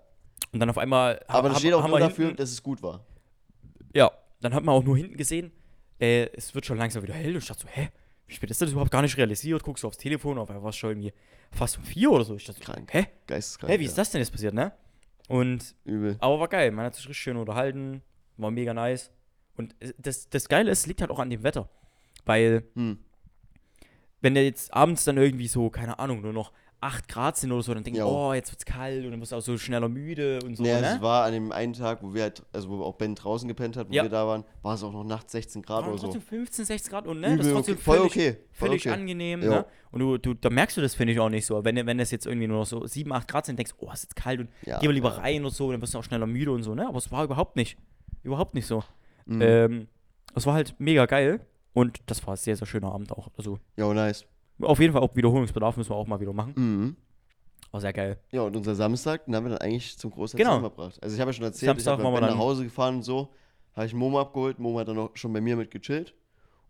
Und 0.51 0.60
dann 0.60 0.69
auf 0.69 0.77
einmal 0.77 1.21
Aber 1.27 1.47
das 1.47 1.55
hab- 1.55 1.60
steht 1.62 1.73
auch 1.73 1.88
nur 1.88 1.99
dafür, 1.99 2.25
hinten- 2.25 2.38
dass 2.38 2.51
es 2.51 2.62
gut 2.62 2.84
war. 2.84 2.99
Ja, 3.93 4.12
dann 4.41 4.53
hat 4.53 4.63
man 4.65 4.75
auch 4.75 4.84
nur 4.84 4.97
hinten 4.97 5.15
gesehen, 5.15 5.51
äh, 5.99 6.27
es 6.36 6.53
wird 6.53 6.65
schon 6.65 6.77
langsam 6.77 7.01
wieder 7.01 7.13
hell. 7.13 7.31
Und 7.31 7.38
ich 7.43 7.47
dachte 7.47 7.62
so, 7.63 7.67
hä? 7.69 7.89
Wie 8.27 8.33
spät 8.33 8.49
ist 8.49 8.61
das 8.61 8.71
überhaupt 8.71 8.91
gar 8.91 9.01
nicht 9.03 9.17
realisiert? 9.17 9.61
Guckst 9.63 9.83
du 9.83 9.88
aufs 9.88 9.97
Telefon, 9.97 10.38
auf 10.39 10.49
einmal 10.49 10.63
war 10.63 10.69
es 10.69 10.75
schon 10.77 10.91
irgendwie 10.91 11.13
fast 11.51 11.77
um 11.77 11.83
vier 11.83 12.11
oder 12.11 12.23
so. 12.23 12.35
Ich 12.35 12.45
dachte, 12.45 12.59
Krank. 12.61 12.89
hä? 12.93 13.07
Geisteskrank. 13.27 13.71
Hä, 13.71 13.79
wie 13.79 13.85
ist 13.85 13.97
das 13.97 14.11
denn 14.11 14.19
jetzt 14.19 14.31
passiert, 14.31 14.53
ne? 14.53 14.71
Und 15.27 15.75
Übel. 15.85 16.17
Aber 16.19 16.39
war 16.39 16.47
geil, 16.47 16.71
man 16.71 16.85
hat 16.85 16.95
sich 16.95 17.05
richtig 17.07 17.21
schön 17.23 17.38
unterhalten, 17.38 18.01
war 18.38 18.51
mega 18.51 18.73
nice. 18.73 19.11
Und 19.57 19.75
das, 19.97 20.29
das 20.29 20.49
Geile 20.49 20.71
ist, 20.71 20.85
liegt 20.88 21.01
halt 21.01 21.11
auch 21.11 21.19
an 21.19 21.29
dem 21.29 21.43
Wetter. 21.43 21.69
Weil, 22.25 22.63
Hm. 22.75 22.99
wenn 24.21 24.33
der 24.33 24.43
jetzt 24.45 24.73
abends 24.73 25.03
dann 25.05 25.17
irgendwie 25.17 25.47
so, 25.47 25.69
keine 25.69 25.99
Ahnung, 25.99 26.21
nur 26.21 26.33
noch 26.33 26.51
8 26.85 27.07
Grad 27.07 27.37
sind 27.37 27.51
oder 27.51 27.61
so, 27.63 27.73
dann 27.73 27.83
denke 27.83 27.99
ich, 27.99 28.05
Jo. 28.05 28.29
oh, 28.29 28.33
jetzt 28.33 28.51
wird's 28.51 28.65
kalt 28.65 29.03
und 29.05 29.11
dann 29.11 29.19
wirst 29.21 29.31
du 29.31 29.35
auch 29.35 29.41
so 29.41 29.57
schneller 29.57 29.89
müde 29.89 30.39
und 30.43 30.55
so, 30.55 30.63
Nee, 30.63 30.79
ne? 30.79 30.95
es 30.95 31.01
war 31.01 31.25
an 31.25 31.33
dem 31.33 31.51
einen 31.51 31.73
Tag, 31.73 32.03
wo 32.03 32.13
wir 32.13 32.23
halt, 32.23 32.43
also 32.53 32.69
wo 32.69 32.83
auch 32.83 32.95
Ben 32.95 33.15
draußen 33.15 33.47
gepennt 33.47 33.75
hat, 33.77 33.89
wo 33.89 33.93
Ja. 33.93 34.03
wir 34.03 34.09
da 34.09 34.25
waren, 34.27 34.43
war 34.61 34.75
es 34.75 34.83
auch 34.83 34.91
noch 34.93 35.03
nachts 35.03 35.31
16 35.31 35.61
Grad 35.61 35.83
War 35.83 35.89
oder 35.89 35.97
so. 35.97 36.07
trotzdem 36.07 36.21
15, 36.21 36.65
16 36.65 36.91
Grad 36.91 37.07
und 37.07 37.19
ne, 37.19 37.37
das 37.37 37.45
ist 37.47 37.51
Übel 37.51 37.53
trotzdem 37.53 37.73
okay. 37.75 37.83
Voll 37.83 37.97
völlig, 37.97 38.11
okay. 38.11 38.31
Voll 38.51 38.67
völlig 38.69 38.81
okay. 38.87 38.93
angenehm, 38.99 39.41
Jo. 39.43 39.49
ne? 39.49 39.65
Und 39.91 39.99
du, 39.99 40.17
du, 40.17 40.33
da 40.33 40.49
merkst 40.49 40.77
du 40.77 40.81
das, 40.81 40.93
finde 40.95 41.13
ich, 41.13 41.19
auch 41.19 41.29
nicht 41.29 41.45
so. 41.45 41.63
Wenn, 41.63 41.75
wenn 41.85 41.99
es 41.99 42.11
jetzt 42.11 42.25
irgendwie 42.27 42.47
nur 42.47 42.59
noch 42.59 42.65
so 42.65 42.85
7, 42.85 43.11
8 43.11 43.27
Grad 43.27 43.45
sind, 43.45 43.57
denkst 43.57 43.73
du, 43.79 43.85
oh, 43.87 43.91
ist 43.91 44.03
jetzt 44.03 44.15
kalt 44.15 44.39
und 44.41 44.49
Ja, 44.65 44.79
geh 44.79 44.87
mal 44.87 44.93
lieber 44.93 45.09
ja. 45.09 45.15
rein 45.17 45.43
und 45.45 45.51
so, 45.53 45.71
dann 45.71 45.81
wirst 45.81 45.93
du 45.93 45.99
auch 45.99 46.03
schneller 46.03 46.27
müde 46.27 46.51
und 46.51 46.63
so, 46.63 46.75
ne? 46.75 46.87
Aber 46.87 46.97
es 46.97 47.11
war 47.11 47.23
überhaupt 47.23 47.55
nicht. 47.55 47.77
Überhaupt 48.23 48.53
nicht 48.55 48.67
so. 48.67 48.83
Mhm. 49.25 49.41
Ähm, 49.41 49.87
es 50.35 50.45
war 50.45 50.53
halt 50.53 50.75
mega 50.79 51.05
geil 51.05 51.39
und 51.73 51.99
das 52.07 52.25
war 52.27 52.33
ein 52.33 52.37
sehr, 52.37 52.55
sehr 52.55 52.67
schöner 52.67 52.91
Abend 52.91 53.11
auch. 53.11 53.29
Also 53.37 53.59
Ja, 53.77 53.93
nice. 53.93 54.25
Auf 54.61 54.79
jeden 54.79 54.93
Fall 54.93 55.01
auch 55.01 55.15
Wiederholungsbedarf 55.15 55.77
müssen 55.77 55.89
wir 55.91 55.95
auch 55.95 56.07
mal 56.07 56.19
wieder 56.19 56.33
machen. 56.33 56.53
Mhm. 56.55 56.95
War 57.71 57.81
sehr 57.81 57.93
geil. 57.93 58.17
Ja, 58.31 58.41
und 58.43 58.55
unser 58.55 58.73
Samstag, 58.75 59.25
den 59.25 59.35
haben 59.35 59.45
wir 59.45 59.49
dann 59.49 59.57
eigentlich 59.59 59.97
zum 59.97 60.11
Großteil 60.11 60.37
Genau. 60.37 60.51
zusammen 60.57 60.71
verbracht. 60.73 61.03
Also 61.03 61.13
ich 61.15 61.19
habe 61.21 61.29
ja 61.29 61.33
schon 61.33 61.45
erzählt, 61.45 61.69
Samstag 61.81 61.99
ich 61.99 62.03
Ben 62.05 62.21
nach 62.21 62.37
Hause 62.37 62.63
gefahren 62.63 62.95
und 62.97 63.03
so, 63.03 63.29
habe 63.75 63.85
ich 63.85 63.93
Momo 63.93 64.19
abgeholt, 64.19 64.59
Momo 64.59 64.79
hat 64.79 64.87
dann 64.87 64.97
auch 64.97 65.09
schon 65.15 65.33
bei 65.33 65.41
mir 65.41 65.57
mit 65.57 65.71
gechillt 65.71 66.13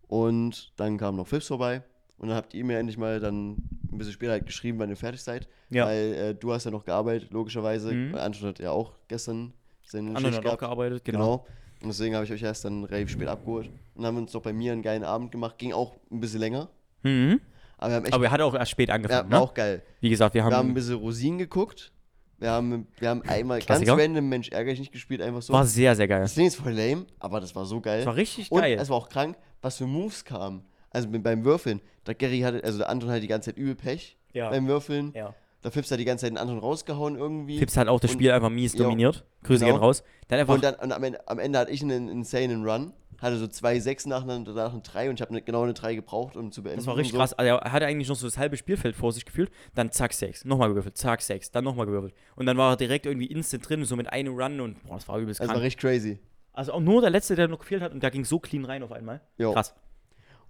und 0.08 0.72
dann 0.76 0.98
kam 0.98 1.16
noch 1.16 1.26
Fips 1.26 1.46
vorbei 1.46 1.82
und 2.18 2.28
dann 2.28 2.36
habt 2.36 2.54
ihr 2.54 2.64
mir 2.64 2.78
endlich 2.78 2.98
mal 2.98 3.20
dann 3.20 3.52
ein 3.52 3.98
bisschen 3.98 4.12
später 4.14 4.32
halt 4.32 4.46
geschrieben, 4.46 4.78
wann 4.78 4.90
ihr 4.90 4.96
fertig 4.96 5.22
seid, 5.22 5.48
Ja. 5.70 5.86
weil 5.86 6.14
äh, 6.14 6.34
du 6.34 6.52
hast 6.52 6.64
ja 6.64 6.70
noch 6.70 6.84
gearbeitet, 6.84 7.30
logischerweise, 7.30 7.92
Mhm. 7.92 8.14
Anton 8.16 8.48
hat 8.48 8.58
ja 8.58 8.70
auch 8.72 8.92
gestern 9.08 9.52
seine 9.84 10.08
Anderen 10.16 10.34
Schicht 10.34 10.44
hat 10.44 10.54
auch 10.54 10.58
gearbeitet, 10.58 11.04
genau. 11.04 11.18
Genau. 11.18 11.46
Und 11.82 11.88
deswegen 11.88 12.14
habe 12.14 12.24
ich 12.24 12.32
euch 12.32 12.42
erst 12.42 12.64
dann 12.64 12.84
relativ 12.84 13.10
spät 13.10 13.28
abgeholt. 13.28 13.66
Und 13.66 14.02
dann 14.02 14.06
haben 14.06 14.14
wir 14.16 14.22
uns 14.22 14.32
noch 14.32 14.40
bei 14.42 14.52
mir 14.54 14.72
einen 14.72 14.80
geilen 14.82 15.04
Abend 15.04 15.30
gemacht. 15.30 15.58
Ging 15.58 15.72
auch 15.74 15.94
ein 16.10 16.20
bisschen 16.20 16.40
länger. 16.40 16.68
Mhm. 17.02 17.38
Aber 17.78 17.90
wir 17.90 17.96
haben 17.96 18.04
echt. 18.04 18.14
Aber 18.14 18.24
er 18.24 18.30
hat 18.30 18.40
auch 18.40 18.54
erst 18.54 18.70
spät 18.70 18.88
ja, 18.88 18.94
angefangen, 18.94 19.30
war 19.30 19.38
ne? 19.38 19.44
auch 19.44 19.54
geil. 19.54 19.82
Wie 20.00 20.08
gesagt, 20.10 20.34
wir 20.34 20.42
haben, 20.44 20.50
Wir 20.52 20.56
haben 20.56 20.68
ein 20.70 20.74
bisschen 20.74 20.94
Rosinen 20.96 21.38
geguckt. 21.38 21.92
Wir 22.38 22.50
haben, 22.50 22.86
wir 22.98 23.08
haben 23.08 23.22
einmal 23.22 23.60
Klassiker. 23.60 23.96
ganz 23.96 24.02
random 24.08 24.28
Mensch 24.28 24.50
ärgerlich 24.50 24.78
nicht 24.78 24.92
gespielt, 24.92 25.22
einfach 25.22 25.40
so. 25.40 25.52
war 25.54 25.64
sehr, 25.64 25.96
sehr 25.96 26.06
geil. 26.06 26.20
Das 26.20 26.34
Ding 26.34 26.46
ist 26.46 26.56
voll 26.56 26.72
lame, 26.72 27.06
aber 27.18 27.40
das 27.40 27.54
war 27.54 27.64
so 27.64 27.80
geil. 27.80 27.98
Das 28.00 28.06
war 28.06 28.16
richtig 28.16 28.52
Und 28.52 28.60
geil. 28.60 28.76
es 28.78 28.90
war 28.90 28.96
auch 28.98 29.08
krank, 29.08 29.36
was 29.62 29.78
für 29.78 29.86
Moves 29.86 30.24
kamen. 30.24 30.62
Also 30.90 31.08
beim 31.10 31.44
Würfeln. 31.44 31.80
Da 32.04 32.12
Gary 32.12 32.40
hatte, 32.40 32.62
also 32.62 32.78
der 32.78 32.90
Anton 32.90 33.08
hatte 33.10 33.20
die 33.20 33.26
ganze 33.26 33.50
Zeit 33.50 33.58
übel 33.58 33.74
Pech 33.74 34.18
Ja. 34.34 34.50
beim 34.50 34.66
Würfeln. 34.66 35.12
ja. 35.14 35.34
Da 35.62 35.70
Fips 35.72 35.90
hat 35.90 35.98
die 35.98 36.04
ganze 36.04 36.26
Zeit 36.26 36.30
den 36.32 36.38
Anton 36.38 36.58
rausgehauen 36.58 37.16
irgendwie. 37.16 37.58
Fips 37.58 37.76
hat 37.76 37.88
auch 37.88 37.98
das 37.98 38.10
Und- 38.12 38.18
Spiel 38.18 38.30
einfach 38.30 38.50
mies 38.50 38.74
dominiert. 38.74 39.24
Grüße 39.42 39.64
Genau. 39.64 39.76
gehen 39.78 39.82
raus. 39.82 40.04
Dann 40.28 40.38
einfach 40.38 40.54
Und 40.54 40.62
dann 40.62 40.74
und 40.76 40.92
am, 40.92 41.02
Ende, 41.02 41.26
am 41.28 41.38
Ende 41.40 41.58
hatte 41.58 41.72
ich 41.72 41.82
einen 41.82 42.08
insanen 42.08 42.64
Run. 42.68 42.92
Hatte 43.20 43.38
so 43.38 43.46
zwei 43.46 43.80
Sechs 43.80 44.06
nacheinander, 44.06 44.52
danach 44.54 44.72
eine 44.72 44.82
Drei 44.82 45.08
und 45.08 45.16
ich 45.16 45.22
habe 45.22 45.32
ne, 45.32 45.42
genau 45.42 45.62
eine 45.62 45.74
Drei 45.74 45.94
gebraucht, 45.94 46.36
um 46.36 46.52
zu 46.52 46.62
beenden. 46.62 46.78
Das 46.78 46.86
war 46.86 46.96
richtig 46.96 47.12
so. 47.12 47.18
krass. 47.18 47.32
Also 47.32 47.56
er 47.56 47.72
hatte 47.72 47.86
eigentlich 47.86 48.08
noch 48.08 48.16
so 48.16 48.26
das 48.26 48.38
halbe 48.38 48.56
Spielfeld 48.56 48.94
vor 48.94 49.12
sich 49.12 49.24
gefühlt. 49.24 49.50
Dann 49.74 49.90
zack, 49.90 50.12
sechs. 50.12 50.44
Nochmal 50.44 50.68
gewürfelt. 50.68 50.96
Zack, 50.96 51.22
sechs. 51.22 51.50
Dann 51.50 51.64
nochmal 51.64 51.86
gewürfelt. 51.86 52.14
Und 52.34 52.46
dann 52.46 52.56
war 52.56 52.72
er 52.72 52.76
direkt 52.76 53.06
irgendwie 53.06 53.26
instant 53.26 53.68
drin, 53.68 53.84
so 53.84 53.96
mit 53.96 54.12
einem 54.12 54.34
Run 54.34 54.60
und 54.60 54.82
boah, 54.84 54.94
das 54.94 55.08
war 55.08 55.18
übelst 55.18 55.40
Das 55.40 55.48
war 55.48 55.60
richtig 55.60 55.80
crazy. 55.80 56.18
Also 56.52 56.72
auch 56.72 56.80
nur 56.80 57.00
der 57.02 57.10
letzte, 57.10 57.36
der 57.36 57.48
noch 57.48 57.58
gefehlt 57.58 57.82
hat 57.82 57.92
und 57.92 58.02
da 58.02 58.10
ging 58.10 58.24
so 58.24 58.38
clean 58.38 58.64
rein 58.64 58.82
auf 58.82 58.92
einmal. 58.92 59.20
Jo. 59.38 59.52
Krass. 59.52 59.74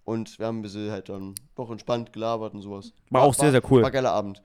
Und 0.05 0.38
wir 0.38 0.46
haben 0.46 0.61
ein 0.61 0.62
bisschen 0.62 0.90
halt 0.92 1.09
dann 1.09 1.35
doch 1.57 1.68
entspannt 1.68 2.12
gelabert 2.12 2.55
und 2.55 2.62
sowas. 2.62 2.92
War 3.11 3.22
auch 3.22 3.35
sehr, 3.35 3.50
sehr 3.50 3.62
cool. 3.70 3.83
War 3.83 3.90
geiler 3.90 4.12
Abend. 4.12 4.40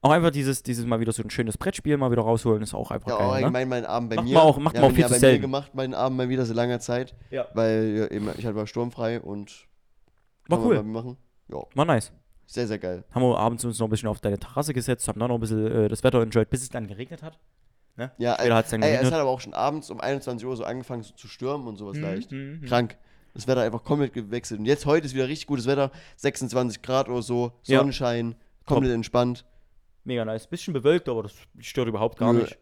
Auch 0.00 0.10
einfach 0.10 0.30
dieses, 0.30 0.62
dieses 0.62 0.86
mal 0.86 1.00
wieder 1.00 1.12
so 1.12 1.22
ein 1.22 1.30
schönes 1.30 1.58
Brettspiel 1.58 1.96
mal 1.96 2.10
wieder 2.10 2.22
rausholen, 2.22 2.62
ist 2.62 2.72
auch 2.74 2.90
einfach 2.90 3.08
Ja, 3.10 3.16
geil. 3.18 3.26
Ne? 3.26 3.32
allgemein 3.34 3.68
meinen 3.68 3.86
Abend 3.86 4.10
bei 4.10 4.16
Macht 4.16 4.26
mir. 4.26 4.34
man 4.34 4.42
auch- 4.42 4.58
macht 4.58 4.74
wir 4.74 4.80
man 4.82 4.90
auch 4.90 4.94
viel 4.94 5.00
ja 5.02 5.06
zu 5.08 5.12
bei 5.14 5.16
mir 5.16 5.20
selten. 5.20 5.42
gemacht, 5.42 5.74
meinen 5.74 5.94
Abend 5.94 6.16
mal 6.18 6.28
wieder 6.28 6.46
so 6.46 6.54
lange 6.54 6.78
Zeit. 6.78 7.14
Ja. 7.30 7.46
Weil 7.54 7.94
ja, 7.96 8.06
eben, 8.16 8.28
ich 8.38 8.44
hatte 8.46 8.54
mal 8.54 8.66
sturmfrei 8.66 9.20
und 9.20 9.66
War 10.48 10.64
cool. 10.64 10.76
mir 10.82 10.82
machen. 10.84 11.16
Ja, 11.48 11.58
War 11.74 11.84
nice. 11.84 12.12
sehr, 12.46 12.66
sehr 12.68 12.78
geil. 12.78 13.04
Haben 13.12 13.22
wir 13.22 13.36
abends 13.38 13.64
uns 13.64 13.78
noch 13.80 13.86
ein 13.88 13.90
bisschen 13.90 14.08
auf 14.08 14.20
deine 14.20 14.38
Terrasse 14.38 14.72
gesetzt, 14.72 15.08
haben 15.08 15.18
dann 15.18 15.28
noch 15.28 15.36
ein 15.36 15.40
bisschen 15.40 15.66
äh, 15.66 15.88
das 15.88 16.04
Wetter 16.04 16.22
enjoyed, 16.22 16.48
bis 16.50 16.62
es 16.62 16.68
dann 16.68 16.86
geregnet 16.86 17.22
hat. 17.22 17.38
Ne? 17.96 18.12
Ja, 18.18 18.34
Später 18.38 18.54
hat 18.54 18.64
es 18.66 18.70
dann 18.70 18.82
ey, 18.82 18.94
es 18.94 19.06
hat 19.10 19.14
aber 19.14 19.28
auch 19.30 19.40
schon 19.40 19.54
abends 19.54 19.90
um 19.90 20.00
21 20.00 20.46
Uhr 20.46 20.56
so 20.56 20.62
angefangen 20.62 21.02
so 21.02 21.12
zu 21.14 21.26
stürmen 21.26 21.66
und 21.66 21.76
sowas 21.76 21.96
leicht. 21.98 22.30
Mhm, 22.30 22.60
mhm. 22.60 22.64
Krank. 22.66 22.96
Das 23.34 23.48
Wetter 23.48 23.62
einfach 23.62 23.82
komplett 23.82 24.12
gewechselt. 24.12 24.60
Und 24.60 24.66
jetzt 24.66 24.86
heute 24.86 25.06
ist 25.06 25.14
wieder 25.14 25.26
richtig 25.28 25.48
gutes 25.48 25.66
Wetter. 25.66 25.90
26 26.16 26.82
Grad 26.82 27.08
oder 27.08 27.22
so, 27.22 27.52
Ja. 27.64 27.78
Sonnenschein, 27.78 28.36
komplett 28.66 28.92
entspannt. 28.94 29.44
Mega 30.08 30.24
nice. 30.24 30.46
Bisschen 30.46 30.72
bewölkt, 30.74 31.08
aber 31.08 31.22
das 31.22 31.34
stört 31.60 31.86
überhaupt 31.86 32.18
gar 32.18 32.32
Nö, 32.32 32.40
nicht. 32.40 32.58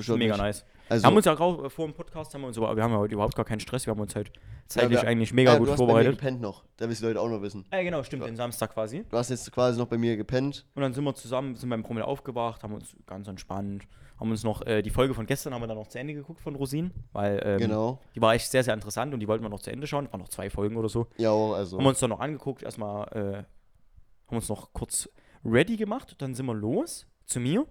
stört 0.00 0.18
Mega 0.18 0.34
nicht. 0.34 0.42
nice. 0.42 0.64
Also, 0.88 1.04
Wir 1.04 1.06
haben 1.06 1.16
uns 1.16 1.24
ja 1.24 1.38
auch 1.38 1.70
vor 1.70 1.86
dem 1.86 1.94
Podcast, 1.94 2.34
haben 2.34 2.40
wir, 2.40 2.48
uns, 2.48 2.56
wir 2.60 2.66
haben 2.66 2.78
ja 2.92 2.98
heute 2.98 3.14
überhaupt 3.14 3.36
gar 3.36 3.44
keinen 3.44 3.60
Stress, 3.60 3.86
wir 3.86 3.92
haben 3.92 4.00
uns 4.00 4.16
halt 4.16 4.32
zeitlich 4.66 5.00
wir- 5.00 5.08
eigentlich 5.08 5.32
mega 5.32 5.52
ja, 5.52 5.58
gut 5.58 5.68
du 5.68 5.72
hast 5.72 5.78
bei 5.78 5.84
mir 5.84 5.90
vorbereitet. 5.92 6.18
gepennt 6.18 6.40
noch. 6.40 6.64
Da 6.78 6.88
wissen 6.88 7.02
die 7.02 7.06
Leute 7.08 7.20
auch 7.20 7.28
noch 7.28 7.40
wissen. 7.42 7.64
Ja, 7.72 7.80
genau, 7.82 8.02
stimmt, 8.02 8.26
den 8.26 8.34
Samstag 8.34 8.74
quasi. 8.74 9.04
Du 9.08 9.16
hast 9.16 9.30
jetzt 9.30 9.50
quasi 9.52 9.78
noch 9.78 9.86
bei 9.86 9.96
mir 9.98 10.16
gepennt. 10.16 10.66
Und 10.74 10.82
dann 10.82 10.92
sind 10.92 11.04
wir 11.04 11.14
zusammen, 11.14 11.54
sind 11.54 11.70
beim 11.70 11.84
Promille 11.84 12.04
aufgewacht, 12.06 12.64
haben 12.64 12.74
uns 12.74 12.96
ganz 13.06 13.28
entspannt, 13.28 13.84
haben 14.18 14.30
uns 14.32 14.42
noch, 14.42 14.66
äh, 14.66 14.82
die 14.82 14.90
Folge 14.90 15.14
von 15.14 15.26
gestern 15.26 15.54
haben 15.54 15.62
wir 15.62 15.68
dann 15.68 15.76
noch 15.78 15.86
zu 15.86 15.98
Ende 16.00 16.12
geguckt 16.12 16.40
von 16.40 16.56
Rosin, 16.56 16.90
weil 17.12 17.40
ähm, 17.44 17.58
Genau. 17.58 18.00
die 18.16 18.20
war 18.20 18.34
echt 18.34 18.50
sehr, 18.50 18.64
sehr 18.64 18.74
interessant 18.74 19.14
und 19.14 19.20
die 19.20 19.28
wollten 19.28 19.44
wir 19.44 19.48
noch 19.48 19.60
zu 19.60 19.70
Ende 19.70 19.86
schauen. 19.86 20.08
Waren 20.10 20.20
noch 20.22 20.28
zwei 20.28 20.50
Folgen 20.50 20.76
oder 20.76 20.88
so. 20.88 21.06
Ja, 21.18 21.30
also. 21.32 21.76
Haben 21.78 21.84
wir 21.84 21.88
uns 21.90 22.00
dann 22.00 22.10
noch 22.10 22.18
angeguckt, 22.20 22.64
erstmal 22.64 23.06
äh, 23.12 23.36
haben 24.26 24.36
uns 24.36 24.48
noch 24.48 24.72
kurz 24.72 25.08
ready 25.44 25.76
gemacht, 25.76 26.14
dann 26.18 26.34
sind 26.34 26.46
wir 26.46 26.54
los 26.54 27.06
zu 27.26 27.40
mir, 27.40 27.66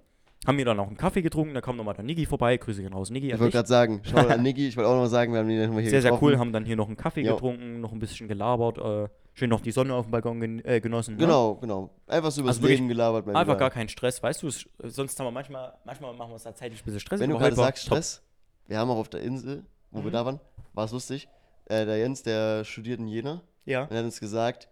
haben 0.48 0.56
mir 0.56 0.66
dann 0.66 0.78
noch 0.78 0.88
einen 0.88 0.98
Kaffee 0.98 1.22
getrunken, 1.22 1.54
da 1.54 1.62
kam 1.62 1.76
nochmal 1.76 1.94
der 1.96 2.04
Niggi 2.06 2.26
vorbei, 2.26 2.56
Grüße 2.58 2.82
gehen 2.82 2.94
raus, 2.94 3.10
Niggi. 3.10 3.32
Ich 3.32 3.40
wollte 3.40 3.52
gerade 3.58 3.68
sagen, 3.68 4.02
schau 4.04 4.18
an 4.28 4.42
Niki, 4.44 4.68
ich 4.70 4.78
wollte 4.78 4.90
auch 4.90 4.96
noch 4.96 5.08
sagen, 5.08 5.34
wir 5.34 5.40
haben 5.40 5.50
ihn 5.50 5.62
nochmal 5.66 5.82
hier 5.82 5.90
Sehr, 5.90 6.02
sehr 6.02 6.12
getroffen. 6.12 6.34
cool, 6.34 6.40
haben 6.40 6.54
dann 6.54 6.66
hier 6.66 6.76
noch 6.78 6.88
einen 6.88 6.96
Kaffee 6.98 7.22
Jo. 7.26 7.34
getrunken, 7.34 7.82
noch 7.82 7.92
ein 7.92 8.00
bisschen 8.00 8.28
gelabert, 8.28 8.78
äh, 8.78 9.10
schön 9.34 9.50
noch 9.50 9.60
die 9.62 9.72
Sonne 9.72 9.94
auf 9.94 10.06
dem 10.06 10.12
Balkon 10.12 10.40
gen 10.40 10.64
äh, 10.66 10.80
genossen. 10.80 11.16
ne? 11.16 11.22
Genau, 11.22 11.56
genau. 11.56 11.90
Einfach 12.08 12.32
so 12.32 12.42
über 12.42 12.50
Also 12.50 12.62
das 12.62 12.70
Leben 12.70 12.88
gelabert. 12.88 13.26
Mein 13.26 13.36
Einfach 13.36 13.54
Lieber. 13.54 13.60
gar 13.60 13.70
keinen 13.70 13.90
Stress, 13.90 14.24
weißt 14.24 14.44
du, 14.44 14.48
es, 14.48 14.66
sonst 14.84 15.20
haben 15.20 15.28
wir 15.28 15.32
manchmal, 15.32 15.74
manchmal 15.86 16.14
machen 16.16 16.32
wir 16.32 16.36
es 16.38 16.44
da 16.44 16.56
zeitlich 16.56 16.82
ein 16.82 16.86
bisschen 16.86 17.00
Stress. 17.02 17.20
Wenn 17.20 17.30
du 17.30 17.38
gerade 17.38 17.56
sagst 17.56 17.84
top. 17.88 17.98
Stress, 17.98 18.22
wir 18.68 18.78
haben 18.78 18.90
auch 18.90 18.98
auf 18.98 19.10
der 19.10 19.22
Insel, 19.22 19.66
wo 19.92 20.00
wir 20.00 20.06
Mhm. 20.10 20.14
da 20.14 20.26
waren, 20.26 20.40
war 20.74 20.86
es 20.86 20.92
lustig. 20.92 21.28
Äh, 21.66 21.86
der 21.86 21.98
Jens, 21.98 22.24
der 22.24 22.64
studiert 22.64 23.00
in 23.00 23.08
Jena 23.08 23.42
Ja. 23.66 23.84
und 23.84 23.92
er 23.92 23.98
hat 24.00 24.06
uns 24.06 24.20
gesagt, 24.22 24.70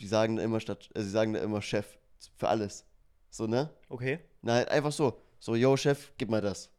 die 0.00 0.06
sagen 0.08 0.36
da 0.36 0.42
immer 0.42 0.58
statt, 0.60 0.90
äh, 0.94 1.02
sie 1.02 1.10
sagen 1.10 1.32
da 1.34 1.40
immer 1.40 1.62
Chef 1.62 1.86
für 2.36 2.48
alles. 2.48 2.84
So, 3.30 3.46
ne? 3.46 3.70
Okay. 3.88 4.20
Na, 4.42 4.54
halt 4.54 4.68
einfach 4.68 4.92
so. 4.92 5.20
So, 5.38 5.54
yo, 5.54 5.76
Chef, 5.76 6.12
gib 6.16 6.30
mal 6.30 6.40
das. 6.40 6.70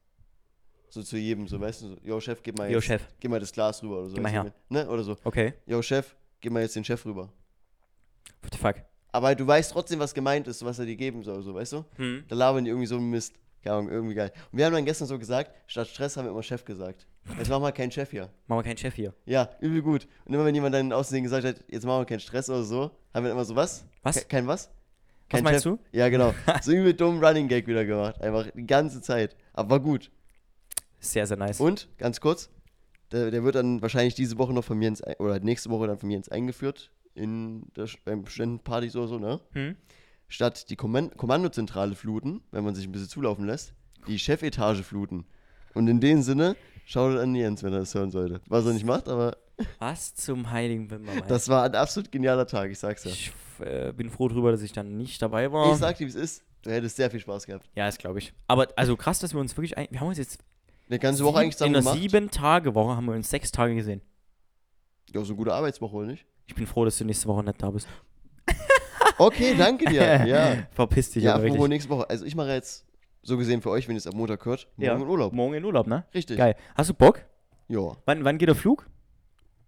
So 0.90 1.04
zu 1.04 1.18
jedem, 1.18 1.48
so, 1.48 1.60
weißt 1.60 1.82
du, 1.82 1.88
so, 1.90 1.98
yo, 2.04 2.20
Chef, 2.22 2.42
gib 2.42 2.58
mal 2.58 2.68
Jo, 2.70 2.76
jetzt, 2.78 2.86
Chef. 2.86 3.02
gib 3.20 3.30
mal 3.32 3.40
das 3.40 3.52
Glas 3.52 3.84
rüber 3.84 3.98
oder 4.00 4.08
so. 4.10 4.14
Gib 4.16 4.24
mal 4.24 4.30
weißt 4.34 4.38
du, 4.40 4.44
her. 4.46 4.54
Ne? 4.86 4.90
Oder 4.90 5.04
so, 5.04 5.18
Okay. 5.24 5.54
yo, 5.66 5.82
Chef, 5.82 6.16
gib 6.40 6.54
mal 6.54 6.62
jetzt 6.62 6.76
den 6.76 6.84
Chef 6.86 7.06
rüber. 7.06 7.32
What 8.42 8.54
the 8.54 8.58
fuck? 8.58 8.76
Aber 9.12 9.34
du 9.36 9.46
weißt 9.48 9.72
trotzdem, 9.72 10.00
was 10.00 10.14
gemeint 10.14 10.48
ist, 10.48 10.64
was 10.64 10.80
er 10.80 10.86
dir 10.86 10.96
geben 10.96 11.24
soll, 11.24 11.42
so, 11.44 11.54
weißt 11.54 11.74
du? 11.74 11.86
Hm. 11.98 12.26
Da 12.28 12.36
labern 12.36 12.64
die 12.64 12.70
irgendwie 12.70 12.88
so 12.88 12.96
einen 12.98 13.10
Mist. 13.10 13.34
Keine 13.64 13.78
Ahnung, 13.78 13.92
irgendwie 13.92 14.14
geil. 14.14 14.32
Und 14.52 14.58
wir 14.60 14.66
haben 14.66 14.74
dann 14.74 14.86
gestern 14.86 15.08
so 15.08 15.18
gesagt, 15.18 15.52
statt 15.68 15.88
Stress 15.88 16.16
haben 16.18 16.26
wir 16.26 16.32
immer 16.32 16.44
Chef 16.44 16.64
gesagt. 16.64 17.08
Jetzt 17.40 17.50
machen 17.50 17.64
wir 17.64 17.72
keinen 17.72 17.92
Chef 17.92 18.12
hier. 18.12 18.30
Machen 18.48 18.60
wir 18.60 18.64
keinen 18.64 18.78
Chef 18.78 18.94
hier. 18.94 19.14
Ja, 19.26 19.50
übel 19.60 19.82
gut. 19.82 20.08
Und 20.26 20.34
immer 20.36 20.46
wenn 20.46 20.54
jemand 20.54 20.76
dann 20.76 20.94
außerdem 20.94 21.24
gesagt 21.24 21.46
hat, 21.46 21.64
jetzt 21.68 21.84
machen 21.84 22.02
wir 22.02 22.06
keinen 22.06 22.20
Stress 22.20 22.48
oder 22.50 22.64
so, 22.64 22.92
haben 23.14 23.24
wir 23.26 23.32
immer 23.32 23.44
so, 23.46 23.56
was? 23.56 23.84
Was? 24.04 24.18
Ke- 24.18 24.26
Kein 24.26 24.46
was? 24.48 24.70
Was 25.30 25.38
Kein 25.38 25.44
meinst 25.44 25.64
Chef. 25.64 25.74
du? 25.74 25.98
Ja, 25.98 26.10
genau. 26.10 26.34
So 26.62 26.72
übel 26.72 26.94
dumm 26.94 27.24
Running 27.24 27.48
Gag 27.48 27.68
wieder 27.68 27.86
gemacht. 27.86 28.22
Einfach 28.22 28.48
die 28.52 28.68
ganze 28.68 29.02
Zeit. 29.02 29.36
Aber 29.54 29.72
war 29.72 29.80
gut. 29.80 30.12
Sehr, 31.00 31.26
sehr 31.26 31.38
nice. 31.38 31.60
Und, 31.60 31.88
ganz 31.98 32.22
kurz, 32.22 32.50
der, 33.12 33.32
der 33.32 33.44
wird 33.44 33.56
dann 33.56 33.82
wahrscheinlich 33.82 34.16
diese 34.16 34.38
Woche 34.38 34.54
noch 34.54 34.64
von 34.64 34.78
mir 34.78 34.88
ins, 34.88 35.02
oder 35.20 35.40
nächste 35.40 35.70
Woche 35.70 35.88
dann 35.88 35.98
von 35.98 36.08
mir 36.08 36.18
ins 36.18 36.30
eingeführt. 36.30 36.92
In 37.16 37.68
der, 37.76 37.88
beim 38.04 38.26
Studentenpartys 38.26 38.96
oder 38.96 39.08
so, 39.08 39.20
ne? 39.20 39.40
Hm? 39.54 39.76
Statt 40.28 40.70
die 40.70 40.76
Kommand 40.76 41.18
Kommandozentrale 41.18 41.96
fluten, 41.96 42.42
wenn 42.52 42.64
man 42.64 42.76
sich 42.76 42.86
ein 42.88 42.92
bisschen 42.92 43.10
zulaufen 43.10 43.46
lässt, 43.46 43.74
die 44.08 44.20
Chefetage 44.20 44.84
fluten. 44.84 45.26
Und 45.74 45.88
in 45.88 46.00
dem 46.00 46.22
Sinne, 46.22 46.56
schaut 46.86 47.18
an 47.18 47.36
Jens, 47.36 47.64
wenn 47.64 47.74
er 47.74 47.80
das 47.80 47.94
hören 47.96 48.12
sollte. 48.12 48.42
Was 48.48 48.66
er 48.66 48.74
nicht 48.74 48.86
macht, 48.86 49.08
aber 49.08 49.38
Was 49.80 50.16
zum 50.16 50.52
heiligen 50.52 50.90
Wimmer, 50.92 51.22
das 51.28 51.48
war 51.50 51.64
ein 51.64 51.76
absolut 51.76 52.12
genialer 52.12 52.46
Tag, 52.48 52.72
ich 52.72 52.80
sag's 52.80 53.04
ja. 53.06 53.12
Ich 53.12 53.32
äh, 53.60 53.94
bin 53.94 54.10
froh 54.10 54.28
drüber, 54.28 54.52
dass 54.52 54.62
ich 54.62 54.74
dann 54.74 54.98
nicht 54.98 55.22
dabei 55.22 55.52
war. 55.52 55.72
Ich 55.72 55.78
sag 55.78 55.98
dir, 55.98 56.06
wie 56.06 56.10
es 56.10 56.16
ist. 56.16 56.44
Du 56.62 56.72
hättest 56.72 56.96
sehr 56.98 57.10
viel 57.12 57.20
Spaß 57.20 57.46
gehabt. 57.46 57.70
ja, 57.76 57.86
das 57.86 57.98
glaube 57.98 58.20
ich. 58.20 58.34
Aber 58.48 58.68
also 58.76 58.98
krass, 58.98 59.20
dass 59.20 59.34
wir 59.34 59.40
uns 59.40 59.56
wirklich. 59.56 59.78
Ein 59.78 59.88
wir 59.92 60.00
haben 60.00 60.08
uns 60.08 60.18
jetzt. 60.18 60.40
Eine 60.90 61.00
ganze 61.00 61.24
Woche 61.24 61.40
eigentlich 61.40 61.56
zusammen 61.58 61.76
in 61.76 61.84
der 61.84 61.94
gemacht. 61.94 61.98
Sieben-Tage-Woche 62.00 62.96
haben 62.96 63.06
wir 63.06 63.14
uns 63.16 63.30
sechs 63.30 63.52
Tage 63.52 63.74
gesehen. 63.76 64.02
Ja, 65.14 65.22
so 65.22 65.28
eine 65.34 65.38
gute 65.38 65.54
Arbeitswoche, 65.54 65.96
oder 65.96 66.08
nicht? 66.08 66.26
Ich 66.48 66.54
bin 66.56 66.68
froh, 66.68 66.86
dass 66.86 66.98
du 66.98 67.06
nächste 67.06 67.28
Woche 67.28 67.44
nicht 67.44 67.62
da 67.62 67.70
bist. 67.72 67.88
Okay, 69.18 69.56
danke 69.58 69.86
dir. 69.86 70.02
Ja. 70.28 70.68
Verpiss 70.72 71.12
dich 71.12 71.24
Ja, 71.24 71.42
wirklich. 71.42 71.62
nächste 71.70 71.90
Woche. 71.90 72.10
Also 72.10 72.26
ich 72.26 72.36
mache 72.36 72.50
jetzt, 72.52 72.86
so 73.24 73.38
gesehen 73.38 73.62
für 73.62 73.70
euch, 73.70 73.88
wenn 73.88 73.96
ihr 73.96 74.00
es 74.00 74.08
am 74.08 74.18
Montag 74.18 74.46
hört, 74.46 74.68
morgen 74.76 74.86
Ja. 74.86 74.96
in 74.96 75.08
Urlaub. 75.08 75.34
Morgen 75.34 75.54
in 75.54 75.64
Urlaub, 75.64 75.88
ne? 75.88 76.06
Richtig. 76.14 76.38
Geil. 76.38 76.56
Hast 76.76 76.90
du 76.90 76.94
Bock? 76.94 77.22
Ja. 77.70 77.94
Wann, 78.06 78.24
wann 78.26 78.38
geht 78.38 78.50
der 78.50 78.56
Flug? 78.56 78.88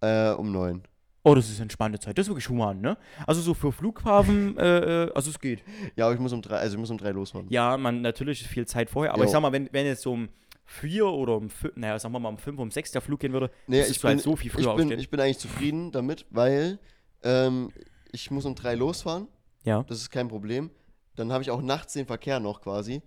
Äh, 0.02 0.32
um 0.32 0.52
neun. 0.52 0.84
Oh, 1.24 1.36
das 1.36 1.50
ist 1.50 1.60
entspannte 1.60 2.00
Zeit. 2.00 2.18
Das 2.18 2.26
ist 2.26 2.30
wirklich 2.30 2.48
human, 2.48 2.80
ne? 2.80 2.98
Also 3.26 3.42
so 3.42 3.54
für 3.54 3.72
Flughafen, 3.72 4.58
äh, 4.60 5.06
äh, 5.06 5.12
also 5.14 5.30
es 5.30 5.40
geht. 5.40 5.62
Ja, 5.96 6.06
aber 6.06 6.14
ich 6.14 6.20
muss 6.22 6.32
um 6.32 6.42
drei, 6.42 6.58
also 6.58 6.76
ich 6.76 6.80
muss 6.80 6.90
um 6.90 6.98
drei 6.98 7.12
losfahren. 7.12 7.48
Ja, 7.50 7.76
man, 7.78 8.02
natürlich 8.02 8.42
ist 8.42 8.48
viel 8.48 8.66
Zeit 8.66 8.90
vorher, 8.90 9.12
aber 9.14 9.24
Jo. 9.24 9.26
ich 9.26 9.32
sag 9.32 9.42
mal, 9.42 9.52
wenn, 9.52 9.68
wenn 9.74 9.86
jetzt 9.86 10.04
so 10.04 10.14
um 10.14 10.30
vier 10.64 11.06
oder 11.08 11.36
um 11.38 11.50
fünf, 11.50 11.76
naja, 11.76 12.00
sagen 12.00 12.14
wir 12.14 12.20
mal 12.20 12.30
um 12.30 12.38
fünf, 12.38 12.60
um 12.60 12.72
sechs 12.72 12.92
der 12.92 13.02
Flug 13.02 13.20
gehen 13.20 13.34
würde, 13.34 13.50
Nee, 13.68 13.82
ich 13.82 14.00
bin, 14.00 14.10
halt 14.10 14.22
so 14.22 14.36
viel 14.36 14.52
früher 14.52 14.62
ich 14.62 14.66
bin, 14.68 14.74
aufstehen. 14.84 15.00
ich 15.00 15.10
bin 15.10 15.20
eigentlich 15.20 15.40
zufrieden 15.40 15.92
damit, 15.92 16.26
weil 16.30 16.80
ähm, 17.24 17.72
ich 18.12 18.32
muss 18.32 18.46
um 18.46 18.56
drei 18.56 18.76
losfahren. 18.76 19.28
ja, 19.64 19.84
Das 19.84 19.98
ist 20.00 20.10
kein 20.12 20.28
Problem. 20.30 20.70
Dann 21.16 21.32
habe 21.34 21.42
ich 21.42 21.52
auch 21.52 21.62
nachts 21.62 21.94
den 21.94 22.06
Verkehr 22.06 22.40
noch 22.40 22.62
quasi. 22.62 23.02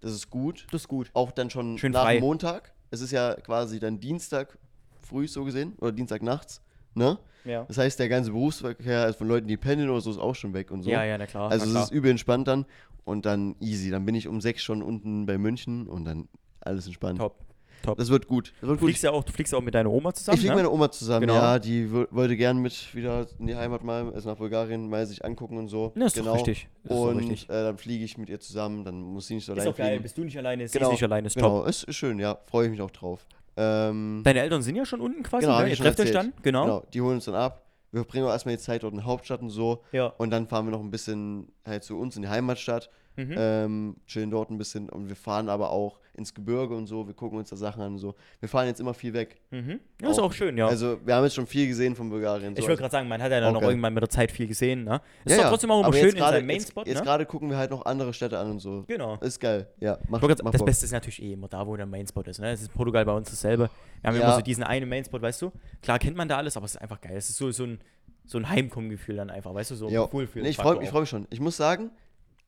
Das 0.00 0.12
ist 0.12 0.28
gut. 0.30 0.66
das 0.72 0.82
ist 0.82 0.88
gut. 0.88 1.10
Auch 1.14 1.32
dann 1.32 1.48
schon 1.48 1.78
Schön 1.78 1.92
nach 1.92 2.02
frei. 2.02 2.20
Montag. 2.20 2.74
Es 2.90 3.00
ist 3.00 3.12
ja 3.12 3.34
quasi 3.34 3.80
dann 3.80 3.98
Dienstag 3.98 4.58
früh 5.06 5.26
so 5.28 5.44
gesehen 5.44 5.74
oder 5.80 5.92
Dienstag 5.92 6.22
nachts. 6.22 6.60
Ne? 6.94 7.18
Ja. 7.44 7.64
Das 7.68 7.78
heißt, 7.78 7.98
der 7.98 8.08
ganze 8.08 8.30
Berufsverkehr 8.32 9.02
also 9.02 9.18
von 9.18 9.28
Leuten, 9.28 9.46
die 9.46 9.56
pendeln 9.56 9.90
oder 9.90 10.00
so, 10.00 10.10
ist 10.10 10.18
auch 10.18 10.34
schon 10.34 10.52
weg 10.54 10.70
und 10.70 10.82
so. 10.82 10.90
Ja, 10.90 11.04
ja, 11.04 11.16
na 11.18 11.26
klar. 11.26 11.50
also 11.50 11.64
na 11.64 11.68
es 11.68 11.72
klar. 11.72 11.84
ist 11.84 11.90
übel 11.92 12.10
entspannt 12.10 12.48
dann 12.48 12.64
und 13.04 13.26
dann 13.26 13.54
easy. 13.60 13.90
Dann 13.90 14.04
bin 14.04 14.14
ich 14.14 14.26
um 14.28 14.40
sechs 14.40 14.62
schon 14.62 14.82
unten 14.82 15.26
bei 15.26 15.38
München 15.38 15.86
und 15.86 16.04
dann 16.04 16.28
alles 16.60 16.86
entspannt. 16.86 17.18
Top. 17.18 17.36
Top. 17.82 17.98
Das 17.98 18.08
wird 18.08 18.26
gut. 18.26 18.54
Das 18.60 18.68
wird 18.68 18.78
Du 18.78 18.80
gut. 18.80 18.88
fliegst 18.88 19.04
ja 19.04 19.10
auch, 19.12 19.22
du 19.22 19.30
fliegst 19.32 19.52
ja 19.52 19.58
auch 19.58 19.62
mit 19.62 19.74
deiner 19.74 19.90
Oma 19.92 20.12
zusammen, 20.14 20.34
Ich 20.36 20.40
fliege 20.40 20.54
ne? 20.54 20.62
mit 20.62 20.64
meiner 20.64 20.74
Oma 20.74 20.90
zusammen, 20.90 21.20
Genau. 21.20 21.34
ja. 21.34 21.58
Die 21.58 21.92
wo- 21.92 22.06
wollte 22.10 22.34
gern 22.36 22.56
mit 22.58 22.94
wieder 22.94 23.26
in 23.38 23.46
die 23.46 23.54
Heimat 23.54 23.84
mal, 23.84 24.12
also 24.12 24.30
nach 24.30 24.38
Bulgarien, 24.38 24.88
mal 24.88 25.06
sich 25.06 25.22
angucken 25.24 25.58
und 25.58 25.68
so. 25.68 25.92
Ja, 25.94 26.06
ist 26.06 26.14
genau. 26.16 26.30
doch 26.30 26.36
richtig. 26.38 26.68
Ist 26.82 26.90
doch 26.90 27.08
Und 27.10 27.18
richtig. 27.18 27.44
äh, 27.50 27.52
dann 27.52 27.76
fliege 27.78 28.04
ich 28.04 28.16
mit 28.16 28.30
ihr 28.30 28.40
zusammen, 28.40 28.82
dann 28.84 29.02
muss 29.02 29.26
sie 29.28 29.34
nicht 29.34 29.44
so 29.44 29.52
Ist 29.52 29.58
allein 29.60 29.72
auch 29.72 29.76
geil, 29.76 30.00
bist 30.00 30.16
du 30.18 30.24
nicht 30.24 30.38
alleine, 30.38 30.66
sie 30.66 30.72
Genau, 30.78 30.88
ist 30.88 30.92
nicht 30.94 31.02
alleine, 31.04 31.26
ist 31.26 31.34
Genau, 31.36 31.58
top. 31.60 31.68
ist, 31.68 31.84
ist 31.84 31.94
schön, 31.96 32.18
ja. 32.18 32.38
Freue 32.46 32.64
ich 32.64 32.70
mich 32.72 32.80
auch 32.80 32.90
drauf. 32.90 33.24
Ähm, 33.56 34.22
Deine 34.24 34.40
Eltern 34.40 34.62
sind 34.62 34.76
ja 34.76 34.84
schon 34.84 35.00
unten 35.00 35.22
quasi, 35.22 35.46
Genau, 35.46 35.60
ne? 35.60 35.70
Ihr 35.70 35.76
trefft 35.76 36.00
euch 36.00 36.12
dann, 36.12 36.32
genau. 36.42 36.64
genau, 36.64 36.82
die 36.92 37.00
holen 37.00 37.14
uns 37.16 37.24
dann 37.24 37.34
ab. 37.34 37.62
Wir 37.92 38.04
bringen 38.04 38.26
auch 38.26 38.30
erstmal 38.30 38.56
die 38.56 38.62
Zeit 38.62 38.82
dort 38.82 38.92
in 38.92 39.00
die 39.00 39.04
Hauptstadt 39.06 39.40
und 39.40 39.50
so. 39.50 39.82
Ja. 39.92 40.06
Und 40.18 40.30
dann 40.30 40.46
fahren 40.46 40.66
wir 40.66 40.72
noch 40.72 40.80
ein 40.80 40.90
bisschen 40.90 41.52
halt 41.64 41.82
zu 41.84 41.98
uns 41.98 42.16
in 42.16 42.22
die 42.22 42.28
Heimatstadt. 42.28 42.90
Mhm. 43.16 43.34
Ähm, 43.36 43.96
chillen 44.06 44.30
dort 44.30 44.50
ein 44.50 44.58
bisschen 44.58 44.88
und 44.90 45.08
wir 45.08 45.16
fahren 45.16 45.48
aber 45.48 45.70
auch 45.70 45.98
ins 46.14 46.32
Gebirge 46.34 46.74
und 46.74 46.86
so. 46.86 47.06
Wir 47.06 47.14
gucken 47.14 47.38
uns 47.38 47.50
da 47.50 47.56
Sachen 47.56 47.82
an 47.82 47.92
und 47.92 47.98
so. 47.98 48.14
Wir 48.40 48.48
fahren 48.48 48.66
jetzt 48.66 48.80
immer 48.80 48.94
viel 48.94 49.12
weg. 49.12 49.36
Mhm. 49.50 49.80
Ja, 50.00 50.10
ist 50.10 50.18
Auch- 50.18 50.24
auch 50.24 50.32
schön, 50.32 50.56
ja. 50.56 50.66
Also, 50.66 50.98
wir 51.04 51.14
haben 51.14 51.24
jetzt 51.24 51.34
schon 51.34 51.46
viel 51.46 51.66
gesehen 51.66 51.94
von 51.94 52.08
Bulgarien. 52.08 52.54
So. 52.54 52.60
ich 52.62 52.68
wollte 52.68 52.80
gerade 52.80 52.92
sagen, 52.92 53.08
man 53.08 53.22
hat 53.22 53.30
ja 53.30 53.40
dann 53.40 53.50
auch 53.50 53.54
noch 53.54 53.60
geil. 53.60 53.70
irgendwann 53.70 53.92
mit 53.94 54.02
der 54.02 54.08
Zeit 54.10 54.30
viel 54.32 54.46
gesehen, 54.46 54.84
ne? 54.84 55.00
Ist 55.24 55.32
Ja, 55.32 55.36
doch 55.38 55.42
ja. 55.44 55.50
trotzdem 55.50 55.70
auch 55.70 55.78
immer 55.80 55.88
Aber 55.88 55.96
schön 55.96 56.10
in 56.10 56.14
gerade- 56.16 56.36
seinem 56.38 56.46
Mainspot, 56.46 56.86
Jetzt, 56.86 56.94
jetzt 56.94 57.00
ne? 57.04 57.06
gerade 57.06 57.26
gucken 57.26 57.50
wir 57.50 57.56
halt 57.58 57.70
noch 57.70 57.84
andere 57.84 58.12
Städte 58.14 58.38
an 58.38 58.50
und 58.50 58.60
so. 58.60 58.84
Genau. 58.86 59.16
Ist 59.20 59.40
geil. 59.40 59.66
Ja, 59.80 59.98
mach, 60.08 60.20
grad 60.20 60.42
mach 60.42 60.52
das 60.52 60.58
Bock. 60.60 60.66
Beste 60.66 60.84
ist 60.86 60.92
natürlich 60.92 61.22
eh 61.22 61.32
immer 61.34 61.48
da, 61.48 61.66
wo 61.66 61.76
der 61.76 61.86
Mainspot 61.86 62.26
ist. 62.28 62.38
Ne? 62.40 62.50
Das 62.50 62.62
ist 62.62 62.72
Portugal 62.72 63.04
bei 63.04 63.12
uns 63.12 63.28
dasselbe. 63.30 63.68
Wir 64.02 64.08
haben 64.08 64.16
Ja. 64.18 64.24
immer 64.24 64.34
so 64.36 64.40
diesen 64.42 64.62
einen 64.64 64.88
Mainspot, 64.88 65.20
weißt 65.22 65.42
du? 65.42 65.52
Klar 65.82 65.98
kennt 65.98 66.16
man 66.16 66.28
da 66.28 66.36
alles, 66.38 66.56
aber 66.56 66.64
es 66.66 66.74
ist 66.76 66.80
einfach 66.82 67.00
geil. 67.00 67.16
Es 67.16 67.28
ist 67.30 67.36
so, 67.36 67.50
so 67.50 67.64
ein, 67.64 67.78
so 68.24 68.38
ein 68.38 68.48
Heimkommengefühl 68.48 69.16
dann 69.16 69.30
einfach, 69.30 69.52
weißt 69.54 69.70
du? 69.72 69.74
So 69.74 69.88
Ja. 69.90 70.04
ein 70.04 70.12
Wohlfühl. 70.12 70.42
Nee, 70.42 70.48
ich 70.48 70.56
freue 70.56 70.84
freu 70.86 71.00
mich 71.00 71.08
schon. 71.10 71.26
Ich 71.30 71.40
muss 71.40 71.56
sagen, 71.56 71.90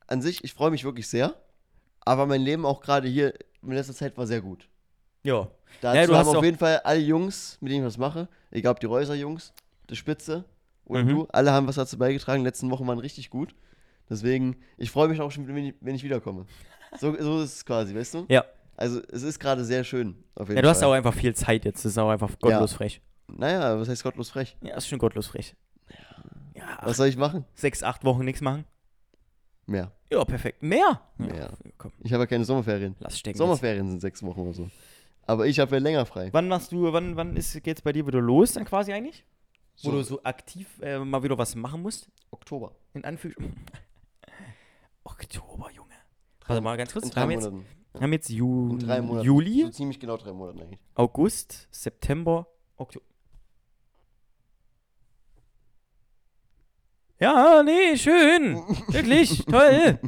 an 0.08 0.20
sich, 0.22 0.42
ich 0.44 0.52
freue 0.54 0.70
mich 0.70 0.84
wirklich 0.84 1.06
sehr. 1.08 1.34
Aber 2.00 2.26
mein 2.26 2.40
Leben 2.40 2.64
auch 2.66 2.80
gerade 2.80 3.06
hier 3.08 3.34
in 3.62 3.72
letzter 3.72 3.94
Zeit 3.94 4.16
war 4.16 4.26
sehr 4.26 4.40
gut. 4.40 4.68
Ja. 5.22 5.48
Dazu 5.80 5.96
Ja, 5.96 6.06
du 6.06 6.16
haben 6.16 6.26
hast 6.26 6.34
auf 6.36 6.44
jeden 6.44 6.56
Fall 6.58 6.78
alle 6.84 7.00
Jungs, 7.00 7.58
mit 7.60 7.70
denen 7.70 7.82
ich 7.82 7.86
was 7.86 7.98
mache, 7.98 8.28
egal 8.50 8.72
ob 8.72 8.80
die 8.80 8.86
Reuser-Jungs, 8.86 9.52
die 9.90 9.96
Spitze 9.96 10.44
oder 10.86 11.02
Mhm. 11.04 11.08
du, 11.08 11.26
alle 11.30 11.52
haben 11.52 11.66
was 11.66 11.74
dazu 11.76 11.98
beigetragen. 11.98 12.42
Die 12.42 12.46
letzten 12.46 12.70
Wochen 12.70 12.86
waren 12.86 12.98
richtig 12.98 13.28
gut. 13.30 13.54
Deswegen, 14.08 14.56
ich 14.78 14.90
freue 14.90 15.08
mich 15.08 15.20
auch 15.20 15.30
schon, 15.30 15.46
wenn 15.48 15.56
ich, 15.58 15.74
wenn 15.80 15.94
ich 15.94 16.02
wiederkomme. 16.02 16.46
So, 16.98 17.14
so 17.20 17.40
ist 17.42 17.56
es 17.56 17.64
quasi, 17.66 17.94
weißt 17.94 18.14
du? 18.14 18.26
Ja. 18.30 18.44
Also, 18.76 19.02
es 19.12 19.22
ist 19.22 19.38
gerade 19.38 19.64
sehr 19.64 19.84
schön. 19.84 20.24
Auf 20.34 20.48
jeden 20.48 20.56
Ja, 20.56 20.62
du 20.62 20.68
hast 20.70 20.78
Fall. 20.78 20.88
auch 20.88 20.92
einfach 20.92 21.12
viel 21.12 21.34
Zeit 21.34 21.66
jetzt. 21.66 21.84
Das 21.84 21.92
ist 21.92 21.98
auch 21.98 22.08
einfach 22.08 22.30
gottlos 22.40 22.70
Ja. 22.70 22.76
frech. 22.78 23.02
Naja, 23.26 23.78
was 23.78 23.88
heißt 23.88 24.02
gottlos 24.02 24.30
frech? 24.30 24.56
Ja, 24.62 24.76
ist 24.76 24.88
schon 24.88 24.98
gottlos 24.98 25.26
frech. 25.26 25.54
Ja, 26.54 26.78
Was 26.82 26.96
soll 26.96 27.08
ich 27.08 27.16
machen? 27.18 27.44
sechs, 27.54 27.82
acht 27.82 28.04
Wochen 28.04 28.24
nichts 28.24 28.40
machen. 28.40 28.64
Mehr. 29.68 29.92
Ja, 30.10 30.24
perfekt. 30.24 30.62
Mehr? 30.62 31.00
Mehr. 31.18 31.34
Ja, 31.36 31.50
komm, 31.76 31.92
Ich 32.00 32.12
habe 32.12 32.22
ja 32.22 32.26
keine 32.26 32.44
Sommerferien. 32.44 32.96
lass 33.00 33.18
stecken. 33.18 33.34
jetzt. 33.34 33.38
Sommerferien 33.38 33.86
sind 33.88 34.00
sechs 34.00 34.22
Wochen 34.22 34.40
oder 34.40 34.54
so. 34.54 34.70
Aber 35.26 35.46
ich 35.46 35.60
habe 35.60 35.76
ja 35.76 35.82
länger 35.82 36.06
frei. 36.06 36.30
Wann 36.32 36.48
machst 36.48 36.72
du, 36.72 36.90
wann, 36.92 37.16
wann 37.16 37.36
ist, 37.36 37.62
geht's 37.62 37.82
bei 37.82 37.92
dir 37.92 38.06
wieder 38.06 38.20
los 38.20 38.54
dann 38.54 38.64
quasi 38.64 38.92
eigentlich? 38.94 39.24
Wo 39.82 39.90
So. 39.90 39.92
du 39.92 40.02
so 40.02 40.22
aktiv 40.24 40.66
äh, 40.80 40.98
mal 40.98 41.22
wieder 41.22 41.36
was 41.36 41.54
machen 41.54 41.82
musst? 41.82 42.08
Oktober. 42.30 42.72
In 42.94 43.04
Anführungsstrichen. 43.04 43.54
Oktober, 45.04 45.70
Junge. 45.74 45.94
Warte 46.46 46.62
mal 46.62 46.76
ganz 46.76 46.92
kurz. 46.92 47.04
In 47.04 47.10
Wir 47.10 47.14
drei 47.14 47.20
haben 47.22 47.30
jetzt, 47.30 47.44
Monaten. 47.44 47.66
wir 47.92 48.00
haben 48.00 48.12
jetzt 48.12 48.28
Ju 48.30 48.78
drei. 48.78 49.00
Juli, 49.22 49.62
So 49.64 49.70
ziemlich 49.70 50.00
genau 50.00 50.16
drei 50.16 50.32
Monate 50.32 50.62
eigentlich. 50.62 50.80
August, 50.94 51.68
September, 51.70 52.46
Oktober. 52.76 53.04
Ja, 57.20 57.62
nee, 57.64 57.96
schön. 57.96 58.56
Wirklich, 58.88 59.44
toll. 59.50 59.98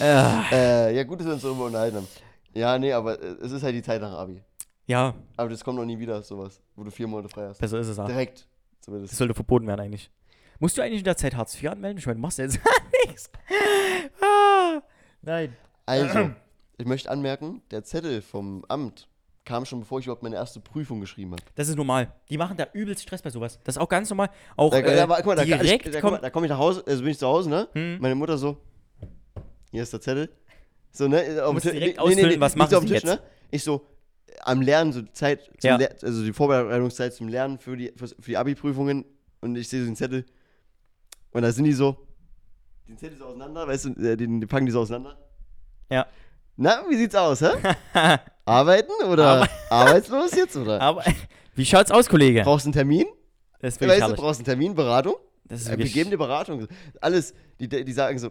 äh, 0.00 0.42
Äh, 0.52 0.96
ja, 0.96 1.04
gut, 1.04 1.20
dass 1.20 1.26
wir 1.26 1.34
uns 1.34 1.42
darüber 1.42 1.66
unterhalten 1.66 1.96
haben. 1.98 2.08
Ja, 2.54 2.78
nee, 2.78 2.92
aber 2.92 3.20
äh, 3.22 3.26
es 3.42 3.52
ist 3.52 3.62
halt 3.62 3.74
die 3.74 3.82
Zeit 3.82 4.00
nach 4.00 4.12
Abi. 4.12 4.42
ja, 4.86 5.14
Aber 5.36 5.48
das 5.50 5.62
kommt 5.62 5.78
noch 5.78 5.84
nie 5.84 5.98
wieder, 5.98 6.22
sowas, 6.22 6.60
wo 6.76 6.84
du 6.84 6.90
vier 6.90 7.06
Monate 7.06 7.28
frei 7.28 7.46
hast. 7.48 7.58
besser 7.60 7.78
ist 7.78 7.88
es 7.88 7.98
auch. 7.98 8.06
Direkt. 8.06 8.38
Das 8.78 8.84
Zumindest. 8.86 9.16
sollte 9.16 9.34
verboten 9.34 9.66
werden 9.66 9.80
eigentlich. 9.80 10.10
Musst 10.60 10.78
du 10.78 10.82
eigentlich 10.82 11.00
in 11.00 11.04
der 11.04 11.16
Zeit 11.16 11.36
Hartz 11.36 11.54
IV 11.62 11.70
anmelden? 11.70 11.98
Ich 11.98 12.06
meine, 12.06 12.16
du 12.16 12.22
machst 12.22 12.38
ja 12.38 12.44
jetzt 12.44 12.58
nichts. 13.06 13.30
Ah, 14.20 14.80
nein. 15.22 15.56
Also, 15.86 16.30
ich 16.78 16.86
möchte 16.86 17.10
anmerken, 17.10 17.62
der 17.70 17.84
Zettel 17.84 18.22
vom 18.22 18.64
Amt 18.68 19.08
kam 19.48 19.64
schon, 19.64 19.80
bevor 19.80 19.98
ich 19.98 20.04
überhaupt 20.04 20.22
meine 20.22 20.36
erste 20.36 20.60
Prüfung 20.60 21.00
geschrieben 21.00 21.32
habe. 21.32 21.42
Das 21.54 21.68
ist 21.68 21.76
normal. 21.76 22.12
Die 22.28 22.36
machen 22.36 22.56
da 22.58 22.66
übelst 22.74 23.02
Stress 23.02 23.22
bei 23.22 23.30
sowas. 23.30 23.58
Das 23.64 23.76
ist 23.76 23.80
auch 23.80 23.88
ganz 23.88 24.10
normal. 24.10 24.28
Auch 24.56 24.70
Da, 24.70 24.78
äh, 24.80 24.94
da, 24.94 25.06
guck 25.06 25.26
mal, 25.26 25.36
da, 25.36 25.44
kann 25.44 25.64
ich, 25.64 25.82
direkt 25.82 25.94
da, 25.94 26.10
mal, 26.10 26.18
da 26.18 26.28
komme 26.28 26.46
ich 26.46 26.50
nach 26.50 26.58
Hause, 26.58 26.84
also 26.86 27.02
bin 27.02 27.10
ich 27.12 27.18
zu 27.18 27.26
Hause, 27.26 27.48
ne? 27.48 27.66
Hm. 27.72 27.96
Meine 27.98 28.14
Mutter 28.14 28.36
so, 28.36 28.58
hier 29.70 29.82
ist 29.82 29.92
der 29.92 30.02
Zettel. 30.02 30.28
So, 30.92 31.08
ne? 31.08 31.42
Auf 31.42 31.60
direkt 31.62 31.98
ausfüllen, 31.98 32.40
was 32.40 32.52
liegt 32.52 32.58
machen 32.58 32.74
auf 32.74 32.84
dem 32.84 32.88
Sie 32.88 32.94
Tisch, 32.94 33.04
jetzt? 33.04 33.20
Ne? 33.20 33.22
Ich 33.50 33.64
so, 33.64 33.86
am 34.42 34.60
Lernen, 34.60 34.92
so 34.92 35.02
Zeit, 35.12 35.44
zum 35.58 35.70
Ja. 35.70 35.76
Ler 35.76 35.94
also 36.02 36.22
die 36.22 36.32
Vorbereitungszeit 36.34 37.14
zum 37.14 37.28
Lernen 37.28 37.58
für 37.58 37.76
die, 37.76 37.92
für, 37.96 38.06
die 38.06 38.36
Abi-Prüfungen 38.36 39.06
und 39.40 39.56
ich 39.56 39.68
sehe 39.68 39.80
so 39.80 39.86
den 39.86 39.96
Zettel 39.96 40.26
und 41.32 41.40
da 41.40 41.50
sind 41.52 41.64
die 41.64 41.72
so, 41.72 41.96
den 42.86 42.98
Zettel 42.98 43.16
so 43.16 43.24
auseinander, 43.24 43.66
weißt 43.66 43.86
du, 43.86 43.90
äh, 43.94 44.16
den, 44.16 44.42
die 44.42 44.46
packen 44.46 44.66
die 44.66 44.72
so 44.72 44.80
auseinander. 44.80 45.16
Ja. 45.90 46.06
Na, 46.60 46.82
wie 46.88 46.96
sieht's 46.96 47.14
aus, 47.14 47.40
hä? 47.40 47.50
Arbeiten 48.44 48.90
oder 49.08 49.48
arbeitslos 49.70 50.34
jetzt, 50.34 50.56
oder? 50.56 50.80
Aber 50.80 51.04
wie 51.54 51.64
schaut's 51.64 51.92
aus, 51.92 52.08
Kollege? 52.08 52.42
Brauchst 52.42 52.66
du 52.66 52.68
einen 52.68 52.72
Termin? 52.72 53.06
Das 53.60 53.74
ist 53.76 53.80
Weißt 53.80 54.08
du, 54.08 54.14
brauchst 54.14 54.40
du 54.40 54.42
einen 54.42 54.44
Termin, 54.58 54.74
Beratung? 54.74 55.14
Das 55.44 55.60
ist 55.60 55.68
Äh, 55.68 55.70
wir 55.72 55.78
wirklich, 55.78 55.92
geben 55.94 56.10
dir 56.10 56.18
Beratung. 56.18 56.66
Alles, 57.00 57.32
die, 57.60 57.68
die 57.68 57.92
sagen 57.92 58.18
so, 58.18 58.30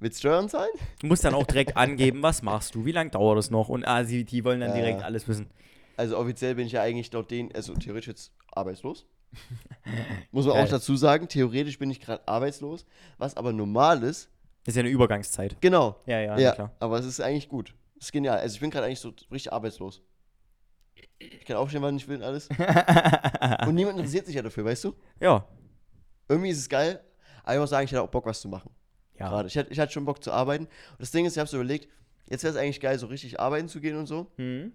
willst 0.00 0.18
du 0.18 0.28
Steuern 0.28 0.48
zahlen? 0.50 0.70
du 1.00 1.06
musst 1.06 1.24
dann 1.24 1.34
auch 1.34 1.46
direkt 1.46 1.76
angeben, 1.76 2.22
was 2.22 2.42
machst 2.42 2.74
du, 2.74 2.84
wie 2.84 2.92
lange 2.92 3.10
dauert 3.10 3.38
es 3.38 3.50
noch 3.50 3.68
und 3.70 3.84
ah, 3.86 4.04
sie, 4.04 4.24
die 4.24 4.44
wollen 4.44 4.60
dann 4.60 4.70
Ja. 4.70 4.76
direkt 4.76 5.02
alles 5.02 5.26
wissen. 5.26 5.48
Also 5.96 6.18
offiziell 6.18 6.54
bin 6.54 6.66
ich 6.66 6.72
ja 6.72 6.82
eigentlich 6.82 7.10
laut 7.12 7.30
denen, 7.30 7.52
also 7.54 7.74
theoretisch 7.74 8.08
jetzt 8.08 8.32
arbeitslos. 8.52 9.06
Muss 10.32 10.46
man 10.46 10.54
Geil. 10.56 10.64
auch 10.64 10.68
dazu 10.68 10.96
sagen, 10.96 11.28
theoretisch 11.28 11.78
bin 11.78 11.90
ich 11.90 12.00
gerade 12.00 12.26
arbeitslos, 12.26 12.84
was 13.18 13.36
aber 13.36 13.52
normal 13.52 14.02
ist. 14.02 14.29
Das 14.64 14.72
ist 14.72 14.76
ja 14.76 14.80
eine 14.80 14.90
Übergangszeit. 14.90 15.56
Genau. 15.60 15.96
Ja, 16.06 16.20
ja, 16.20 16.38
Ja, 16.38 16.52
klar. 16.52 16.72
aber 16.80 16.98
es 16.98 17.06
ist 17.06 17.20
eigentlich 17.20 17.48
gut. 17.48 17.74
Das 17.96 18.06
ist 18.06 18.12
genial. 18.12 18.38
Also 18.38 18.54
ich 18.54 18.60
bin 18.60 18.70
gerade 18.70 18.86
eigentlich 18.86 19.00
so 19.00 19.12
richtig 19.30 19.52
arbeitslos. 19.52 20.02
Ich 21.18 21.44
kann 21.44 21.56
aufstehen, 21.56 21.82
wann 21.82 21.96
ich 21.96 22.06
will 22.08 22.16
und 22.16 22.22
alles. 22.22 22.48
Und 23.66 23.74
niemand 23.74 23.98
interessiert 23.98 24.26
sich 24.26 24.34
ja 24.34 24.42
dafür, 24.42 24.64
weißt 24.64 24.84
du? 24.84 24.94
ja. 25.20 25.46
Irgendwie 26.28 26.50
ist 26.50 26.58
es 26.58 26.68
geil, 26.68 27.00
aber 27.42 27.54
ich 27.54 27.60
muss 27.60 27.70
sagen, 27.70 27.84
ich 27.84 27.90
hätte 27.90 28.02
auch 28.02 28.08
Bock, 28.08 28.24
was 28.24 28.40
zu 28.40 28.48
machen. 28.48 28.70
Ja. 29.18 29.28
Gerade. 29.28 29.48
Ich 29.48 29.58
hatte, 29.58 29.72
ich 29.72 29.80
hatte 29.80 29.90
schon 29.92 30.04
Bock 30.04 30.22
zu 30.22 30.30
arbeiten. 30.30 30.66
Und 30.66 31.00
das 31.00 31.10
Ding 31.10 31.26
ist, 31.26 31.32
ich 31.32 31.38
habe 31.40 31.50
so 31.50 31.56
überlegt, 31.56 31.88
jetzt 32.28 32.44
wäre 32.44 32.54
es 32.54 32.60
eigentlich 32.60 32.80
geil, 32.80 32.96
so 33.00 33.08
richtig 33.08 33.40
arbeiten 33.40 33.66
zu 33.66 33.80
gehen 33.80 33.96
und 33.96 34.06
so. 34.06 34.30
Mhm. 34.36 34.72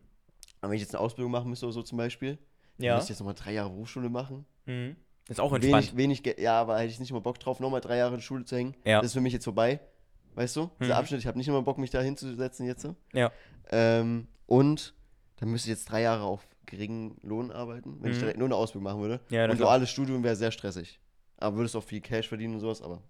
Aber 0.60 0.72
wenn 0.72 0.76
ich 0.76 0.82
jetzt 0.82 0.94
eine 0.94 1.00
Ausbildung 1.02 1.32
machen 1.32 1.50
müsste 1.50 1.66
oder 1.66 1.72
so 1.74 1.82
zum 1.82 1.98
Beispiel, 1.98 2.38
dann 2.78 2.86
Ja. 2.86 2.96
müsste 2.96 3.06
ich 3.06 3.10
jetzt 3.12 3.20
nochmal 3.20 3.36
drei 3.36 3.54
Jahre 3.54 3.70
Berufsschule 3.70 4.10
machen. 4.10 4.46
Mhm. 4.66 4.98
Ist 5.28 5.40
auch 5.40 5.54
entspannt. 5.54 5.96
Wenig, 5.98 6.24
wenig, 6.26 6.40
ja, 6.40 6.60
aber 6.62 6.78
hätte 6.78 6.92
ich 6.92 7.00
nicht 7.00 7.12
mal 7.12 7.20
Bock 7.22 7.40
drauf, 7.40 7.60
nochmal 7.60 7.82
drei 7.82 7.98
Jahre 7.98 8.16
in 8.16 8.22
Schule 8.22 8.46
zu 8.46 8.56
hängen. 8.56 8.76
Ja. 8.86 8.98
Das 9.00 9.08
ist 9.08 9.14
für 9.14 9.22
mich 9.22 9.34
jetzt 9.34 9.46
vorbei. 9.46 9.80
weißt 10.36 10.58
du? 10.58 10.70
Dieser 10.82 10.96
Mhm. 10.96 11.00
Abschnitt, 11.00 11.20
ich 11.22 11.28
habe 11.28 11.38
nicht 11.38 11.48
immer 11.48 11.62
Bock, 11.62 11.78
mich 11.78 11.92
da 11.92 12.02
hinzusetzen 12.02 12.66
jetzt. 12.66 12.86
Ja. 13.14 13.32
Ähm, 13.72 14.28
und 14.48 14.94
dann 15.38 15.50
müsste 15.50 15.70
ich 15.70 15.78
jetzt 15.78 15.90
drei 15.90 16.02
Jahre 16.02 16.24
auf 16.24 16.46
geringen 16.66 17.16
Lohn 17.24 17.52
arbeiten, 17.52 17.98
wenn 18.02 18.12
ich 18.12 18.18
Mhm. 18.18 18.22
direkt 18.22 18.38
nur 18.40 18.48
eine 18.50 18.56
Ausbildung 18.56 18.84
machen 18.84 19.00
würde. 19.02 19.22
Ja, 19.30 19.50
und 19.50 19.58
duales 19.60 19.90
Studium 19.90 20.24
wäre 20.24 20.36
sehr 20.36 20.52
stressig. 20.52 21.00
Aber 21.38 21.56
würdest 21.56 21.76
auch 21.78 21.84
viel 21.84 22.02
Cash 22.02 22.28
verdienen 22.28 22.56
und 22.56 22.60
sowas, 22.60 22.82
aber. 22.82 23.02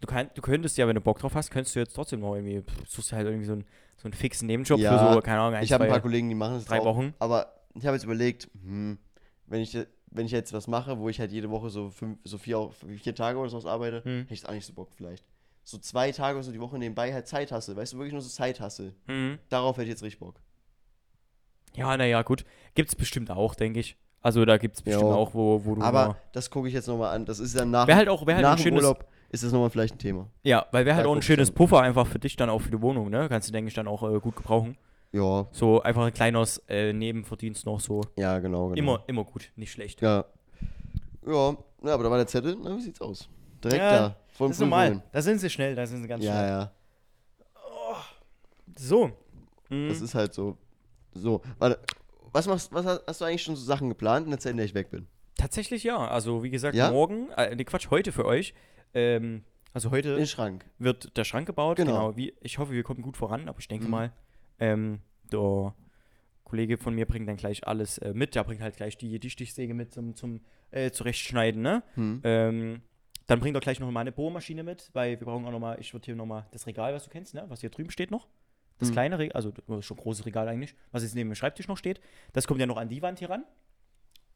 Du, 0.00 0.06
kann, 0.06 0.30
du 0.34 0.40
könntest 0.40 0.78
ja, 0.78 0.88
wenn 0.88 0.94
du 0.94 1.02
Bock 1.02 1.18
drauf 1.18 1.34
hast, 1.34 1.50
könntest 1.50 1.76
du 1.76 1.80
jetzt 1.80 1.94
trotzdem 1.94 2.20
noch 2.20 2.34
irgendwie, 2.34 2.62
suchst 2.88 3.12
du 3.12 3.16
halt 3.16 3.26
irgendwie 3.26 3.44
so 3.46 3.52
einen, 3.52 3.64
so 3.98 4.04
einen 4.04 4.14
fixen 4.14 4.46
Nebenjob 4.46 4.80
Ja, 4.80 4.96
für 5.08 5.14
so, 5.14 5.20
keine 5.20 5.40
Ahnung, 5.40 5.56
ein, 5.56 5.64
ich 5.64 5.72
habe 5.74 5.84
ein 5.84 5.90
paar 5.90 6.00
Kollegen, 6.00 6.30
die 6.30 6.34
machen 6.34 6.54
das 6.54 6.64
drei 6.64 6.80
auch. 6.80 6.86
Wochen. 6.86 7.12
Aber 7.18 7.52
ich 7.74 7.84
habe 7.84 7.94
jetzt 7.96 8.04
überlegt, 8.04 8.48
hm, 8.62 8.96
wenn 9.46 9.60
ich, 9.60 9.76
wenn 10.10 10.26
ich 10.26 10.32
jetzt 10.32 10.52
was 10.52 10.66
mache, 10.66 10.98
wo 10.98 11.08
ich 11.08 11.20
halt 11.20 11.30
jede 11.32 11.50
Woche 11.50 11.70
so, 11.70 11.90
fünf, 11.90 12.18
so 12.24 12.36
vier, 12.38 12.70
vier 13.02 13.14
Tage 13.14 13.38
oder 13.38 13.48
sowas 13.50 13.66
arbeite, 13.66 14.02
Hm. 14.04 14.22
hätte 14.22 14.34
ich 14.34 14.48
auch 14.48 14.52
nicht 14.52 14.66
so 14.66 14.72
Bock 14.72 14.90
vielleicht. 14.96 15.24
So 15.62 15.78
zwei 15.78 16.10
Tage 16.10 16.42
so 16.42 16.50
die 16.52 16.60
Woche 16.60 16.78
nebenbei 16.78 17.12
halt 17.12 17.26
Zeit 17.28 17.52
hasse. 17.52 17.76
Weißt 17.76 17.92
du, 17.92 17.98
wirklich 17.98 18.12
nur 18.12 18.22
so 18.22 18.28
Zeit 18.30 18.58
hasse. 18.60 18.94
Mhm. 19.06 19.38
Darauf 19.50 19.76
hätte 19.76 19.84
ich 19.84 19.90
jetzt 19.90 20.02
richtig 20.02 20.18
Bock. 20.18 20.40
Ja, 21.74 21.96
naja, 21.96 22.22
gut. 22.22 22.44
Gibt's 22.74 22.96
bestimmt 22.96 23.30
auch, 23.30 23.54
denke 23.54 23.78
ich. 23.80 23.96
Also 24.22 24.44
da 24.44 24.58
gibt's 24.58 24.82
bestimmt 24.82 25.04
Jo. 25.04 25.14
auch, 25.14 25.32
wo, 25.34 25.64
wo 25.64 25.76
du 25.76 25.82
Aber 25.82 26.16
das 26.32 26.50
gucke 26.50 26.68
ich 26.68 26.74
jetzt 26.74 26.88
nochmal 26.88 27.14
an. 27.14 27.24
Das 27.24 27.38
ist 27.38 27.56
dann 27.58 27.70
nach, 27.70 27.86
halt 27.88 28.08
auch, 28.08 28.26
wär 28.26 28.34
halt 28.36 28.42
nach 28.42 28.52
ein 28.52 28.56
dem 28.56 28.62
schönes, 28.64 28.82
Urlaub 28.82 29.06
ist 29.30 29.44
das 29.44 29.52
nochmal 29.52 29.70
vielleicht 29.70 29.94
ein 29.94 29.98
Thema. 29.98 30.28
ja, 30.42 30.66
weil 30.72 30.84
wäre 30.84 30.96
halt 30.96 31.06
Da 31.06 31.10
auch 31.10 31.14
ein 31.16 31.22
schönes. 31.22 31.50
Puffer 31.52 31.80
einfach 31.80 32.06
für 32.06 32.18
dich 32.18 32.36
dann 32.36 32.50
auch 32.50 32.60
für 32.60 32.70
die 32.70 32.82
Wohnung, 32.82 33.08
ne? 33.08 33.28
Kannst 33.28 33.48
du, 33.48 33.52
denke 33.52 33.68
ich, 33.68 33.74
dann 33.74 33.86
auch 33.86 34.02
äh, 34.02 34.18
gut 34.18 34.36
gebrauchen. 34.36 34.76
Ja, 35.12 35.48
So 35.50 35.82
einfach 35.82 36.04
ein 36.04 36.12
kleines 36.12 36.58
äh, 36.68 36.92
Nebenverdienst 36.92 37.66
noch 37.66 37.80
so. 37.80 38.00
ja, 38.16 38.38
genau, 38.38 38.68
genau. 38.68 38.74
Immer, 38.78 39.04
immer 39.08 39.24
gut, 39.24 39.50
nicht 39.56 39.72
schlecht. 39.72 40.00
Ja. 40.02 40.24
Ja, 41.26 41.56
ja, 41.82 41.94
aber 41.94 42.04
da 42.04 42.10
war 42.10 42.16
der 42.18 42.26
Zettel. 42.26 42.56
Na, 42.62 42.76
wie 42.76 42.80
sieht's 42.80 43.00
aus? 43.00 43.28
Direkt 43.62 43.80
Ja, 43.82 43.90
da. 44.08 44.16
Von 44.28 44.48
Das 44.48 44.56
ist 44.56 44.60
normal. 44.60 45.02
Da 45.12 45.20
sind 45.20 45.38
sie 45.40 45.50
schnell, 45.50 45.74
da 45.74 45.84
sind 45.86 46.02
sie 46.02 46.08
ganz 46.08 46.24
Ja, 46.24 46.32
schnell. 46.32 46.48
ja. 46.48 46.72
So. 48.78 49.10
Mhm. 49.68 49.88
Das 49.88 50.00
ist 50.00 50.14
halt 50.14 50.32
so. 50.34 50.56
So, 51.12 51.42
warte. 51.58 51.80
Was 52.32 52.46
machst 52.46 52.72
was 52.72 52.86
hast, 52.86 53.02
hast 53.08 53.20
du 53.20 53.24
eigentlich 53.24 53.42
schon 53.42 53.56
so 53.56 53.64
Sachen 53.64 53.88
geplant 53.88 54.26
in 54.26 54.30
der 54.30 54.38
Zeit, 54.38 54.52
in 54.52 54.56
der 54.58 54.66
ich 54.66 54.74
weg 54.74 54.90
bin? 54.90 55.08
Tatsächlich 55.36 55.82
ja. 55.82 55.96
Also 56.06 56.44
wie 56.44 56.50
gesagt, 56.50 56.76
Ja? 56.76 56.90
morgen, 56.90 57.28
äh, 57.32 57.54
ne 57.56 57.64
Quatsch, 57.64 57.90
heute 57.90 58.12
für 58.12 58.24
euch. 58.24 58.54
Ähm, 58.94 59.42
also 59.72 59.90
heute 59.90 60.16
wird 60.78 61.16
der 61.16 61.24
Schrank 61.24 61.46
gebaut. 61.46 61.76
Genau. 61.76 61.92
Genau. 61.92 62.16
wie, 62.16 62.32
ich 62.40 62.58
hoffe, 62.58 62.72
wir 62.72 62.84
kommen 62.84 63.02
gut 63.02 63.16
voran, 63.16 63.48
aber 63.48 63.58
ich 63.58 63.66
denke 63.68 63.86
Mhm. 63.86 63.90
mal, 63.90 64.12
ähm, 64.60 65.00
der 65.32 65.74
Kollege 66.44 66.78
von 66.78 66.94
mir 66.94 67.06
bringt 67.06 67.28
dann 67.28 67.36
gleich 67.36 67.66
alles 67.66 67.98
äh, 67.98 68.12
mit. 68.14 68.34
Der 68.34 68.44
bringt 68.44 68.60
halt 68.60 68.76
gleich 68.76 68.96
die, 68.96 69.18
die 69.18 69.30
Stichsäge 69.30 69.74
mit 69.74 69.92
zum, 69.92 70.14
zum 70.14 70.40
äh, 70.70 70.90
Zurechtschneiden, 70.90 71.62
ne? 71.62 71.82
Hm. 71.94 72.20
Ähm, 72.24 72.82
dann 73.26 73.38
bringt 73.38 73.56
er 73.56 73.60
gleich 73.60 73.78
noch 73.78 73.90
mal 73.90 74.00
eine 74.00 74.10
Bohrmaschine 74.12 74.64
mit, 74.64 74.90
weil 74.92 75.20
wir 75.20 75.26
brauchen 75.26 75.46
auch 75.46 75.52
noch 75.52 75.60
mal, 75.60 75.78
ich 75.80 75.92
würde 75.92 76.04
hier 76.06 76.16
noch 76.16 76.26
mal 76.26 76.46
das 76.50 76.66
Regal, 76.66 76.92
was 76.94 77.04
du 77.04 77.10
kennst, 77.10 77.34
ne? 77.34 77.44
Was 77.48 77.60
hier 77.60 77.70
drüben 77.70 77.90
steht 77.90 78.10
noch. 78.10 78.26
Das 78.78 78.88
Mhm. 78.88 78.92
kleine 78.94 79.18
Regal, 79.18 79.36
also 79.36 79.52
das 79.68 79.84
schon 79.84 79.96
großes 79.96 80.26
Regal 80.26 80.48
eigentlich, 80.48 80.74
was 80.90 81.02
jetzt 81.02 81.14
neben 81.14 81.30
dem 81.30 81.34
Schreibtisch 81.36 81.68
noch 81.68 81.76
steht. 81.76 82.00
Das 82.32 82.46
kommt 82.46 82.60
ja 82.60 82.66
noch 82.66 82.78
an 82.78 82.88
die 82.88 83.02
Wand 83.02 83.18
hier 83.20 83.30
ran. 83.30 83.44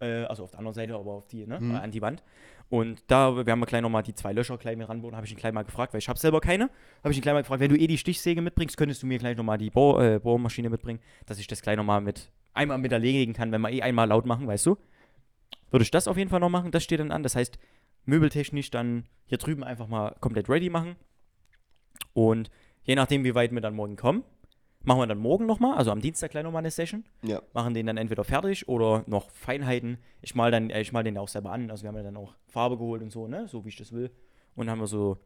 Äh, 0.00 0.24
also 0.24 0.44
auf 0.44 0.50
der 0.50 0.58
anderen 0.58 0.74
Seite, 0.74 0.94
aber 0.94 1.12
auf 1.12 1.26
die, 1.26 1.46
ne? 1.46 1.60
Mhm. 1.60 1.76
An 1.76 1.90
die 1.90 2.02
Wand. 2.02 2.22
Und 2.70 3.02
da 3.08 3.36
wir 3.36 3.44
gleich 3.44 3.82
noch 3.82 3.90
mal 3.90 4.02
die 4.02 4.14
zwei 4.14 4.32
Löcher 4.32 4.56
gleich 4.58 4.76
mit 4.76 4.88
ranbauen. 4.88 5.14
Habe 5.14 5.26
ich 5.26 5.32
ihn 5.32 5.38
gleich 5.38 5.52
mal 5.52 5.62
gefragt, 5.62 5.92
weil 5.92 5.98
ich 5.98 6.08
habe 6.08 6.18
selber 6.18 6.40
keine. 6.40 6.70
Habe 7.02 7.12
ich 7.12 7.18
ihn 7.18 7.22
gleich 7.22 7.34
mal 7.34 7.42
gefragt, 7.42 7.60
wenn 7.60 7.70
du 7.70 7.78
eh 7.78 7.86
die 7.86 7.98
Stichsäge 7.98 8.40
mitbringst, 8.42 8.76
könntest 8.76 9.02
du 9.02 9.06
mir 9.06 9.18
gleich 9.18 9.36
noch 9.36 9.44
mal 9.44 9.58
die 9.58 9.70
Bohr, 9.70 10.02
äh, 10.02 10.18
Bohrmaschine 10.18 10.70
mitbringen, 10.70 11.00
dass 11.26 11.38
ich 11.38 11.46
das 11.46 11.62
gleich 11.62 11.76
noch 11.76 11.84
mal 11.84 12.00
mit 12.00 12.32
einmal 12.54 12.78
mit 12.78 12.92
erledigen 12.92 13.32
kann, 13.32 13.52
wenn 13.52 13.60
wir 13.60 13.70
eh 13.70 13.82
einmal 13.82 14.08
laut 14.08 14.26
machen, 14.26 14.46
weißt 14.46 14.66
du? 14.66 14.76
Würde 15.70 15.82
ich 15.82 15.90
das 15.90 16.08
auf 16.08 16.16
jeden 16.16 16.30
Fall 16.30 16.40
noch 16.40 16.50
machen. 16.50 16.70
Das 16.70 16.84
steht 16.84 17.00
dann 17.00 17.10
an. 17.10 17.22
Das 17.22 17.36
heißt, 17.36 17.58
möbeltechnisch 18.04 18.70
dann 18.70 19.04
hier 19.26 19.38
drüben 19.38 19.64
einfach 19.64 19.88
mal 19.88 20.16
komplett 20.20 20.48
ready 20.48 20.70
machen. 20.70 20.96
Und 22.12 22.50
je 22.82 22.94
nachdem, 22.94 23.24
wie 23.24 23.34
weit 23.34 23.52
wir 23.52 23.60
dann 23.60 23.74
morgen 23.74 23.96
kommen, 23.96 24.24
machen 24.84 25.00
wir 25.00 25.06
dann 25.06 25.18
morgen 25.18 25.46
nochmal, 25.46 25.76
also 25.76 25.90
am 25.90 26.00
Dienstag 26.00 26.30
gleich 26.30 26.44
nochmal 26.44 26.60
eine 26.60 26.70
Session. 26.70 27.04
Ja. 27.22 27.42
Machen 27.52 27.74
den 27.74 27.86
dann 27.86 27.96
entweder 27.96 28.24
fertig 28.24 28.68
oder 28.68 29.04
noch 29.06 29.30
Feinheiten. 29.30 29.98
Ich 30.22 30.34
mal 30.34 30.50
dann, 30.50 30.70
ich 30.70 30.92
mal 30.92 31.04
den 31.04 31.18
auch 31.18 31.28
selber 31.28 31.52
an. 31.52 31.70
Also 31.70 31.82
wir 31.82 31.88
haben 31.88 31.96
ja 31.96 32.02
dann 32.02 32.16
auch 32.16 32.34
Farbe 32.46 32.76
geholt 32.76 33.02
und 33.02 33.10
so, 33.10 33.26
ne? 33.26 33.48
So 33.48 33.64
wie 33.64 33.68
ich 33.68 33.76
das 33.76 33.92
will. 33.92 34.10
Und 34.54 34.70
haben 34.70 34.80
wir 34.80 34.86
so, 34.86 35.18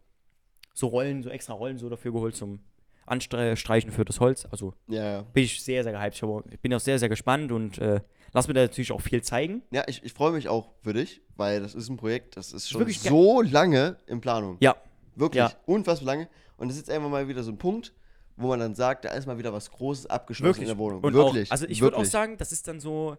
so 0.74 0.88
Rollen, 0.88 1.22
so 1.22 1.30
extra 1.30 1.54
Rollen 1.54 1.78
so 1.78 1.88
dafür 1.88 2.12
geholt 2.12 2.36
zum 2.36 2.60
Anstreichen 3.06 3.90
für 3.90 4.04
das 4.04 4.20
Holz. 4.20 4.46
Also 4.50 4.74
Ja, 4.86 5.04
ja. 5.04 5.22
bin 5.22 5.44
ich 5.44 5.62
sehr, 5.62 5.82
sehr 5.82 5.92
gehypt. 5.92 6.22
Ich, 6.50 6.60
bin 6.60 6.74
auch 6.74 6.80
sehr, 6.80 6.98
sehr 6.98 7.08
gespannt 7.08 7.52
und 7.52 7.78
äh, 7.78 8.00
lass 8.32 8.48
mir 8.48 8.54
da 8.54 8.62
natürlich 8.62 8.92
auch 8.92 9.00
viel 9.00 9.22
zeigen. 9.22 9.62
Ja, 9.70 9.84
ich, 9.86 10.02
ich 10.04 10.12
freue 10.12 10.32
mich 10.32 10.48
auch 10.48 10.72
für 10.82 10.92
dich, 10.92 11.22
weil 11.36 11.60
das 11.60 11.74
ist 11.74 11.88
ein 11.88 11.96
Projekt, 11.96 12.36
das 12.36 12.52
ist 12.52 12.68
schon 12.68 12.80
wirklich 12.80 13.00
so 13.00 13.40
lange 13.40 13.96
in 14.06 14.20
Planung. 14.20 14.58
Ja, 14.60 14.76
Wirklich. 15.18 15.42
Ja. 15.42 15.52
Unfassbar 15.66 16.14
lange. 16.14 16.28
Und 16.56 16.68
das 16.68 16.76
ist 16.76 16.86
jetzt 16.86 16.94
einfach 16.94 17.08
mal 17.08 17.26
wieder 17.28 17.42
so 17.42 17.50
ein 17.50 17.58
Punkt, 17.58 17.92
wo 18.38 18.48
man 18.48 18.60
dann 18.60 18.74
sagt, 18.74 19.04
da 19.04 19.10
ist 19.10 19.26
mal 19.26 19.38
wieder 19.38 19.52
was 19.52 19.70
Großes 19.70 20.06
abgeschlossen 20.06 20.60
wirklich. 20.60 20.68
in 20.68 20.76
der 20.76 20.78
Wohnung. 20.78 21.02
Und 21.02 21.12
wirklich. 21.12 21.48
Auch, 21.48 21.52
also 21.52 21.66
ich 21.66 21.80
würde 21.80 21.96
auch 21.96 22.04
sagen, 22.04 22.36
das 22.38 22.52
ist 22.52 22.68
dann 22.68 22.80
so 22.80 23.16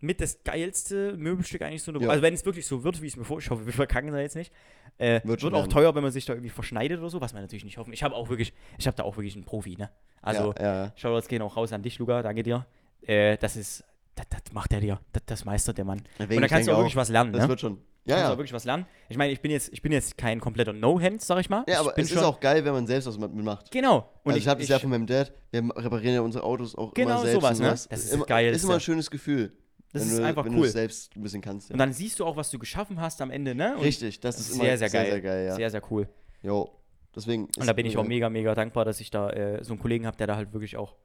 mit 0.00 0.20
das 0.20 0.42
geilste 0.42 1.16
Möbelstück 1.16 1.62
eigentlich 1.62 1.82
so 1.82 1.92
eine 1.92 2.02
Ja. 2.02 2.10
Also 2.10 2.22
wenn 2.22 2.34
es 2.34 2.44
wirklich 2.44 2.66
so 2.66 2.82
wird, 2.82 3.00
wie 3.02 3.06
ich 3.06 3.12
es 3.12 3.16
mir 3.16 3.24
vor, 3.24 3.38
ich 3.38 3.50
hoffe, 3.50 3.66
wir 3.66 3.72
verkacken 3.72 4.10
da 4.12 4.18
jetzt 4.20 4.36
nicht. 4.36 4.52
Äh, 4.98 5.14
Wird 5.14 5.26
wird 5.26 5.40
schon 5.40 5.54
auch 5.54 5.68
teuer, 5.68 5.94
wenn 5.94 6.02
man 6.02 6.12
sich 6.12 6.24
da 6.24 6.32
irgendwie 6.32 6.50
verschneidet 6.50 6.98
oder 6.98 7.08
so, 7.08 7.20
was 7.20 7.32
man 7.32 7.42
natürlich 7.42 7.64
nicht 7.64 7.78
hoffen. 7.78 7.92
Ich 7.92 8.02
habe 8.02 8.14
auch 8.14 8.28
wirklich, 8.28 8.52
ich 8.78 8.86
habe 8.86 8.96
da 8.96 9.04
auch 9.04 9.16
wirklich 9.16 9.34
einen 9.34 9.44
Profi, 9.44 9.76
ne? 9.76 9.90
Also 10.20 10.54
ja, 10.58 10.84
ja. 10.84 10.92
schau 10.96 11.16
jetzt 11.16 11.28
gehen 11.28 11.42
auch 11.42 11.56
raus 11.56 11.72
an 11.72 11.82
dich, 11.82 11.98
Luca, 11.98 12.22
danke 12.22 12.42
dir. 12.42 12.66
Äh, 13.02 13.36
das 13.38 13.56
ist, 13.56 13.84
das, 14.14 14.26
das 14.28 14.52
macht 14.52 14.72
er 14.72 14.80
dir, 14.80 15.00
das, 15.12 15.22
das 15.26 15.44
meistert 15.44 15.78
der 15.78 15.84
Mann. 15.84 16.02
Deswegen, 16.18 16.36
Und 16.36 16.42
da 16.42 16.48
kannst 16.48 16.68
du 16.68 16.72
auch 16.72 16.78
wirklich 16.78 16.96
was 16.96 17.08
lernen, 17.08 17.32
Das 17.32 17.42
ne? 17.42 17.48
wird 17.48 17.60
schon. 17.60 17.78
Kannst 18.04 18.08
Ja, 18.10 18.16
du 18.16 18.22
ja. 18.22 18.32
auch 18.32 18.38
wirklich 18.38 18.52
was 18.52 18.64
lernen. 18.64 18.86
Ich 19.08 19.16
meine, 19.16 19.32
ich 19.32 19.40
bin 19.40 19.50
jetzt, 19.50 19.72
ich 19.72 19.82
bin 19.82 19.92
jetzt 19.92 20.18
kein 20.18 20.40
kompletter 20.40 20.72
No-Hand, 20.72 21.22
sag 21.22 21.38
ich 21.40 21.48
mal. 21.50 21.64
Ja, 21.66 21.74
ich 21.74 21.78
aber 21.80 21.92
bin 21.92 22.04
es 22.04 22.10
ist 22.10 22.18
auch 22.22 22.40
geil, 22.40 22.64
wenn 22.64 22.72
man 22.72 22.86
selbst 22.86 23.06
was 23.06 23.18
mitmacht. 23.18 23.70
Genau. 23.70 24.08
Und 24.24 24.32
also 24.32 24.38
ich, 24.38 24.48
habe 24.48 24.60
das 24.60 24.68
ja 24.68 24.78
von 24.78 24.90
meinem 24.90 25.06
Dad, 25.06 25.32
wir 25.50 25.62
reparieren 25.76 26.14
ja 26.14 26.20
unsere 26.20 26.44
Autos 26.44 26.74
auch 26.74 26.92
Genau 26.94 27.10
immer 27.10 27.20
selbst. 27.22 27.34
sowas, 27.34 27.58
und 27.58 27.64
ne? 27.64 27.68
sowas. 27.70 27.88
Das 27.88 27.98
ist 27.98 28.04
ist 28.04 28.10
das 28.10 28.16
immer, 28.16 28.26
Geilste. 28.26 28.56
Ist 28.56 28.64
immer 28.64 28.74
ein 28.74 28.80
schönes 28.80 29.10
Gefühl. 29.10 29.52
Das 29.92 30.02
wenn 30.02 30.08
ist 30.10 30.18
du, 30.18 30.24
einfach 30.24 30.44
wenn 30.46 30.52
cool. 30.54 30.60
du 30.60 30.64
es 30.64 30.72
selbst 30.72 31.14
ein 31.16 31.22
bisschen 31.22 31.42
kannst. 31.42 31.68
Ja. 31.68 31.74
Und 31.74 31.78
dann 31.78 31.92
siehst 31.92 32.18
du 32.18 32.24
auch, 32.24 32.36
was 32.36 32.50
du 32.50 32.58
geschaffen 32.58 33.00
hast 33.00 33.20
am 33.20 33.30
Ende, 33.30 33.54
ne? 33.54 33.76
Und 33.76 33.82
Richtig, 33.82 34.20
das 34.20 34.36
das 34.36 34.46
ist 34.46 34.54
immer 34.54 34.64
sehr, 34.64 34.78
sehr 34.78 34.88
geil. 34.90 35.04
Sehr, 35.04 35.12
sehr 35.12 35.20
geil, 35.20 35.46
ja. 35.46 35.54
Sehr, 35.54 35.70
sehr 35.70 35.82
cool. 35.90 36.08
Jo. 36.42 36.70
Deswegen 37.14 37.44
Und 37.58 37.66
da 37.66 37.74
bin 37.74 37.84
ich 37.84 37.98
auch 37.98 38.04
mega, 38.06 38.30
mega 38.30 38.54
dankbar, 38.54 38.86
dass 38.86 38.98
ich 39.00 39.10
da 39.10 39.28
äh, 39.30 39.62
so 39.62 39.74
einen 39.74 39.80
Kollegen 39.82 40.06
habe, 40.06 40.16
der 40.16 40.26
da 40.26 40.36
halt 40.36 40.54
wirklich 40.54 40.78
auch, 40.78 40.96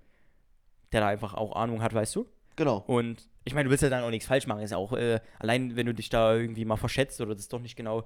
der 0.93 1.02
da 1.02 1.08
einfach 1.08 1.34
auch 1.34 1.54
Ahnung 1.58 1.82
hat, 1.82 1.93
weißt 1.93 2.16
du? 2.16 2.26
Genau. 2.58 2.84
Und 2.88 3.30
ich 3.45 3.53
meine, 3.53 3.66
du 3.66 3.70
willst 3.70 3.84
ja 3.84 3.89
dann 3.89 4.03
auch 4.03 4.10
nichts 4.10 4.28
falsch 4.28 4.45
machen. 4.47 4.60
Ist 4.62 4.72
ja 4.72 4.78
auch, 4.78 4.91
äh, 4.91 5.22
allein 5.39 5.78
wenn 5.78 5.86
du 5.86 5.93
dich 5.93 6.10
da 6.10 6.36
irgendwie 6.36 6.66
mal 6.66 6.76
verschätzt 6.76 7.22
oder 7.22 7.34
das 7.34 7.47
doch 7.47 7.60
nicht 7.62 7.78
genau 7.78 8.03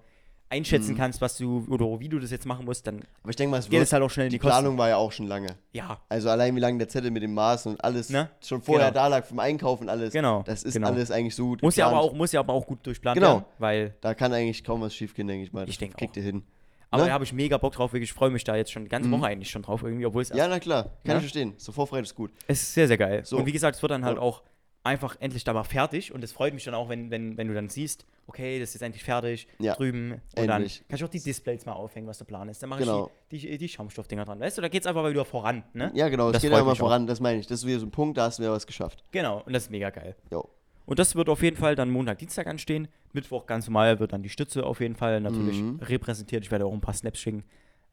einschätzen 0.49 0.93
Mhm. 0.95 0.97
kannst, 0.97 1.21
was 1.21 1.37
du 1.37 1.65
oder 1.69 1.85
wie 2.01 2.09
du 2.09 2.19
das 2.19 2.29
jetzt 2.29 2.45
machen 2.45 2.65
musst, 2.65 2.85
dann 2.85 3.01
Aber 3.23 3.29
ich 3.29 3.37
denke 3.37 3.51
mal, 3.51 3.59
es 3.59 3.65
geht 3.65 3.71
wird, 3.71 3.83
es 3.83 3.93
halt 3.93 4.03
auch 4.03 4.09
schnell 4.09 4.25
in 4.25 4.31
die 4.31 4.35
die, 4.35 4.39
Kosten. 4.39 4.59
Planung 4.59 4.77
war 4.77 4.89
ja 4.89 4.97
auch 4.97 5.11
schon 5.13 5.27
lange. 5.27 5.47
Ja, 5.71 6.01
Also 6.09 6.29
allein 6.29 6.53
wie 6.57 6.59
lange 6.59 6.77
der 6.77 6.89
Zettel 6.89 7.09
mit 7.09 7.23
dem 7.23 7.33
Maß 7.33 7.67
und 7.67 7.81
alles 7.81 8.09
Ne? 8.09 8.29
schon 8.43 8.61
vorher 8.61 8.89
Genau. 8.89 8.99
da 9.01 9.07
lag 9.07 9.23
vom 9.25 9.39
Einkaufen 9.39 9.87
alles. 9.87 10.11
genau. 10.11 10.43
Das 10.43 10.63
ist 10.63 10.73
genau. 10.73 10.87
alles 10.89 11.09
eigentlich 11.09 11.35
so 11.35 11.45
gut 11.47 11.61
Muss 11.61 11.77
ja, 11.77 11.85
aber 11.87 11.95
geplant. 11.95 12.11
auch, 12.13 12.17
muss 12.17 12.31
ja 12.33 12.41
aber 12.41 12.51
auch 12.51 12.67
gut 12.67 12.85
durchplant 12.85 13.15
Genau. 13.17 13.35
werden, 13.35 13.45
weil, 13.59 13.95
Da 14.01 14.13
kann 14.13 14.33
eigentlich 14.33 14.61
kaum 14.65 14.81
was 14.81 14.93
schief 14.93 15.13
gehen, 15.15 15.27
denke 15.27 15.45
ich 15.45 15.53
mal. 15.53 15.63
Ich 15.63 15.69
Das 15.69 15.77
denk 15.77 15.95
kriegt 15.95 16.11
auch. 16.11 16.17
ihr 16.17 16.23
hin. 16.23 16.43
Aber 16.91 17.01
Ne? 17.03 17.07
da 17.07 17.13
habe 17.13 17.23
ich 17.23 17.33
mega 17.33 17.57
Bock 17.57 17.73
drauf, 17.73 17.93
wirklich, 17.93 18.09
ich 18.11 18.13
freue 18.13 18.29
mich 18.29 18.43
da 18.43 18.55
jetzt 18.55 18.71
schon 18.71 18.83
die 18.83 18.89
ganze 18.89 19.09
Mhm. 19.09 19.13
Woche 19.13 19.25
eigentlich 19.27 19.49
schon 19.49 19.63
drauf 19.63 19.81
irgendwie, 19.81 20.05
obwohl 20.05 20.21
es 20.21 20.29
Ja, 20.29 20.47
na 20.47 20.59
klar. 20.59 20.83
Kann 20.83 20.91
Ja? 21.05 21.13
ich 21.15 21.21
verstehen. 21.21 21.53
So 21.57 21.71
Vorfreude 21.71 22.03
ist 22.03 22.13
gut. 22.15 22.31
Es 22.47 22.61
ist 22.61 22.73
sehr, 22.75 22.87
sehr 22.87 22.97
geil. 22.97 23.25
So. 23.25 23.37
Und 23.37 23.45
wie 23.47 23.51
gesagt, 23.51 23.75
es 23.77 23.81
wird 23.81 23.91
dann 23.91 24.05
halt 24.05 24.17
Ja. 24.17 24.21
auch 24.21 24.43
einfach 24.83 25.15
endlich 25.19 25.43
da 25.43 25.53
mal 25.53 25.63
fertig. 25.63 26.11
Und 26.11 26.23
es 26.23 26.31
freut 26.31 26.53
mich 26.55 26.63
dann 26.63 26.73
auch, 26.73 26.89
wenn, 26.89 27.11
wenn, 27.11 27.37
wenn 27.37 27.47
du 27.47 27.53
dann 27.53 27.69
siehst, 27.69 28.05
okay, 28.25 28.59
das 28.59 28.69
ist 28.69 28.75
jetzt 28.75 28.81
endlich 28.81 29.03
fertig, 29.03 29.47
Ja. 29.59 29.75
drüben. 29.75 30.13
Und 30.13 30.21
Endlich. 30.49 30.79
dann 30.79 30.87
kann 30.87 30.95
ich 30.97 31.03
auch 31.03 31.09
die 31.09 31.19
Displays 31.21 31.65
mal 31.67 31.73
aufhängen, 31.73 32.07
was 32.07 32.17
der 32.17 32.25
Plan 32.25 32.49
ist. 32.49 32.63
Dann 32.63 32.69
mache 32.69 32.79
Genau. 32.79 33.11
ich 33.29 33.41
die, 33.41 33.47
die, 33.51 33.57
die 33.59 33.69
Schaumstoffdinger 33.69 34.25
dran. 34.25 34.39
Weißt 34.39 34.57
du, 34.57 34.61
da 34.63 34.69
geht 34.69 34.81
es 34.81 34.87
einfach 34.87 35.07
wieder 35.07 35.23
voran. 35.23 35.63
Ne? 35.73 35.91
Ja, 35.93 36.09
genau. 36.09 36.27
Es 36.29 36.33
Das 36.33 36.41
geht 36.41 36.51
auch. 36.53 36.75
voran. 36.77 37.05
Das 37.05 37.19
meine 37.19 37.39
ich. 37.39 37.45
Das 37.47 37.59
ist 37.59 37.67
wieder 37.67 37.79
so 37.79 37.85
ein 37.85 37.91
Punkt, 37.91 38.17
da 38.17 38.23
hast 38.23 38.39
du 38.39 38.43
wieder 38.43 38.53
was 38.53 38.65
geschafft. 38.65 39.03
Genau, 39.11 39.41
und 39.45 39.53
das 39.53 39.63
ist 39.63 39.69
mega 39.69 39.91
geil. 39.91 40.15
Jo. 40.31 40.49
Und 40.91 40.99
das 40.99 41.15
wird 41.15 41.29
auf 41.29 41.41
jeden 41.41 41.55
Fall 41.55 41.75
dann 41.75 41.89
Montag, 41.89 42.17
Dienstag 42.17 42.47
anstehen. 42.47 42.89
Mittwoch 43.13 43.45
ganz 43.45 43.65
normal 43.65 44.01
wird 44.01 44.11
dann 44.11 44.23
die 44.23 44.27
Stütze 44.29 44.65
auf 44.65 44.81
jeden 44.81 44.97
Fall 44.97 45.21
natürlich 45.21 45.61
Mhm. 45.61 45.79
repräsentiert. 45.81 46.43
Ich 46.43 46.51
werde 46.51 46.65
auch 46.65 46.73
ein 46.73 46.81
paar 46.81 46.93
Snaps 46.93 47.17
schicken. 47.17 47.45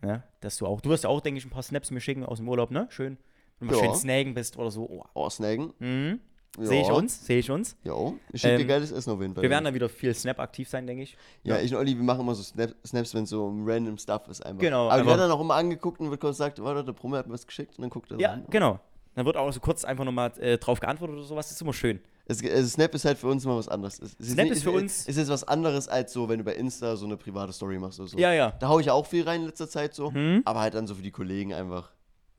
Ne? 0.02 0.24
Dass 0.40 0.56
du 0.56 0.66
auch, 0.66 0.80
du 0.80 0.88
wirst 0.90 1.04
ja 1.04 1.10
auch, 1.10 1.20
denke 1.20 1.38
ich, 1.38 1.44
ein 1.46 1.50
paar 1.50 1.62
Snaps 1.62 1.92
mir 1.92 2.00
schicken 2.00 2.24
aus 2.24 2.38
dem 2.38 2.48
Urlaub, 2.48 2.72
ne? 2.72 2.88
Schön. 2.90 3.16
Wenn 3.60 3.68
du 3.68 3.74
Ja. 3.76 3.84
schön 3.84 3.94
snagen 3.94 4.34
bist 4.34 4.58
oder 4.58 4.72
so. 4.72 4.82
Oh. 4.90 5.04
Oh, 5.14 5.30
Snaggen. 5.30 5.72
Mhm. 5.78 6.18
Ja. 6.58 6.64
Sehe 6.64 6.82
ich 6.82 6.90
uns, 6.90 7.24
sehe 7.24 7.38
ich 7.38 7.48
uns. 7.52 7.76
Jo. 7.84 8.18
Ich 8.32 8.40
schicke 8.40 8.56
dir 8.56 8.62
Ähm, 8.62 8.68
geiles 8.68 8.90
Essen 8.90 9.12
auf 9.12 9.20
jeden 9.20 9.32
Fall. 9.32 9.44
Wir 9.44 9.50
werden 9.50 9.64
dann 9.66 9.74
wieder 9.74 9.88
viel 9.88 10.12
Snap 10.12 10.40
aktiv 10.40 10.68
sein, 10.68 10.84
denke 10.88 11.04
ich. 11.04 11.16
ja, 11.44 11.54
ja. 11.56 11.62
ich 11.62 11.72
und 11.72 11.78
Olli, 11.78 11.96
wir 11.96 12.02
machen 12.02 12.22
immer 12.22 12.34
so 12.34 12.42
Snap, 12.42 12.74
Snaps, 12.84 13.14
wenn 13.14 13.26
so 13.26 13.46
random 13.64 13.96
Stuff 13.96 14.26
ist 14.26 14.44
einfach. 14.44 14.58
Genau, 14.60 14.88
Aber 14.88 15.02
wir 15.02 15.06
werden 15.06 15.20
dann 15.20 15.30
auch 15.30 15.40
immer 15.40 15.54
angeguckt 15.54 16.00
und 16.00 16.10
wird 16.10 16.20
kurz 16.20 16.38
gesagt, 16.38 16.60
warte, 16.64 16.82
der 16.82 16.94
Promi 16.94 17.16
hat 17.16 17.28
mir 17.28 17.34
was 17.34 17.46
geschickt 17.46 17.78
und 17.78 17.82
dann 17.82 17.90
guckt 17.90 18.10
er 18.10 18.18
Ja, 18.18 18.32
an. 18.32 18.44
genau. 18.50 18.80
Dann 19.14 19.24
wird 19.24 19.36
auch 19.36 19.52
so 19.52 19.60
kurz 19.60 19.84
einfach 19.84 20.04
nochmal 20.04 20.32
äh, 20.40 20.58
drauf 20.58 20.80
geantwortet 20.80 21.16
oder 21.16 21.24
sowas. 21.24 21.46
Das 21.46 21.54
ist 21.56 21.62
immer 21.62 21.72
schön. 21.72 22.00
Es, 22.30 22.44
also 22.44 22.68
Snap 22.68 22.94
ist 22.94 23.04
halt 23.06 23.16
für 23.18 23.26
uns 23.28 23.44
immer 23.44 23.56
was 23.56 23.68
anderes. 23.68 23.98
Es, 24.00 24.14
es 24.20 24.32
Snap 24.32 24.44
nicht- 24.44 24.52
ist 24.56 24.62
für 24.62 24.70
uns- 24.70 25.08
Es 25.08 25.16
ist 25.16 25.28
was 25.30 25.44
anderes 25.44 25.88
als 25.88 26.12
so, 26.12 26.28
wenn 26.28 26.38
du 26.38 26.44
bei 26.44 26.54
Insta 26.54 26.94
so 26.96 27.06
eine 27.06 27.16
private 27.16 27.52
Story 27.54 27.78
machst 27.78 27.98
oder 28.00 28.08
so. 28.10 28.18
Ja, 28.18 28.32
ja. 28.34 28.50
Da 28.52 28.68
hau 28.68 28.78
ich 28.80 28.90
auch 28.90 29.06
viel 29.06 29.24
rein 29.24 29.40
in 29.40 29.46
letzter 29.46 29.68
Zeit 29.68 29.94
so. 29.94 30.12
Hm? 30.12 30.42
Aber 30.44 30.60
halt 30.60 30.74
dann 30.74 30.86
so 30.86 30.94
für 30.94 31.02
die 31.02 31.10
Kollegen 31.10 31.54
einfach. 31.54 31.90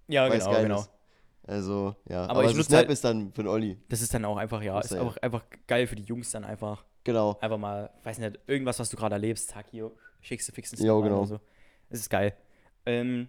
Ja, 0.08 0.28
genau, 0.28 0.52
geil 0.52 0.64
genau. 0.64 0.80
ist. 0.82 0.92
Also, 1.44 1.96
ja. 2.08 2.22
Aber 2.24 2.32
Aber, 2.32 2.44
ich 2.46 2.52
so 2.52 2.58
nutze 2.58 2.70
Snap 2.70 2.78
halt- 2.82 2.90
ist 2.92 3.04
dann 3.04 3.34
für 3.34 3.42
den 3.44 3.48
Olli. 3.48 3.78
Das 3.90 4.02
ist 4.02 4.14
dann 4.14 4.24
auch 4.26 4.38
einfach, 4.38 4.62
ja, 4.62 4.80
ist 4.80 4.92
ja. 4.92 5.02
einfach, 5.02 5.18
einfach 5.18 5.44
geil 5.66 5.88
für 5.88 5.96
die 5.96 6.04
Jungs 6.04 6.30
dann 6.32 6.44
einfach. 6.44 6.86
Genau. 7.04 7.38
Einfach 7.42 7.58
mal, 7.58 7.90
weiß 8.04 8.20
nicht, 8.20 8.38
irgendwas, 8.46 8.78
was 8.78 8.90
du 8.92 8.98
gerade 8.98 9.16
erlebst, 9.16 9.50
zack, 9.50 9.66
hier, 9.72 9.90
schickst 10.22 10.48
du, 10.48 10.52
fixen 10.52 10.78
Ja, 10.86 10.94
rein 10.94 11.04
genau. 11.04 11.18
oder 11.20 11.28
so. 11.28 11.40
Es 11.90 12.00
ist 12.02 12.10
geil. 12.10 12.34
Ähm, 12.86 13.28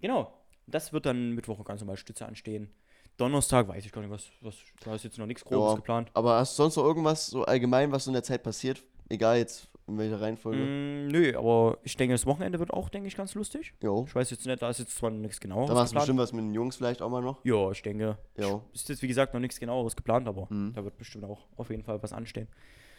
Genau. 0.00 0.32
Das 0.66 0.92
wird 0.92 1.06
dann 1.06 1.32
Mittwoch 1.32 1.62
ganz 1.64 1.80
normal 1.80 1.96
Stütze 1.96 2.26
anstehen. 2.26 2.70
Donnerstag 3.16 3.68
weiß 3.68 3.84
ich 3.86 3.92
gar 3.92 4.00
nicht, 4.00 4.10
was, 4.10 4.26
was 4.40 4.56
da 4.84 4.94
ist 4.94 5.04
jetzt 5.04 5.18
noch 5.18 5.26
nichts 5.26 5.44
Grobes 5.44 5.70
Ja. 5.72 5.76
geplant. 5.76 6.10
Aber 6.14 6.36
hast 6.38 6.58
du 6.58 6.62
sonst 6.62 6.76
noch 6.76 6.84
irgendwas 6.84 7.26
so 7.28 7.44
allgemein, 7.44 7.92
was 7.92 8.04
so 8.04 8.10
in 8.10 8.14
der 8.14 8.22
Zeit 8.22 8.42
passiert? 8.42 8.82
Egal 9.08 9.38
jetzt 9.38 9.68
in 9.86 9.98
welcher 9.98 10.20
Reihenfolge. 10.20 10.58
Mm, 10.58 11.08
nö, 11.08 11.36
aber 11.36 11.76
ich 11.82 11.94
denke, 11.96 12.14
das 12.14 12.24
Wochenende 12.24 12.58
wird 12.58 12.72
auch, 12.72 12.88
denke 12.88 13.06
ich, 13.06 13.16
ganz 13.16 13.34
lustig. 13.34 13.74
Jo. 13.82 14.04
Ich 14.08 14.14
weiß 14.14 14.30
jetzt 14.30 14.46
nicht, 14.46 14.62
da 14.62 14.70
ist 14.70 14.78
jetzt 14.78 14.96
zwar 14.96 15.10
noch 15.10 15.18
nichts 15.18 15.38
genaueres 15.40 15.68
Da 15.68 15.74
machst 15.74 15.92
du 15.92 15.96
bestimmt 15.98 16.18
was 16.18 16.32
mit 16.32 16.42
den 16.42 16.54
Jungs 16.54 16.76
vielleicht 16.76 17.02
auch 17.02 17.10
mal 17.10 17.20
noch. 17.20 17.44
Ja, 17.44 17.70
ich 17.70 17.82
denke. 17.82 18.16
Jo. 18.38 18.62
Ist 18.72 18.88
jetzt, 18.88 19.02
wie 19.02 19.08
gesagt, 19.08 19.34
noch 19.34 19.40
nichts 19.40 19.60
genaueres 19.60 19.94
geplant, 19.94 20.26
aber 20.26 20.46
Mhm. 20.48 20.72
da 20.72 20.82
wird 20.84 20.96
bestimmt 20.96 21.24
auch 21.24 21.46
auf 21.56 21.68
jeden 21.70 21.82
Fall 21.84 22.02
was 22.02 22.12
anstehen. 22.14 22.48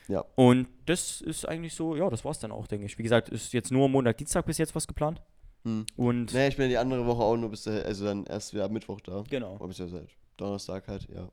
Ja. 0.07 0.24
Und 0.36 0.68
das 0.86 1.22
ist 1.22 1.47
eigentlich 1.49 1.74
so, 1.74 1.95
ja, 1.95 2.07
das 2.11 2.24
war's 2.24 2.38
dann 2.39 2.51
auch, 2.51 2.68
denke 2.68 2.86
ich. 2.86 2.97
Wie 2.99 3.03
gesagt, 3.03 3.30
ist 3.30 3.51
jetzt 3.53 3.72
nur 3.72 3.89
Montag, 3.89 4.18
Dienstag 4.18 4.45
bis 4.45 4.59
jetzt 4.59 4.76
was 4.76 4.86
geplant. 4.88 5.20
Hm. 5.66 5.86
Und 5.97 6.34
Nee, 6.34 6.47
ich 6.47 6.57
bin 6.57 6.70
die 6.70 6.78
andere 6.78 7.05
Woche 7.05 7.24
auch 7.24 7.36
nur 7.36 7.49
bis, 7.49 7.63
der- 7.63 7.86
also 7.86 8.05
dann 8.05 8.26
erst 8.26 8.53
wieder 8.53 8.66
am 8.66 8.72
Mittwoch 8.74 9.01
da. 9.01 9.24
genau. 9.30 9.55
Oder 9.55 9.68
bis 9.68 9.80
ja 9.80 9.88
seit 9.88 10.07
Donnerstag 10.38 10.88
halt, 10.88 11.07
ja. 11.09 11.28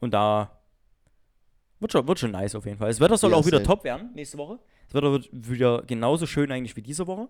Und 0.00 0.12
da 0.12 0.50
wird 1.80 1.92
schon, 1.92 2.06
wird 2.08 2.18
schon 2.18 2.30
nice 2.32 2.54
auf 2.54 2.66
jeden 2.66 2.78
Fall. 2.78 2.88
Das 2.88 3.00
Wetter 3.00 3.16
soll 3.16 3.30
Ja, 3.30 3.36
auch 3.36 3.46
wieder 3.46 3.58
safe. 3.58 3.66
top 3.68 3.84
werden 3.84 4.10
nächste 4.14 4.38
Woche. 4.38 4.58
Das 4.88 4.94
Wetter 4.94 5.12
wird 5.12 5.28
wieder 5.32 5.82
genauso 5.86 6.26
schön 6.26 6.50
eigentlich 6.52 6.76
wie 6.76 6.82
diese 6.82 7.06
Woche. 7.06 7.28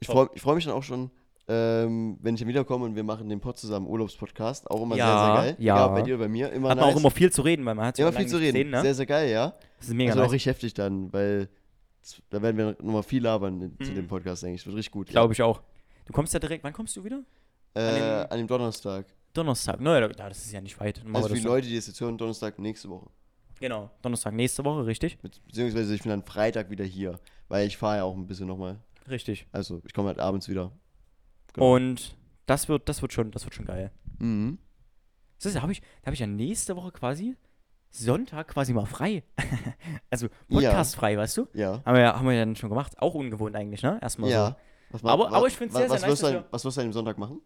Ich 0.00 0.08
freue 0.08 0.28
freu 0.36 0.54
mich 0.54 0.64
dann 0.64 0.74
auch 0.74 0.82
schon, 0.82 1.10
ähm, 1.46 2.18
wenn 2.22 2.34
ich 2.34 2.40
dann 2.40 2.48
wiederkomme 2.48 2.84
und 2.86 2.96
wir 2.96 3.02
machen 3.04 3.28
den 3.28 3.40
Pod 3.40 3.58
zusammen, 3.58 3.86
Urlaubspodcast. 3.86 4.70
Auch 4.70 4.82
immer 4.82 4.96
Ja, 4.96 5.06
sehr, 5.06 5.24
sehr 5.26 5.34
geil. 5.34 5.56
ja. 5.58 5.76
Egal, 5.76 5.88
bei 5.90 6.02
dir 6.02 6.14
oder 6.14 6.24
bei 6.24 6.28
mir. 6.28 6.50
Immer 6.52 6.70
Hat 6.70 6.76
nice. 6.78 6.86
man 6.86 6.94
auch 6.94 7.00
immer 7.00 7.10
viel 7.10 7.30
zu 7.30 7.42
reden, 7.42 7.64
weil 7.66 7.74
man 7.74 7.86
hat 7.86 7.98
immer 7.98 8.08
auch 8.08 8.14
viel 8.14 8.26
zu 8.26 8.36
reden. 8.38 8.52
gesehen, 8.54 8.70
ne? 8.70 8.80
Sehr, 8.82 8.94
sehr 8.94 9.06
geil, 9.06 9.30
ja. 9.30 9.54
Das 9.78 9.88
ist 9.88 9.94
mega 9.94 10.10
also 10.12 10.22
auch 10.22 10.24
nice. 10.26 10.32
richtig 10.32 10.46
heftig 10.50 10.74
dann, 10.74 11.12
weil 11.12 11.48
da 12.30 12.40
werden 12.42 12.56
wir 12.56 12.76
nochmal 12.82 13.02
viel 13.02 13.22
labern 13.22 13.60
in, 13.60 13.78
zu 13.84 13.90
Mhm. 13.92 13.96
dem 13.96 14.08
Podcast, 14.08 14.42
denke 14.42 14.56
ich. 14.56 14.66
Wird 14.66 14.76
richtig 14.76 14.92
gut. 14.92 15.08
Glaube 15.08 15.32
ich 15.34 15.42
auch. 15.42 15.62
Du 16.06 16.12
kommst 16.12 16.32
ja 16.34 16.40
direkt, 16.40 16.64
wann 16.64 16.72
kommst 16.72 16.96
du 16.96 17.04
wieder? 17.04 17.22
Äh, 17.74 17.80
an 17.80 18.26
an, 18.30 18.38
dem 18.38 18.46
Donnerstag. 18.46 19.06
Donnerstag. 19.32 19.80
Naja, 19.80 20.08
da- 20.08 20.28
das 20.28 20.44
ist 20.44 20.52
ja 20.52 20.60
nicht 20.60 20.78
weit. 20.80 21.02
Also 21.12 21.28
für 21.28 21.34
die 21.34 21.40
das. 21.40 21.44
Leute, 21.48 21.68
die 21.68 21.76
das 21.76 21.86
jetzt 21.86 22.00
hören, 22.00 22.18
Donnerstag 22.18 22.58
nächste 22.58 22.88
Woche. 22.88 23.08
Genau. 23.60 23.90
Donnerstag 24.02 24.34
nächste 24.34 24.64
Woche, 24.64 24.86
richtig? 24.86 25.18
Be- 25.18 25.30
Beziehungsweise 25.46 25.94
ich 25.94 26.02
bin 26.02 26.10
dann 26.10 26.24
Freitag 26.24 26.70
wieder 26.70 26.84
hier, 26.84 27.20
weil 27.48 27.66
ich 27.66 27.76
fahre 27.76 27.98
ja 27.98 28.04
auch 28.04 28.16
ein 28.16 28.26
bisschen 28.26 28.48
nochmal. 28.48 28.80
Richtig. 29.08 29.46
Also 29.52 29.82
ich 29.86 29.92
komme 29.92 30.08
halt 30.08 30.18
abends 30.18 30.48
wieder. 30.48 30.72
Genau. 31.52 31.74
Und 31.76 32.16
das 32.46 32.68
wird, 32.68 32.88
das 32.88 33.02
wird 33.02 33.12
schon, 33.12 33.30
das 33.30 33.44
wird 33.44 33.54
schon 33.54 33.66
geil. 33.66 33.92
Mhm. 34.18 34.58
Das 35.36 35.46
ist, 35.46 35.56
da 35.56 35.62
habe 35.62 35.72
ich, 35.72 35.80
da 35.80 36.06
habe 36.06 36.14
ich 36.14 36.20
ja 36.20 36.26
nächste 36.26 36.74
Woche 36.76 36.90
quasi 36.90 37.36
Sonntag 37.90 38.48
quasi 38.48 38.72
mal 38.72 38.86
frei. 38.86 39.22
also 40.10 40.28
Podcast 40.48 40.94
frei, 40.96 41.16
weißt 41.16 41.36
du? 41.38 41.48
Ja. 41.54 41.82
Haben 41.84 41.94
wir, 41.94 42.00
ja- 42.02 42.14
haben 42.16 42.26
wir 42.26 42.34
ja 42.34 42.44
dann 42.44 42.56
schon 42.56 42.68
gemacht. 42.70 42.94
Auch 43.00 43.14
ungewohnt 43.14 43.56
eigentlich, 43.56 43.82
ne? 43.82 43.98
Erstmal 44.00 44.30
ja. 44.30 44.48
so. 44.50 44.54
Was 44.90 45.04
Aber- 45.04 45.32
aber 45.32 45.46
ich 45.46 45.56
find's 45.56 45.74
wa- 45.74 45.78
sehr, 45.80 45.88
sehr 45.88 45.94
was 45.96 46.02
nice, 46.02 46.10
wirst 46.10 46.22
du 46.22 46.26
Was 46.50 46.64
wirst 46.64 46.76
du 46.76 46.80
an 46.82 46.86
dem 46.88 46.92
Sonntag 46.92 47.18
machen? 47.18 47.40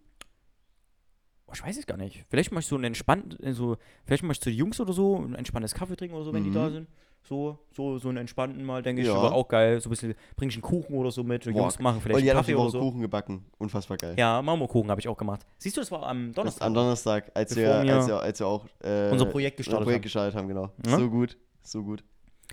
Oh, 1.46 1.52
ich 1.54 1.62
weiß 1.62 1.76
es 1.78 1.86
gar 1.86 1.96
nicht. 1.96 2.24
Vielleicht 2.30 2.52
ich 2.60 2.66
so 2.66 2.74
einen 2.74 2.84
entspannten, 2.84 3.52
so, 3.54 3.76
vielleicht 4.06 4.22
ich 4.22 4.40
zu 4.40 4.50
den 4.50 4.58
Jungs 4.58 4.80
oder 4.80 4.92
so 4.92 5.16
ein 5.18 5.34
entspanntes 5.34 5.74
Kaffee 5.74 5.96
trinken 5.96 6.16
oder 6.16 6.24
so, 6.24 6.32
wenn 6.32 6.44
die 6.44 6.50
Mhm. 6.50 6.54
da 6.54 6.70
sind. 6.70 6.88
So, 7.26 7.58
so, 7.70 7.96
so 7.96 8.10
einen 8.10 8.18
entspannten 8.18 8.62
mal, 8.62 8.82
denke 8.82 9.00
ich. 9.00 9.08
Ja. 9.08 9.14
Aber 9.14 9.32
auch 9.32 9.48
geil. 9.48 9.80
So 9.80 9.88
ein 9.88 9.90
bisschen, 9.90 10.14
bring 10.36 10.50
ich 10.50 10.56
einen 10.56 10.62
Kuchen 10.62 10.94
oder 10.94 11.10
so 11.10 11.24
mit. 11.24 11.44
Boah, 11.44 11.52
Jungs 11.52 11.78
machen 11.78 12.02
vielleicht 12.02 12.30
auch 12.30 12.34
Kaffee 12.34 12.54
oder 12.54 12.70
so. 12.70 12.80
Kuchen 12.80 13.00
gebacken. 13.00 13.46
Unfassbar 13.56 13.96
geil. 13.96 14.14
Ja, 14.18 14.42
Marmorkuchen 14.42 14.90
habe 14.90 15.00
ich 15.00 15.08
auch 15.08 15.16
gemacht. 15.16 15.46
Siehst 15.56 15.76
du, 15.78 15.80
das 15.80 15.90
war 15.90 16.02
am 16.02 16.34
Donnerstag. 16.34 16.66
am 16.66 16.74
Donnerstag, 16.74 17.30
als 17.32 17.56
wir, 17.56 17.82
wir 17.82 17.96
als 17.96 18.06
wir, 18.06 18.20
als 18.20 18.40
wir 18.40 18.46
auch 18.46 18.66
äh, 18.82 19.10
unser 19.10 19.24
Projekt 19.24 19.58
unser 19.58 19.70
gestartet 19.70 19.84
Projekt 19.84 19.98
haben. 19.98 20.02
gestartet 20.02 20.34
haben, 20.34 20.48
genau. 20.48 20.70
Ja? 20.86 20.98
So 20.98 21.08
gut, 21.08 21.38
so 21.62 21.82
gut. 21.82 22.04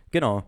Genau. 0.10 0.44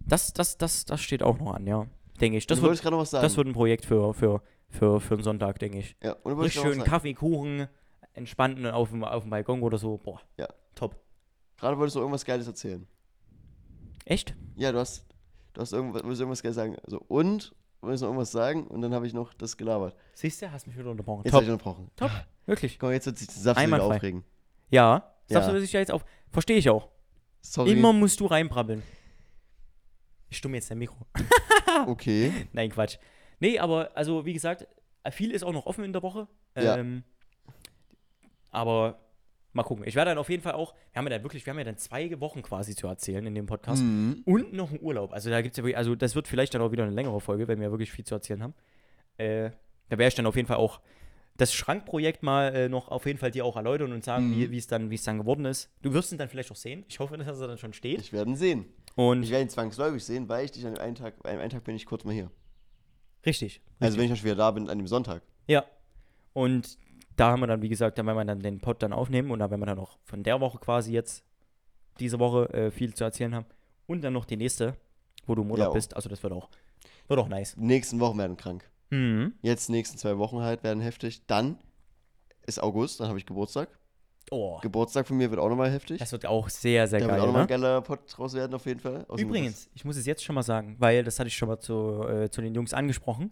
Das, 0.00 0.34
das, 0.34 0.58
das, 0.58 0.84
das 0.84 1.00
steht 1.00 1.22
auch 1.22 1.38
noch 1.38 1.54
an, 1.54 1.66
ja. 1.66 1.86
Denke 2.20 2.36
ich. 2.36 2.46
Das 2.46 2.58
wird, 2.58 2.66
wolltest 2.66 2.82
gerade 2.82 2.96
noch 2.96 3.02
was 3.02 3.10
sagen. 3.12 3.22
das 3.22 3.34
wird 3.38 3.46
ein 3.46 3.54
Projekt 3.54 3.86
für, 3.86 4.12
für, 4.12 4.42
für, 4.68 5.00
für 5.00 5.14
einen 5.14 5.22
Sonntag, 5.22 5.58
denke 5.58 5.78
ich. 5.78 5.96
ja, 6.02 6.12
und 6.22 6.38
Richtig 6.38 6.60
schön. 6.60 6.84
Kaffee, 6.84 7.14
Kuchen, 7.14 7.66
entspannten 8.12 8.66
auf 8.66 8.90
dem, 8.90 9.02
auf 9.04 9.22
dem 9.22 9.30
Balkon 9.30 9.62
oder 9.62 9.78
so. 9.78 9.96
Boah. 9.96 10.20
Ja. 10.36 10.48
Top. 10.74 10.96
Gerade 11.64 11.78
wolltest 11.78 11.96
du 11.96 12.00
irgendwas 12.00 12.26
Geiles 12.26 12.46
erzählen. 12.46 12.86
Echt? 14.04 14.34
Ja, 14.54 14.70
du 14.70 14.80
hast, 14.80 15.06
du 15.54 15.62
hast 15.62 15.72
irgendwas, 15.72 16.02
wolltest 16.02 16.20
irgendwas 16.20 16.42
Geiles 16.42 16.56
sagen. 16.56 16.76
Also, 16.84 17.00
und, 17.08 17.54
wolltest 17.80 18.02
noch 18.02 18.08
irgendwas 18.10 18.32
sagen 18.32 18.66
und 18.66 18.82
dann 18.82 18.92
habe 18.92 19.06
ich 19.06 19.14
noch 19.14 19.32
das 19.32 19.56
gelabert. 19.56 19.96
Siehst 20.12 20.42
du, 20.42 20.52
hast 20.52 20.66
mich 20.66 20.76
wieder 20.76 20.90
unterbrochen. 20.90 21.22
Jetzt 21.24 21.30
Top. 21.30 21.36
habe 21.40 21.46
ich 21.46 21.50
unterbrochen. 21.50 21.90
Top. 21.96 22.10
Wirklich. 22.44 22.78
Komm, 22.78 22.90
jetzt 22.90 23.06
wird 23.06 23.16
sich 23.16 23.28
das 23.28 23.42
Saft 23.42 23.66
wieder 23.66 23.82
aufregen. 23.82 24.24
Ja. 24.68 25.10
Ja. 25.30 25.40
Sagst 25.40 25.48
du 25.48 25.58
sich 25.58 25.72
ja 25.72 25.80
jetzt 25.80 25.90
auf. 25.90 26.04
Verstehe 26.30 26.58
ich 26.58 26.68
auch. 26.68 26.90
Sorry. 27.40 27.72
Immer 27.72 27.94
musst 27.94 28.20
du 28.20 28.26
reinbrabbeln. 28.26 28.82
Ich 30.28 30.36
stumme 30.36 30.56
jetzt 30.56 30.70
dein 30.70 30.76
Mikro. 30.76 31.06
Okay. 31.86 32.30
Nein, 32.52 32.68
Quatsch. 32.68 32.98
Nee, 33.40 33.58
aber 33.58 33.90
also 33.96 34.26
wie 34.26 34.34
gesagt, 34.34 34.68
viel 35.12 35.30
ist 35.30 35.42
auch 35.42 35.52
noch 35.54 35.64
offen 35.64 35.82
in 35.82 35.94
der 35.94 36.02
Woche. 36.02 36.28
Ja. 36.56 36.76
Ähm, 36.76 37.04
aber 38.50 39.03
mal 39.54 39.62
gucken. 39.62 39.84
Ich 39.86 39.94
werde 39.94 40.10
dann 40.10 40.18
auf 40.18 40.28
jeden 40.28 40.42
Fall 40.42 40.52
auch, 40.52 40.74
wir 40.92 40.98
haben 40.98 41.06
ja 41.06 41.10
dann 41.10 41.22
wirklich, 41.24 41.46
wir 41.46 41.50
haben 41.52 41.58
ja 41.58 41.64
dann 41.64 41.78
zwei 41.78 42.20
Wochen 42.20 42.42
quasi 42.42 42.74
zu 42.76 42.86
erzählen 42.86 43.24
in 43.26 43.34
dem 43.34 43.46
Podcast. 43.46 43.82
Mhm. 43.82 44.22
Und 44.26 44.52
noch 44.52 44.70
einen 44.70 44.80
Urlaub. 44.82 45.12
Also 45.12 45.30
da 45.30 45.40
gibt's 45.42 45.56
ja 45.56 45.64
wirklich, 45.64 45.76
also 45.78 45.94
das 45.94 46.14
wird 46.14 46.28
vielleicht 46.28 46.54
dann 46.54 46.60
auch 46.62 46.72
wieder 46.72 46.82
eine 46.84 46.92
längere 46.92 47.20
Folge, 47.20 47.48
wenn 47.48 47.60
wir 47.60 47.70
wirklich 47.70 47.90
viel 47.92 48.04
zu 48.04 48.14
erzählen 48.14 48.42
haben. 48.42 48.54
Äh, 49.16 49.50
da 49.88 49.98
werde 49.98 50.08
ich 50.08 50.14
dann 50.14 50.26
auf 50.26 50.36
jeden 50.36 50.48
Fall 50.48 50.56
auch 50.58 50.80
das 51.36 51.52
Schrankprojekt 51.52 52.22
mal 52.22 52.54
äh, 52.54 52.68
noch 52.68 52.88
auf 52.88 53.06
jeden 53.06 53.18
Fall 53.18 53.30
dir 53.32 53.44
auch 53.44 53.56
erläutern 53.56 53.92
und 53.92 54.04
sagen, 54.04 54.30
Mhm. 54.30 54.50
wie 54.52 54.56
es 54.56 54.66
dann, 54.68 54.90
wie 54.90 54.94
es 54.94 55.02
dann 55.02 55.18
geworden 55.18 55.44
ist. 55.46 55.68
Du 55.82 55.92
wirst 55.92 56.12
ihn 56.12 56.18
dann 56.18 56.28
vielleicht 56.28 56.50
auch 56.52 56.56
sehen. 56.56 56.84
Ich 56.88 57.00
hoffe, 57.00 57.16
dass 57.18 57.40
er 57.40 57.48
dann 57.48 57.58
schon 57.58 57.72
steht. 57.72 58.00
Ich 58.00 58.12
werde 58.12 58.30
ihn 58.30 58.36
sehen. 58.36 58.66
Und 58.94 59.24
Ich 59.24 59.30
werde 59.30 59.42
ihn 59.42 59.48
zwangsläufig 59.48 60.04
sehen, 60.04 60.28
weil 60.28 60.44
ich 60.44 60.52
dich 60.52 60.64
an 60.66 60.74
dem 60.74 60.80
einen 60.82 60.94
Tag, 60.94 61.14
an 61.24 61.32
dem 61.32 61.40
einen 61.40 61.50
Tag 61.50 61.64
bin 61.64 61.74
ich 61.74 61.86
kurz 61.86 62.04
mal 62.04 62.12
hier. 62.14 62.30
richtig. 63.26 63.60
Also 63.80 63.98
wenn 63.98 64.10
ich 64.12 64.18
schon 64.18 64.24
wieder 64.24 64.36
da 64.36 64.50
bin, 64.52 64.68
an 64.70 64.78
dem 64.78 64.86
Sonntag. 64.86 65.22
Ja. 65.46 65.64
Und 66.32 66.78
da 67.16 67.30
haben 67.30 67.40
wir 67.40 67.46
dann, 67.46 67.62
wie 67.62 67.68
gesagt, 67.68 67.98
da 67.98 68.04
werden 68.06 68.16
wir 68.16 68.24
dann 68.24 68.40
den 68.40 68.60
Pod 68.60 68.82
dann 68.82 68.92
aufnehmen 68.92 69.30
und 69.30 69.38
da 69.38 69.50
werden 69.50 69.60
wir 69.60 69.66
dann 69.66 69.78
auch 69.78 69.98
von 70.04 70.22
der 70.22 70.40
Woche 70.40 70.58
quasi 70.58 70.92
jetzt 70.92 71.24
diese 72.00 72.18
Woche 72.18 72.52
äh, 72.52 72.70
viel 72.70 72.92
zu 72.94 73.04
erzählen 73.04 73.34
haben. 73.34 73.46
Und 73.86 74.02
dann 74.02 74.12
noch 74.14 74.24
die 74.24 74.36
nächste, 74.36 74.76
wo 75.26 75.34
du 75.34 75.42
im 75.42 75.50
Urlaub 75.50 75.68
Ja. 75.68 75.72
bist. 75.74 75.94
Also 75.94 76.08
das 76.08 76.22
wird 76.22 76.32
auch, 76.32 76.48
wird 77.08 77.20
auch 77.20 77.28
nice. 77.28 77.56
Nächsten 77.56 78.00
Wochen 78.00 78.18
werden 78.18 78.36
krank. 78.36 78.68
Mhm. 78.90 79.34
Jetzt 79.42 79.70
nächsten 79.70 79.98
zwei 79.98 80.18
Wochen 80.18 80.40
halt 80.40 80.62
werden 80.64 80.82
heftig. 80.82 81.26
Dann 81.26 81.58
ist 82.46 82.62
August, 82.62 83.00
dann 83.00 83.08
habe 83.08 83.18
ich 83.18 83.26
Geburtstag. 83.26 83.68
Oh, 84.30 84.58
Geburtstag 84.60 85.06
von 85.06 85.18
mir 85.18 85.30
wird 85.30 85.38
auch 85.38 85.50
nochmal 85.50 85.70
heftig. 85.70 85.98
das 85.98 86.10
wird 86.12 86.24
auch 86.24 86.48
sehr, 86.48 86.88
sehr 86.88 87.00
da 87.00 87.06
geil. 87.06 87.14
wird 87.16 87.22
auch 87.22 87.26
nochmal 87.26 87.42
ein 87.42 87.46
Ne? 87.46 87.48
geiler 87.50 87.80
Pod 87.82 88.00
draus 88.08 88.32
werden, 88.32 88.54
auf 88.54 88.64
jeden 88.64 88.80
Fall. 88.80 89.06
Übrigens, 89.18 89.68
ich 89.74 89.84
muss 89.84 89.96
es 89.96 90.06
jetzt 90.06 90.24
schon 90.24 90.34
mal 90.34 90.42
sagen, 90.42 90.76
weil 90.78 91.04
das 91.04 91.18
hatte 91.18 91.28
ich 91.28 91.36
schon 91.36 91.48
mal 91.48 91.58
zu, 91.58 92.06
äh, 92.08 92.30
zu 92.30 92.40
den 92.40 92.54
Jungs 92.54 92.72
angesprochen. 92.72 93.30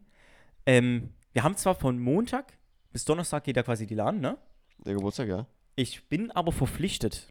Ähm, 0.67 1.09
wir 1.33 1.43
haben 1.45 1.57
zwar 1.57 1.75
von 1.75 1.99
Montag 1.99 2.53
bis 2.93 3.05
Donnerstag 3.05 3.45
geht 3.45 3.57
da 3.57 3.63
quasi 3.63 3.87
die 3.87 3.95
LAN, 3.95 4.21
ne? 4.21 4.39
Der 4.85 4.95
Geburtstag, 4.95 5.29
ja. 5.29 5.47
Ich 5.77 6.09
bin 6.09 6.31
aber 6.31 6.53
verpflichtet, 6.53 7.29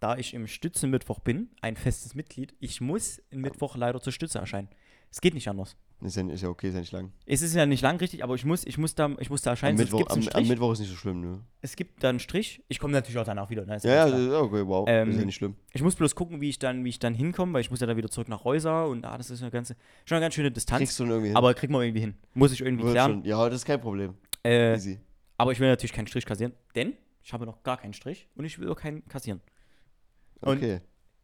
da 0.00 0.16
ich 0.16 0.34
im 0.34 0.46
Stützenmittwoch 0.46 1.20
bin, 1.20 1.50
ein 1.60 1.76
festes 1.76 2.14
Mitglied, 2.14 2.54
ich 2.60 2.80
muss 2.80 3.18
im 3.30 3.40
Mittwoch 3.40 3.76
leider 3.76 4.00
zur 4.00 4.12
Stütze 4.12 4.38
erscheinen. 4.38 4.68
Es 5.10 5.20
geht 5.20 5.34
nicht 5.34 5.48
anders. 5.48 5.76
Ist 6.00 6.16
ja, 6.16 6.28
ist 6.28 6.42
ja 6.42 6.48
okay, 6.48 6.68
ist 6.68 6.74
ja 6.74 6.80
nicht 6.80 6.92
lang. 6.92 7.12
Es 7.26 7.42
ist 7.42 7.54
ja 7.54 7.66
nicht 7.66 7.82
lang 7.82 7.96
richtig, 7.96 8.22
aber 8.22 8.36
ich 8.36 8.44
muss, 8.44 8.64
ich 8.64 8.78
muss, 8.78 8.94
da, 8.94 9.10
ich 9.18 9.30
muss 9.30 9.42
da 9.42 9.50
Am 9.50 9.52
erscheinen. 9.54 9.78
sonst 9.78 9.92
Mittwoch, 9.92 10.10
am, 10.10 10.28
am. 10.32 10.46
Mittwoch 10.46 10.72
ist 10.72 10.78
nicht 10.78 10.90
so 10.90 10.96
schlimm, 10.96 11.20
ne? 11.20 11.40
es 11.60 11.74
gibt 11.74 12.04
da 12.04 12.10
einen 12.10 12.20
Strich. 12.20 12.62
Ich 12.68 12.78
komme 12.78 12.92
natürlich 12.92 13.18
auch 13.18 13.24
danach 13.24 13.50
wieder. 13.50 13.66
Ne? 13.66 13.76
Ist 13.76 13.84
Ja, 13.84 14.06
ja, 14.06 14.16
ja, 14.16 14.40
okay, 14.40 14.64
wow. 14.64 14.86
Ähm, 14.88 15.10
ist 15.10 15.18
ja 15.18 15.24
nicht 15.24 15.34
schlimm. 15.34 15.56
Ich 15.72 15.82
muss 15.82 15.96
bloß 15.96 16.14
gucken, 16.14 16.40
wie 16.40 16.50
ich 16.50 16.60
dann, 16.60 16.84
wie 16.84 16.90
ich 16.90 17.00
dann 17.00 17.14
hinkomme, 17.14 17.54
weil 17.54 17.62
ich 17.62 17.70
muss 17.70 17.80
ja 17.80 17.86
dann 17.88 17.96
wieder 17.96 18.10
zurück 18.10 18.28
nach 18.28 18.44
Reuser 18.44 18.86
und 18.86 19.04
ah, 19.04 19.18
das 19.18 19.30
ist 19.30 19.42
eine 19.42 19.50
ganze, 19.50 19.74
schon 20.04 20.16
eine 20.16 20.26
ganz 20.26 20.34
schöne 20.34 20.52
Distanz. 20.52 20.78
Kriegst 20.78 21.00
du 21.00 21.04
irgendwie 21.04 21.28
hin. 21.28 21.36
Aber 21.36 21.52
kriegen 21.54 21.72
wir 21.72 21.82
irgendwie 21.82 22.02
hin. 22.02 22.14
Muss 22.34 22.52
ich 22.52 22.60
irgendwie 22.60 22.84
Wird 22.84 22.92
klären. 22.92 23.12
schon. 23.14 23.24
Ja, 23.24 23.48
das 23.48 23.56
ist 23.56 23.64
kein 23.64 23.80
Problem. 23.80 24.14
Äh, 24.44 24.74
Easy. 24.74 25.00
aber 25.36 25.52
ich 25.52 25.60
will 25.60 25.68
natürlich 25.68 25.92
keinen 25.92 26.06
Strich 26.06 26.24
kassieren, 26.26 26.52
denn 26.74 26.94
ich 27.22 27.32
habe 27.32 27.44
noch 27.46 27.62
gar 27.62 27.76
keinen 27.76 27.92
Strich 27.92 28.28
und 28.36 28.44
ich 28.44 28.58
will 28.58 28.68
auch 28.70 28.76
keinen 28.76 29.06
kassieren. 29.08 29.40
und- 30.40 30.58
Okay. 30.58 30.80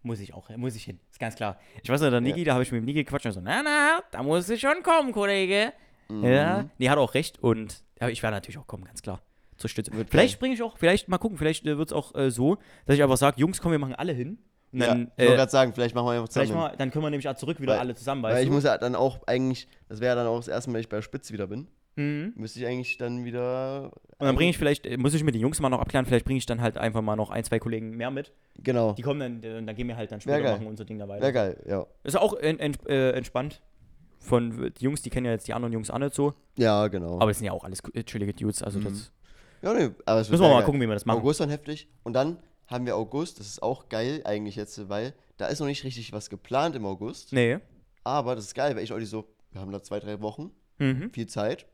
Muss 0.06 0.20
ich 0.20 0.34
auch, 0.34 0.50
muss 0.56 0.76
ich 0.76 0.84
hin. 0.84 1.00
Ist 1.10 1.18
ganz 1.18 1.34
klar. 1.34 1.58
Ich 1.82 1.88
weiß 1.88 2.02
noch, 2.02 2.10
der 2.10 2.20
Niki, 2.20 2.44
da 2.44 2.52
habe 2.52 2.62
ich 2.62 2.70
mit 2.70 2.78
dem 2.82 2.84
Niki 2.84 3.04
gequatscht 3.04 3.24
und 3.24 3.32
so, 3.32 3.40
na, 3.40 3.62
na, 3.62 4.00
da 4.10 4.22
muss 4.22 4.50
ich 4.50 4.60
schon 4.60 4.82
kommen, 4.82 5.12
Kollege. 5.12 5.72
Ja. 6.10 6.62
Mhm. 6.64 6.70
Nee, 6.76 6.90
hat 6.90 6.98
auch 6.98 7.14
recht 7.14 7.38
und 7.42 7.82
ja, 8.00 8.08
ich 8.10 8.22
werde 8.22 8.36
natürlich 8.36 8.58
auch 8.58 8.66
kommen, 8.66 8.84
ganz 8.84 9.00
klar. 9.00 9.22
Zur 9.56 9.70
Stütze. 9.70 9.92
Wird 9.94 10.10
vielleicht 10.10 10.38
bringe 10.40 10.52
ich 10.54 10.62
auch, 10.62 10.76
vielleicht 10.76 11.08
mal 11.08 11.16
gucken, 11.16 11.38
vielleicht 11.38 11.64
äh, 11.64 11.78
wird 11.78 11.88
es 11.88 11.92
auch 11.94 12.14
äh, 12.16 12.30
so, 12.30 12.58
dass 12.84 12.96
ich 12.96 13.02
einfach 13.02 13.16
sage, 13.16 13.40
Jungs, 13.40 13.62
komm, 13.62 13.72
wir 13.72 13.78
machen 13.78 13.94
alle 13.94 14.12
hin. 14.12 14.38
Und 14.72 14.80
Ja, 14.80 14.88
dann, 14.88 15.02
ich 15.02 15.08
wollte 15.20 15.32
äh, 15.32 15.36
gerade 15.36 15.50
sagen, 15.52 15.72
vielleicht 15.72 15.94
machen 15.94 16.06
wir 16.06 16.12
einfach 16.12 16.28
zusammen. 16.28 16.52
mal, 16.58 16.76
dann 16.76 16.90
können 16.90 17.04
wir 17.04 17.10
nämlich 17.10 17.28
auch 17.28 17.36
zurück 17.36 17.58
wieder 17.60 17.72
Weil- 17.74 17.78
alle 17.80 17.94
zusammen, 17.94 18.22
Weil 18.24 18.42
ich 18.42 18.48
du? 18.48 18.52
muss 18.54 18.64
ja 18.64 18.76
dann 18.76 18.94
auch 18.96 19.26
eigentlich, 19.26 19.68
das 19.88 20.00
wäre 20.00 20.16
dann 20.16 20.26
auch 20.26 20.36
das 20.36 20.48
erste 20.48 20.68
Mal, 20.68 20.74
wenn 20.74 20.80
ich 20.82 20.88
bei 20.90 20.96
der 20.96 21.02
Spitze 21.02 21.32
wieder 21.32 21.46
bin, 21.46 21.68
mhm. 21.96 22.32
müsste 22.36 22.60
ich 22.60 22.66
eigentlich 22.66 22.96
dann 22.98 23.24
wieder. 23.24 23.92
Und 24.18 24.26
dann 24.26 24.36
bringe 24.36 24.50
ich 24.50 24.58
vielleicht, 24.58 24.86
äh, 24.86 24.96
muss 24.96 25.14
ich 25.14 25.24
mit 25.24 25.34
den 25.34 25.42
Jungs 25.42 25.60
mal 25.60 25.68
noch 25.68 25.80
abklären, 25.80 26.06
vielleicht 26.06 26.24
bringe 26.24 26.38
ich 26.38 26.46
dann 26.46 26.60
halt 26.60 26.76
einfach 26.78 27.02
mal 27.02 27.16
noch 27.16 27.30
ein, 27.30 27.44
zwei 27.44 27.58
Kollegen 27.58 27.90
mehr 27.96 28.10
mit. 28.10 28.32
Genau. 28.58 28.92
Die 28.92 29.02
kommen 29.02 29.20
dann, 29.20 29.42
äh, 29.42 29.62
dann 29.62 29.74
gehen 29.76 29.88
wir 29.88 29.96
halt 29.96 30.10
dann 30.12 30.18
Wär 30.18 30.20
später 30.22 30.40
geil. 30.42 30.52
machen 30.54 30.66
unser 30.66 30.84
Ding 30.84 30.98
da 30.98 31.08
weiter. 31.08 31.22
Wäre 31.22 31.32
geil, 31.32 31.62
ja. 31.66 31.86
Ist 32.04 32.16
auch 32.16 32.34
en, 32.34 32.58
en, 32.58 32.74
äh, 32.86 33.10
entspannt. 33.12 33.60
Von 34.20 34.72
die 34.78 34.84
Jungs, 34.84 35.02
die 35.02 35.10
kennen 35.10 35.26
ja 35.26 35.32
jetzt 35.32 35.46
die 35.48 35.52
anderen 35.52 35.72
Jungs 35.74 35.90
auch 35.90 35.98
nicht 35.98 36.14
so. 36.14 36.32
Ja, 36.56 36.88
genau. 36.88 37.16
Aber 37.16 37.26
das 37.26 37.38
sind 37.38 37.46
ja 37.46 37.52
auch 37.52 37.64
alles 37.64 37.80
äh, 37.92 38.04
chillige 38.04 38.32
Dudes. 38.32 38.62
Also 38.62 38.78
Mhm. 38.78 38.84
das 38.84 39.12
ja, 39.62 39.72
nee, 39.74 39.90
aber 40.06 40.20
es 40.20 40.28
wird 40.28 40.32
müssen 40.32 40.42
wir 40.42 40.48
mal 40.48 40.56
geil. 40.56 40.64
gucken, 40.64 40.80
wie 40.80 40.86
wir 40.86 40.94
das 40.94 41.04
machen. 41.06 41.18
August 41.20 41.40
dann 41.40 41.50
heftig. 41.50 41.88
Und 42.04 42.12
dann 42.14 42.38
haben 42.66 42.86
wir 42.86 42.96
August, 42.96 43.38
das 43.40 43.46
ist 43.48 43.62
auch 43.62 43.88
geil 43.90 44.22
eigentlich 44.24 44.56
jetzt, 44.56 44.88
weil 44.88 45.12
da 45.36 45.46
ist 45.48 45.60
noch 45.60 45.66
nicht 45.66 45.84
richtig 45.84 46.12
was 46.12 46.30
geplant 46.30 46.74
im 46.76 46.86
August. 46.86 47.32
Nee. 47.32 47.58
Aber 48.02 48.34
das 48.34 48.44
ist 48.46 48.54
geil, 48.54 48.74
weil 48.76 48.84
ich 48.84 48.92
auch 48.92 49.00
so, 49.00 49.26
wir 49.52 49.60
haben 49.60 49.72
da 49.72 49.82
zwei, 49.82 50.00
drei 50.00 50.20
Wochen, 50.22 50.50
Mhm. 50.78 51.10
viel 51.12 51.26
Zeit. 51.26 51.66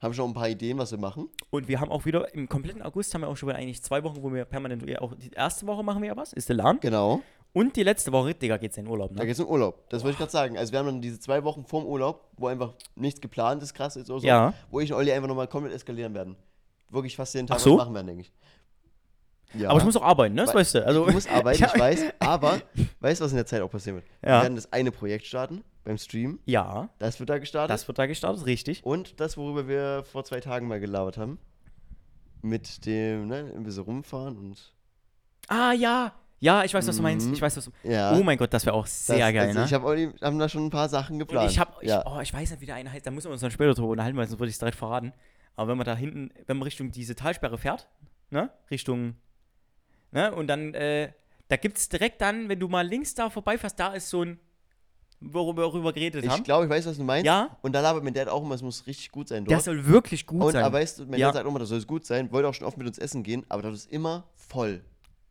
Haben 0.00 0.12
schon 0.12 0.30
ein 0.30 0.34
paar 0.34 0.48
Ideen, 0.48 0.76
was 0.78 0.90
wir 0.90 0.98
machen. 0.98 1.28
Und 1.50 1.66
wir 1.68 1.80
haben 1.80 1.90
auch 1.90 2.04
wieder, 2.04 2.32
im 2.34 2.48
kompletten 2.48 2.82
August 2.82 3.14
haben 3.14 3.22
wir 3.22 3.28
auch 3.28 3.36
schon 3.36 3.48
wieder 3.48 3.58
eigentlich 3.58 3.82
zwei 3.82 4.02
Wochen, 4.04 4.22
wo 4.22 4.32
wir 4.32 4.44
permanent, 4.44 4.86
ja, 4.88 5.00
auch 5.00 5.14
die 5.14 5.30
erste 5.30 5.66
Woche 5.66 5.82
machen 5.82 6.02
wir 6.02 6.08
ja 6.08 6.16
was, 6.16 6.32
ist 6.32 6.48
der 6.48 6.56
LAN. 6.56 6.78
Genau. 6.80 7.22
Und 7.54 7.76
die 7.76 7.84
letzte 7.84 8.10
Woche, 8.12 8.34
Digga, 8.34 8.56
geht's 8.56 8.76
in 8.76 8.84
den 8.84 8.90
Urlaub, 8.90 9.10
Da 9.14 9.20
ne? 9.20 9.26
geht's 9.26 9.38
in 9.38 9.46
Urlaub. 9.46 9.88
Das 9.88 10.02
wollte 10.02 10.12
ich 10.14 10.18
gerade 10.18 10.32
sagen. 10.32 10.58
Also 10.58 10.72
wir 10.72 10.80
haben 10.80 10.86
dann 10.86 11.00
diese 11.00 11.20
zwei 11.20 11.42
Wochen 11.44 11.64
vorm 11.64 11.86
Urlaub, 11.86 12.28
wo 12.36 12.48
einfach 12.48 12.74
nichts 12.96 13.20
geplant 13.20 13.62
ist, 13.62 13.72
krass 13.74 13.94
ist 13.96 14.10
oder 14.10 14.20
so, 14.20 14.26
Ja. 14.26 14.52
wo 14.70 14.80
ich 14.80 14.92
und 14.92 14.98
Olli 14.98 15.12
einfach 15.12 15.28
nochmal 15.28 15.46
komplett 15.46 15.72
eskalieren 15.74 16.12
werden. 16.14 16.34
Wirklich 16.90 17.14
fast 17.16 17.32
jeden 17.34 17.46
Tag 17.46 17.56
Ach 17.56 17.60
so? 17.60 17.72
was 17.78 17.84
machen 17.84 17.94
werden, 17.94 18.08
denke 18.08 18.22
ich. 18.22 18.32
Ja. 19.60 19.70
Aber 19.70 19.78
ich 19.78 19.84
muss 19.84 19.96
auch 19.96 20.02
arbeiten, 20.02 20.34
ne? 20.34 20.42
Das 20.42 20.50
Weil- 20.52 20.60
weißt 20.62 20.74
du. 20.74 20.86
Also, 20.86 21.06
Du 21.06 21.12
musst 21.12 21.28
arbeiten, 21.32 21.64
ich 21.64 21.78
weiß, 21.80 22.04
aber 22.18 22.60
weißt 23.00 23.20
du, 23.20 23.24
was 23.24 23.30
in 23.30 23.36
der 23.36 23.46
Zeit 23.46 23.62
auch 23.62 23.70
passieren 23.70 23.96
wird? 23.98 24.06
Ja. 24.22 24.38
Wir 24.38 24.42
werden 24.42 24.56
das 24.56 24.72
eine 24.72 24.90
Projekt 24.90 25.24
starten 25.26 25.62
beim 25.84 25.98
Stream. 25.98 26.38
Ja, 26.46 26.88
Das 26.98 27.20
wird 27.20 27.30
da 27.30 27.38
gestartet. 27.38 27.70
das 27.72 27.86
wird 27.86 27.98
da 27.98 28.06
gestartet, 28.06 28.46
richtig. 28.46 28.84
Und 28.84 29.20
das, 29.20 29.36
worüber 29.36 29.68
wir 29.68 30.04
vor 30.04 30.24
zwei 30.24 30.40
Tagen 30.40 30.66
mal 30.68 30.80
gelabert 30.80 31.18
haben. 31.18 31.38
Mit 32.42 32.84
dem, 32.86 33.28
ne, 33.28 33.52
ein 33.56 33.62
bisschen 33.62 33.84
rumfahren 33.84 34.36
und. 34.36 34.72
Ah, 35.48 35.72
ja. 35.72 36.12
Ja, 36.40 36.62
ich 36.64 36.74
weiß, 36.74 36.86
was 36.86 36.96
du 36.96 37.02
meinst. 37.02 37.26
Mhm. 37.28 37.32
Ich 37.34 37.40
weiß, 37.40 37.56
was 37.56 37.64
du 37.64 37.70
Ja. 37.84 38.12
Oh 38.14 38.22
mein 38.22 38.36
Gott, 38.36 38.52
das 38.52 38.66
wäre 38.66 38.76
auch 38.76 38.84
das, 38.84 39.06
sehr 39.06 39.32
geil, 39.32 39.48
also 39.48 39.60
ne? 39.60 39.64
Ich 39.64 39.72
habe 39.72 40.12
haben 40.20 40.38
da 40.38 40.48
schon 40.48 40.66
ein 40.66 40.70
paar 40.70 40.88
Sachen 40.90 41.14
Und 41.14 41.20
geplant. 41.20 41.50
ich 41.50 41.58
hab, 41.58 41.82
ja. 41.82 42.04
oh, 42.06 42.20
ich 42.20 42.34
weiß 42.34 42.50
nicht, 42.50 42.60
wie 42.60 42.66
der 42.66 42.74
eine 42.74 42.92
heißt, 42.92 43.06
da 43.06 43.10
müssen 43.10 43.28
wir 43.28 43.32
uns 43.32 43.40
dann 43.40 43.50
später 43.50 43.72
drüber 43.72 43.88
unterhalten, 43.88 44.18
weil 44.18 44.26
sonst 44.26 44.40
würde 44.40 44.50
ich 44.50 44.56
es 44.56 44.58
direkt 44.58 44.76
verraten. 44.76 45.12
Aber 45.56 45.70
wenn 45.70 45.78
man 45.78 45.86
da 45.86 45.96
hinten, 45.96 46.30
wenn 46.46 46.58
man 46.58 46.64
Richtung 46.64 46.90
diese 46.90 47.14
Talsperre 47.14 47.56
fährt, 47.56 47.88
ne, 48.30 48.50
Richtung, 48.70 49.14
ne, 50.10 50.34
und 50.34 50.48
dann, 50.48 50.74
äh, 50.74 51.12
da 51.48 51.56
gibt 51.56 51.78
es 51.78 51.88
direkt 51.88 52.20
dann, 52.20 52.48
wenn 52.50 52.60
du 52.60 52.68
mal 52.68 52.86
links 52.86 53.14
da 53.14 53.30
vorbeifährst, 53.30 53.78
da 53.80 53.94
ist 53.94 54.10
so 54.10 54.22
ein, 54.22 54.38
worüber 55.20 55.62
wir 55.62 55.68
darüber 55.68 55.92
geredet 55.92 56.24
Ich 56.24 56.30
haben. 56.30 56.42
glaube, 56.44 56.64
ich 56.64 56.70
weiß, 56.70 56.86
was 56.86 56.96
du 56.96 57.02
meinst. 57.04 57.26
Ja, 57.26 57.56
Und 57.62 57.72
da 57.74 57.80
labert 57.80 58.04
mein 58.04 58.12
Dad 58.14 58.28
auch 58.28 58.42
immer, 58.42 58.54
es 58.54 58.62
muss 58.62 58.86
richtig 58.86 59.10
gut 59.10 59.28
sein 59.28 59.44
dort. 59.44 59.62
soll 59.62 59.86
wirklich 59.86 60.26
gut 60.26 60.42
und 60.42 60.52
sein. 60.52 60.62
aber 60.64 60.78
weißt 60.78 60.98
du, 61.00 61.06
mein 61.06 61.18
Ja. 61.18 61.28
Dad 61.28 61.34
sagt 61.36 61.46
auch 61.46 61.50
immer, 61.50 61.58
das 61.60 61.68
soll 61.70 61.78
es 61.78 61.86
gut 61.86 62.04
sein. 62.04 62.30
Wollte 62.32 62.48
auch 62.48 62.54
schon 62.54 62.66
oft 62.66 62.76
mit 62.76 62.86
uns 62.86 62.98
essen 62.98 63.22
gehen, 63.22 63.44
aber 63.48 63.62
das 63.62 63.72
ist 63.74 63.92
immer 63.92 64.24
voll. 64.34 64.82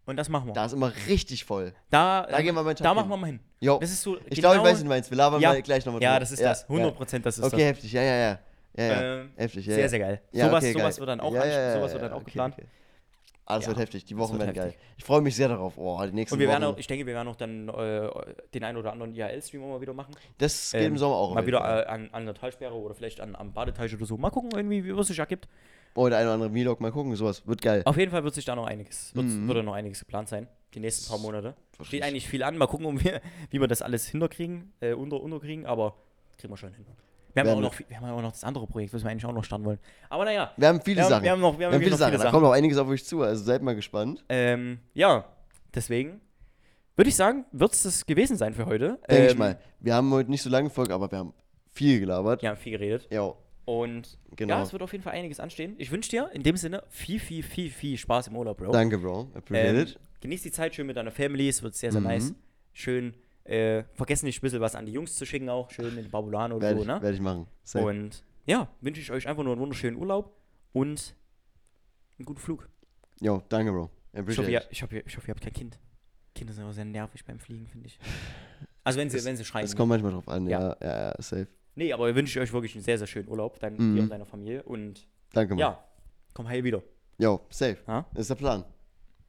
und 0.06 0.18
das 0.18 0.28
machen 0.30 0.48
wir. 0.48 0.54
Da 0.54 0.66
ist 0.66 0.74
immer 0.74 0.92
richtig 1.08 1.46
voll. 1.46 1.74
Da, 1.90 2.24
Da 2.30 2.42
gehen 2.42 2.54
wir 2.56 2.64
mal 2.64 2.74
da 2.74 2.84
Tag 2.84 2.96
machen 2.96 3.04
hin. 3.04 3.10
wir 3.12 3.18
mal 3.18 3.28
hin. 3.28 3.40
Jo. 3.62 3.78
Das 3.80 3.92
ist 3.92 4.02
so, 4.02 4.18
Ich 4.30 4.40
glaube, 4.40 4.58
ich 4.58 4.64
weiß, 4.64 4.74
was 4.74 4.82
du 4.82 4.88
meinst. 4.88 5.10
Wir 5.12 5.18
labern 5.18 5.40
Ja. 5.42 5.50
mal 5.54 5.62
gleich 5.62 5.86
nochmal 5.86 6.02
Ja, 6.02 6.20
das 6.20 6.32
ist 6.32 6.42
das. 6.42 6.68
100 6.68 6.92
Ja. 6.92 6.98
Prozent, 6.98 7.26
das 7.26 7.38
ist 7.38 7.46
Okay, 7.46 7.64
heftig. 7.66 7.92
Ja, 7.94 8.02
ja, 8.02 8.16
ja. 8.16 8.40
Ja, 8.76 8.84
ja. 8.86 9.02
Ähm, 9.22 9.30
heftig, 9.36 9.66
ja. 9.68 9.74
Sehr, 9.76 9.84
ja. 9.84 9.90
sehr 9.90 10.00
geil. 10.00 10.22
Ja, 10.32 10.48
sowas 10.48 10.64
okay, 10.64 10.74
sowas 10.74 10.96
geil. 10.96 11.00
wird 11.02 11.10
dann 11.10 11.20
auch, 11.22 11.34
ja, 11.34 11.46
ja, 11.46 11.52
ja, 11.62 11.74
sowas 11.76 11.92
ja, 11.92 11.94
wird 11.94 12.04
dann 12.04 12.12
auch 12.14 12.22
okay, 12.22 12.26
geplant. 12.26 12.56
okay. 12.58 12.68
Ah, 13.46 13.56
das 13.56 13.66
Ja, 13.66 13.70
wird 13.72 13.80
heftig. 13.80 14.06
Die 14.06 14.18
Wochen 14.18 14.34
wird 14.34 14.44
werden 14.44 14.54
geil. 14.56 14.66
heftig. 14.68 14.82
Ich 14.98 15.04
freue 15.04 15.22
mich 15.22 15.36
sehr 15.36 15.50
darauf. 15.50 15.78
Oh, 15.78 16.02
die 16.06 16.12
nächsten 16.14 16.36
Und 16.36 16.40
wir 16.40 16.48
werden 16.48 16.64
auch, 16.64 16.78
ich 16.78 16.88
denke, 16.88 17.06
wir 17.06 17.14
werden 17.14 17.28
auch 17.28 17.36
dann 17.36 17.68
äh, 17.70 18.10
den 18.54 18.64
einen 18.64 18.78
oder 18.78 18.92
anderen 18.94 19.14
IRL-Stream 19.14 19.62
mal 19.70 19.82
wieder 19.82 19.94
machen. 19.94 20.16
das 20.38 20.72
geht 20.72 20.82
ähm, 20.82 20.94
im 20.94 20.98
Sommer 20.98 21.16
auch. 21.16 21.36
Mal 21.36 21.46
wieder 21.46 21.60
äh, 21.60 21.86
an, 21.88 22.10
an 22.14 22.26
der 22.26 22.36
Talsperre 22.36 22.74
oder 22.74 22.94
vielleicht 22.96 23.20
an, 23.20 23.36
am 23.36 23.52
Badeteich 23.52 23.94
oder 23.94 24.06
so. 24.06 24.16
Mal 24.18 24.30
gucken, 24.30 24.52
irgendwie, 24.56 24.86
wie 24.86 24.92
es 24.92 25.08
sich 25.08 25.20
ergibt. 25.20 25.48
Oder 25.96 26.18
ein 26.18 26.24
oder 26.26 26.34
andere 26.36 26.52
Vlog. 26.52 26.80
Mal 26.80 26.92
gucken, 26.92 27.16
sowas. 27.16 27.46
Wird 27.46 27.62
geil. 27.62 27.82
Auf 27.86 27.98
jeden 27.98 28.12
Fall 28.12 28.24
wird 28.24 28.34
sich 28.34 28.46
da 28.46 28.56
noch 28.56 28.66
einiges, 28.66 29.14
wird, 29.14 29.26
Mhm. 29.26 29.48
würde 29.48 29.62
noch 29.62 29.74
einiges 29.74 30.00
geplant 30.00 30.30
sein. 30.30 30.48
Die 30.74 30.80
nächsten 30.80 31.08
paar 31.10 31.20
Monate. 31.20 31.54
Verstehe 31.74 31.86
Steht 31.86 32.00
ich. 32.00 32.06
eigentlich 32.06 32.28
viel 32.28 32.42
an. 32.44 32.58
Mal 32.58 32.66
gucken, 32.68 32.86
um 32.88 33.04
wir, 33.04 33.22
wie 33.52 33.60
wir 33.60 33.68
das 33.68 33.82
alles 33.82 34.08
hinterkriegen, 34.08 34.72
äh, 34.80 34.94
unter, 34.94 35.22
unterkriegen, 35.22 35.66
aber 35.66 35.96
kriegen 36.38 36.52
wir 36.52 36.58
schon 36.58 36.74
hin. 36.74 36.86
Wir 37.34 37.42
haben, 37.42 37.48
ja 37.50 37.54
auch 37.56 37.60
noch, 37.62 37.80
wir 37.90 37.98
haben 38.00 38.10
auch 38.10 38.22
noch 38.22 38.32
das 38.32 38.44
andere 38.44 38.68
Projekt, 38.68 38.94
was 38.94 39.04
wir 39.04 39.10
eigentlich 39.10 39.26
auch 39.26 39.34
noch 39.34 39.44
starten 39.44 39.66
wollen. 39.66 39.80
Aber 40.10 40.24
naja, 40.26 40.52
Wir 40.56 40.68
haben 40.68 40.82
viele 40.82 40.98
wir 40.98 41.04
haben, 41.04 41.10
Sachen. 41.10 41.24
wir 41.24 41.32
haben 41.32 41.42
noch, 41.42 41.58
wir 41.60 41.66
haben 41.66 41.72
Wir 41.72 41.78
haben 41.78 41.84
viele 41.84 41.96
Sachen. 41.98 42.12
viele 42.12 42.18
Da 42.20 42.24
Sachen. 42.26 42.32
kommt 42.34 42.44
noch 42.44 42.52
einiges 42.52 42.78
auf 42.78 42.88
euch 42.88 43.04
zu. 43.06 43.22
Also 43.24 43.44
seid 43.44 43.62
mal 43.64 43.76
gespannt. 43.76 44.24
Ähm, 44.30 44.80
ja, 44.94 45.26
deswegen 45.74 46.22
würde 46.96 47.10
ich 47.10 47.16
sagen, 47.16 47.46
wird 47.52 47.74
es 47.74 47.84
das 47.84 48.06
gewesen 48.06 48.38
sein 48.38 48.54
für 48.54 48.66
heute. 48.68 49.00
Denke 49.10 49.26
ich 49.26 49.32
Ähm, 49.32 49.38
mal. 49.40 49.60
Wir 49.80 49.96
haben 49.96 50.12
heute 50.12 50.30
nicht 50.30 50.44
so 50.44 50.50
lange 50.50 50.70
Folge, 50.70 50.94
aber 50.94 51.10
wir 51.12 51.18
haben 51.18 51.34
viel 51.72 52.00
gelabert. 52.00 52.42
Wir 52.44 52.50
haben 52.50 52.58
viel 52.58 52.74
geredet. 52.74 53.08
Ja, 53.10 53.34
Und 53.66 54.20
genau. 54.36 54.58
ja, 54.58 54.62
es 54.62 54.72
wird 54.72 54.84
auf 54.84 54.92
jeden 54.92 55.04
Fall 55.04 55.14
einiges 55.14 55.40
anstehen. 55.40 55.74
Ich 55.80 55.90
wünsche 55.92 56.12
dir 56.12 56.30
in 56.34 56.44
dem 56.44 56.56
Sinne 56.56 56.84
viel, 56.90 57.20
viel, 57.20 57.42
viel, 57.42 57.72
viel 57.72 57.98
Spaß 57.98 58.28
im 58.28 58.36
Urlaub, 58.36 58.58
Bro. 58.58 58.72
Danke, 58.72 59.00
Bro. 59.00 59.30
Appreciate 59.34 59.70
Ähm, 59.76 59.82
it. 59.88 60.00
genieß 60.22 60.44
die 60.44 60.52
Zeit 60.52 60.76
schön 60.76 60.86
mit 60.86 60.98
deiner 60.98 61.12
Family, 61.12 61.50
es 61.50 61.64
wird 61.64 61.74
sehr, 61.74 61.92
sehr 61.92 62.02
Mhm. 62.02 62.08
nice. 62.08 62.34
Schön, 62.74 63.16
äh, 63.46 63.84
vergessen 63.94 64.26
nicht 64.26 64.40
ein 64.40 64.42
bisschen 64.42 64.62
was 64.62 64.76
an 64.76 64.86
die 64.86 64.92
Jungs 64.94 65.16
zu 65.16 65.26
schicken 65.26 65.50
auch, 65.50 65.70
schön 65.70 65.98
in 65.98 66.10
Babulano 66.10 66.56
oder 66.56 66.68
Werde 66.68 66.80
so, 66.82 66.86
ne? 66.86 67.02
werd 67.02 67.14
ich 67.16 67.22
machen. 67.22 67.48
Safe. 67.64 67.86
Und 67.86 68.24
ja, 68.46 68.68
wünsche 68.82 69.02
ich 69.02 69.12
euch 69.12 69.28
einfach 69.28 69.44
nur 69.44 69.54
einen 69.54 69.62
wunderschönen 69.62 69.98
Urlaub 69.98 70.36
und 70.72 71.16
einen 72.18 72.26
guten 72.26 72.40
Flug. 72.40 72.70
Jo, 73.22 73.42
danke, 73.50 73.72
Bro. 73.72 73.90
Ich 74.14 74.38
hoffe, 74.38 74.52
ihr, 74.52 74.64
ich, 74.70 74.84
hoffe, 74.84 75.00
ich 75.06 75.18
hoffe, 75.18 75.28
ihr 75.28 75.32
habt 75.34 75.42
kein 75.44 75.54
Kind. 75.54 75.80
Kinder 76.36 76.54
sind 76.54 76.64
aber 76.64 76.74
sehr 76.74 76.86
nervig 76.86 77.26
beim 77.26 77.40
Fliegen, 77.40 77.68
finde 77.68 77.88
ich. 77.88 78.00
Also 78.84 79.00
wenn 79.00 79.10
sie, 79.10 79.18
Das- 79.18 79.26
wenn 79.26 79.38
sie 79.38 79.46
schreien. 79.46 79.66
Es 79.66 79.76
kommt 79.76 79.90
manchmal 79.90 80.12
drauf 80.12 80.28
an, 80.28 80.48
Ja. 80.48 80.60
ja, 80.60 80.78
ja, 80.82 81.02
ja, 81.10 81.22
safe. 81.22 81.48
Nee, 81.76 81.92
aber 81.94 82.14
wünsche 82.14 82.38
ich 82.40 82.44
euch 82.44 82.54
wirklich 82.54 82.76
einen 82.76 82.84
sehr, 82.84 82.98
sehr 82.98 83.08
schönen 83.08 83.28
Urlaub, 83.30 83.60
dein, 83.60 83.74
Mhm. 83.76 83.96
dir 83.96 84.02
und 84.04 84.10
deiner 84.10 84.26
Familie. 84.26 84.64
Und 84.64 85.08
Danke, 85.32 85.54
Mann. 85.56 85.60
ja, 85.60 85.84
komm 86.34 86.48
heil 86.48 86.64
wieder. 86.64 86.84
Jo, 87.18 87.42
safe. 87.50 87.78
Ja? 87.88 88.06
Das 88.14 88.22
ist 88.22 88.30
der 88.30 88.36
Plan. 88.36 88.64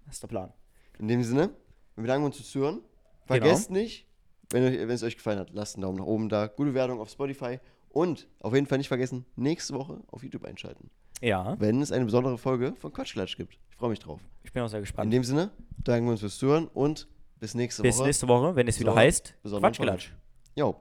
Das 0.07 0.15
ist 0.17 0.23
der 0.23 0.29
Plan. 0.29 0.53
In 0.99 1.09
dem 1.09 1.23
Sinne, 1.23 1.51
wir 1.95 2.03
bedanken 2.03 2.27
uns 2.27 2.37
fürs 2.37 2.51
Zuhören. 2.51 2.81
Vergesst 3.27 3.71
nicht, 3.71 4.07
wenn, 4.51 4.65
euch, 4.65 4.79
wenn 4.79 4.91
es 4.91 5.03
euch 5.03 5.17
gefallen 5.17 5.39
hat, 5.39 5.51
lasst 5.53 5.77
einen 5.77 5.83
Daumen 5.83 5.99
nach 5.99 6.05
oben 6.07 6.29
da. 6.29 6.47
Gute 6.47 6.75
Wertung 6.75 7.01
auf 7.01 7.09
Spotify. 7.11 7.59
Und 7.89 8.27
auf 8.41 8.55
jeden 8.55 8.67
Fall 8.67 8.79
nicht 8.79 8.89
vergessen, 8.89 9.25
nächste 9.37 9.73
Woche 9.75 10.01
auf 10.11 10.23
YouTube 10.23 10.45
einschalten. 10.45 10.91
Ja, 11.21 11.55
Wenn 11.61 11.81
es 11.81 11.93
eine 11.93 12.05
besondere 12.05 12.37
Folge 12.39 12.75
von 12.77 12.93
Quatschklatsch 12.93 13.37
gibt. 13.37 13.57
Ich 13.71 13.77
freue 13.77 13.91
mich 13.91 14.01
drauf. 14.01 14.21
ich 14.43 14.53
bin 14.53 14.63
auch 14.63 14.69
sehr 14.69 14.79
In 14.81 14.83
gespannt. 14.85 15.13
dem 15.13 15.23
Sinne, 15.25 15.51
danken 15.79 16.07
wir 16.07 16.11
uns 16.13 16.21
fürs 16.21 16.37
Zuhören 16.37 16.67
und 16.75 17.07
bis 17.39 17.55
nächste 17.55 17.83
Bis 17.83 17.97
Woche. 17.99 18.07
nächste 18.07 18.29
Woche, 18.29 18.57
wenn 18.57 18.67
es 18.69 18.79
wieder 18.81 18.93
So, 18.93 18.99
heißt 18.99 19.35
besonderen 19.43 19.71
Quatschgelatsch. 19.73 20.13
Jo. 20.57 20.77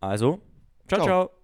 Also, 0.00 0.40
ciao, 0.86 1.00
Ciao. 1.00 1.06
ciao. 1.06 1.30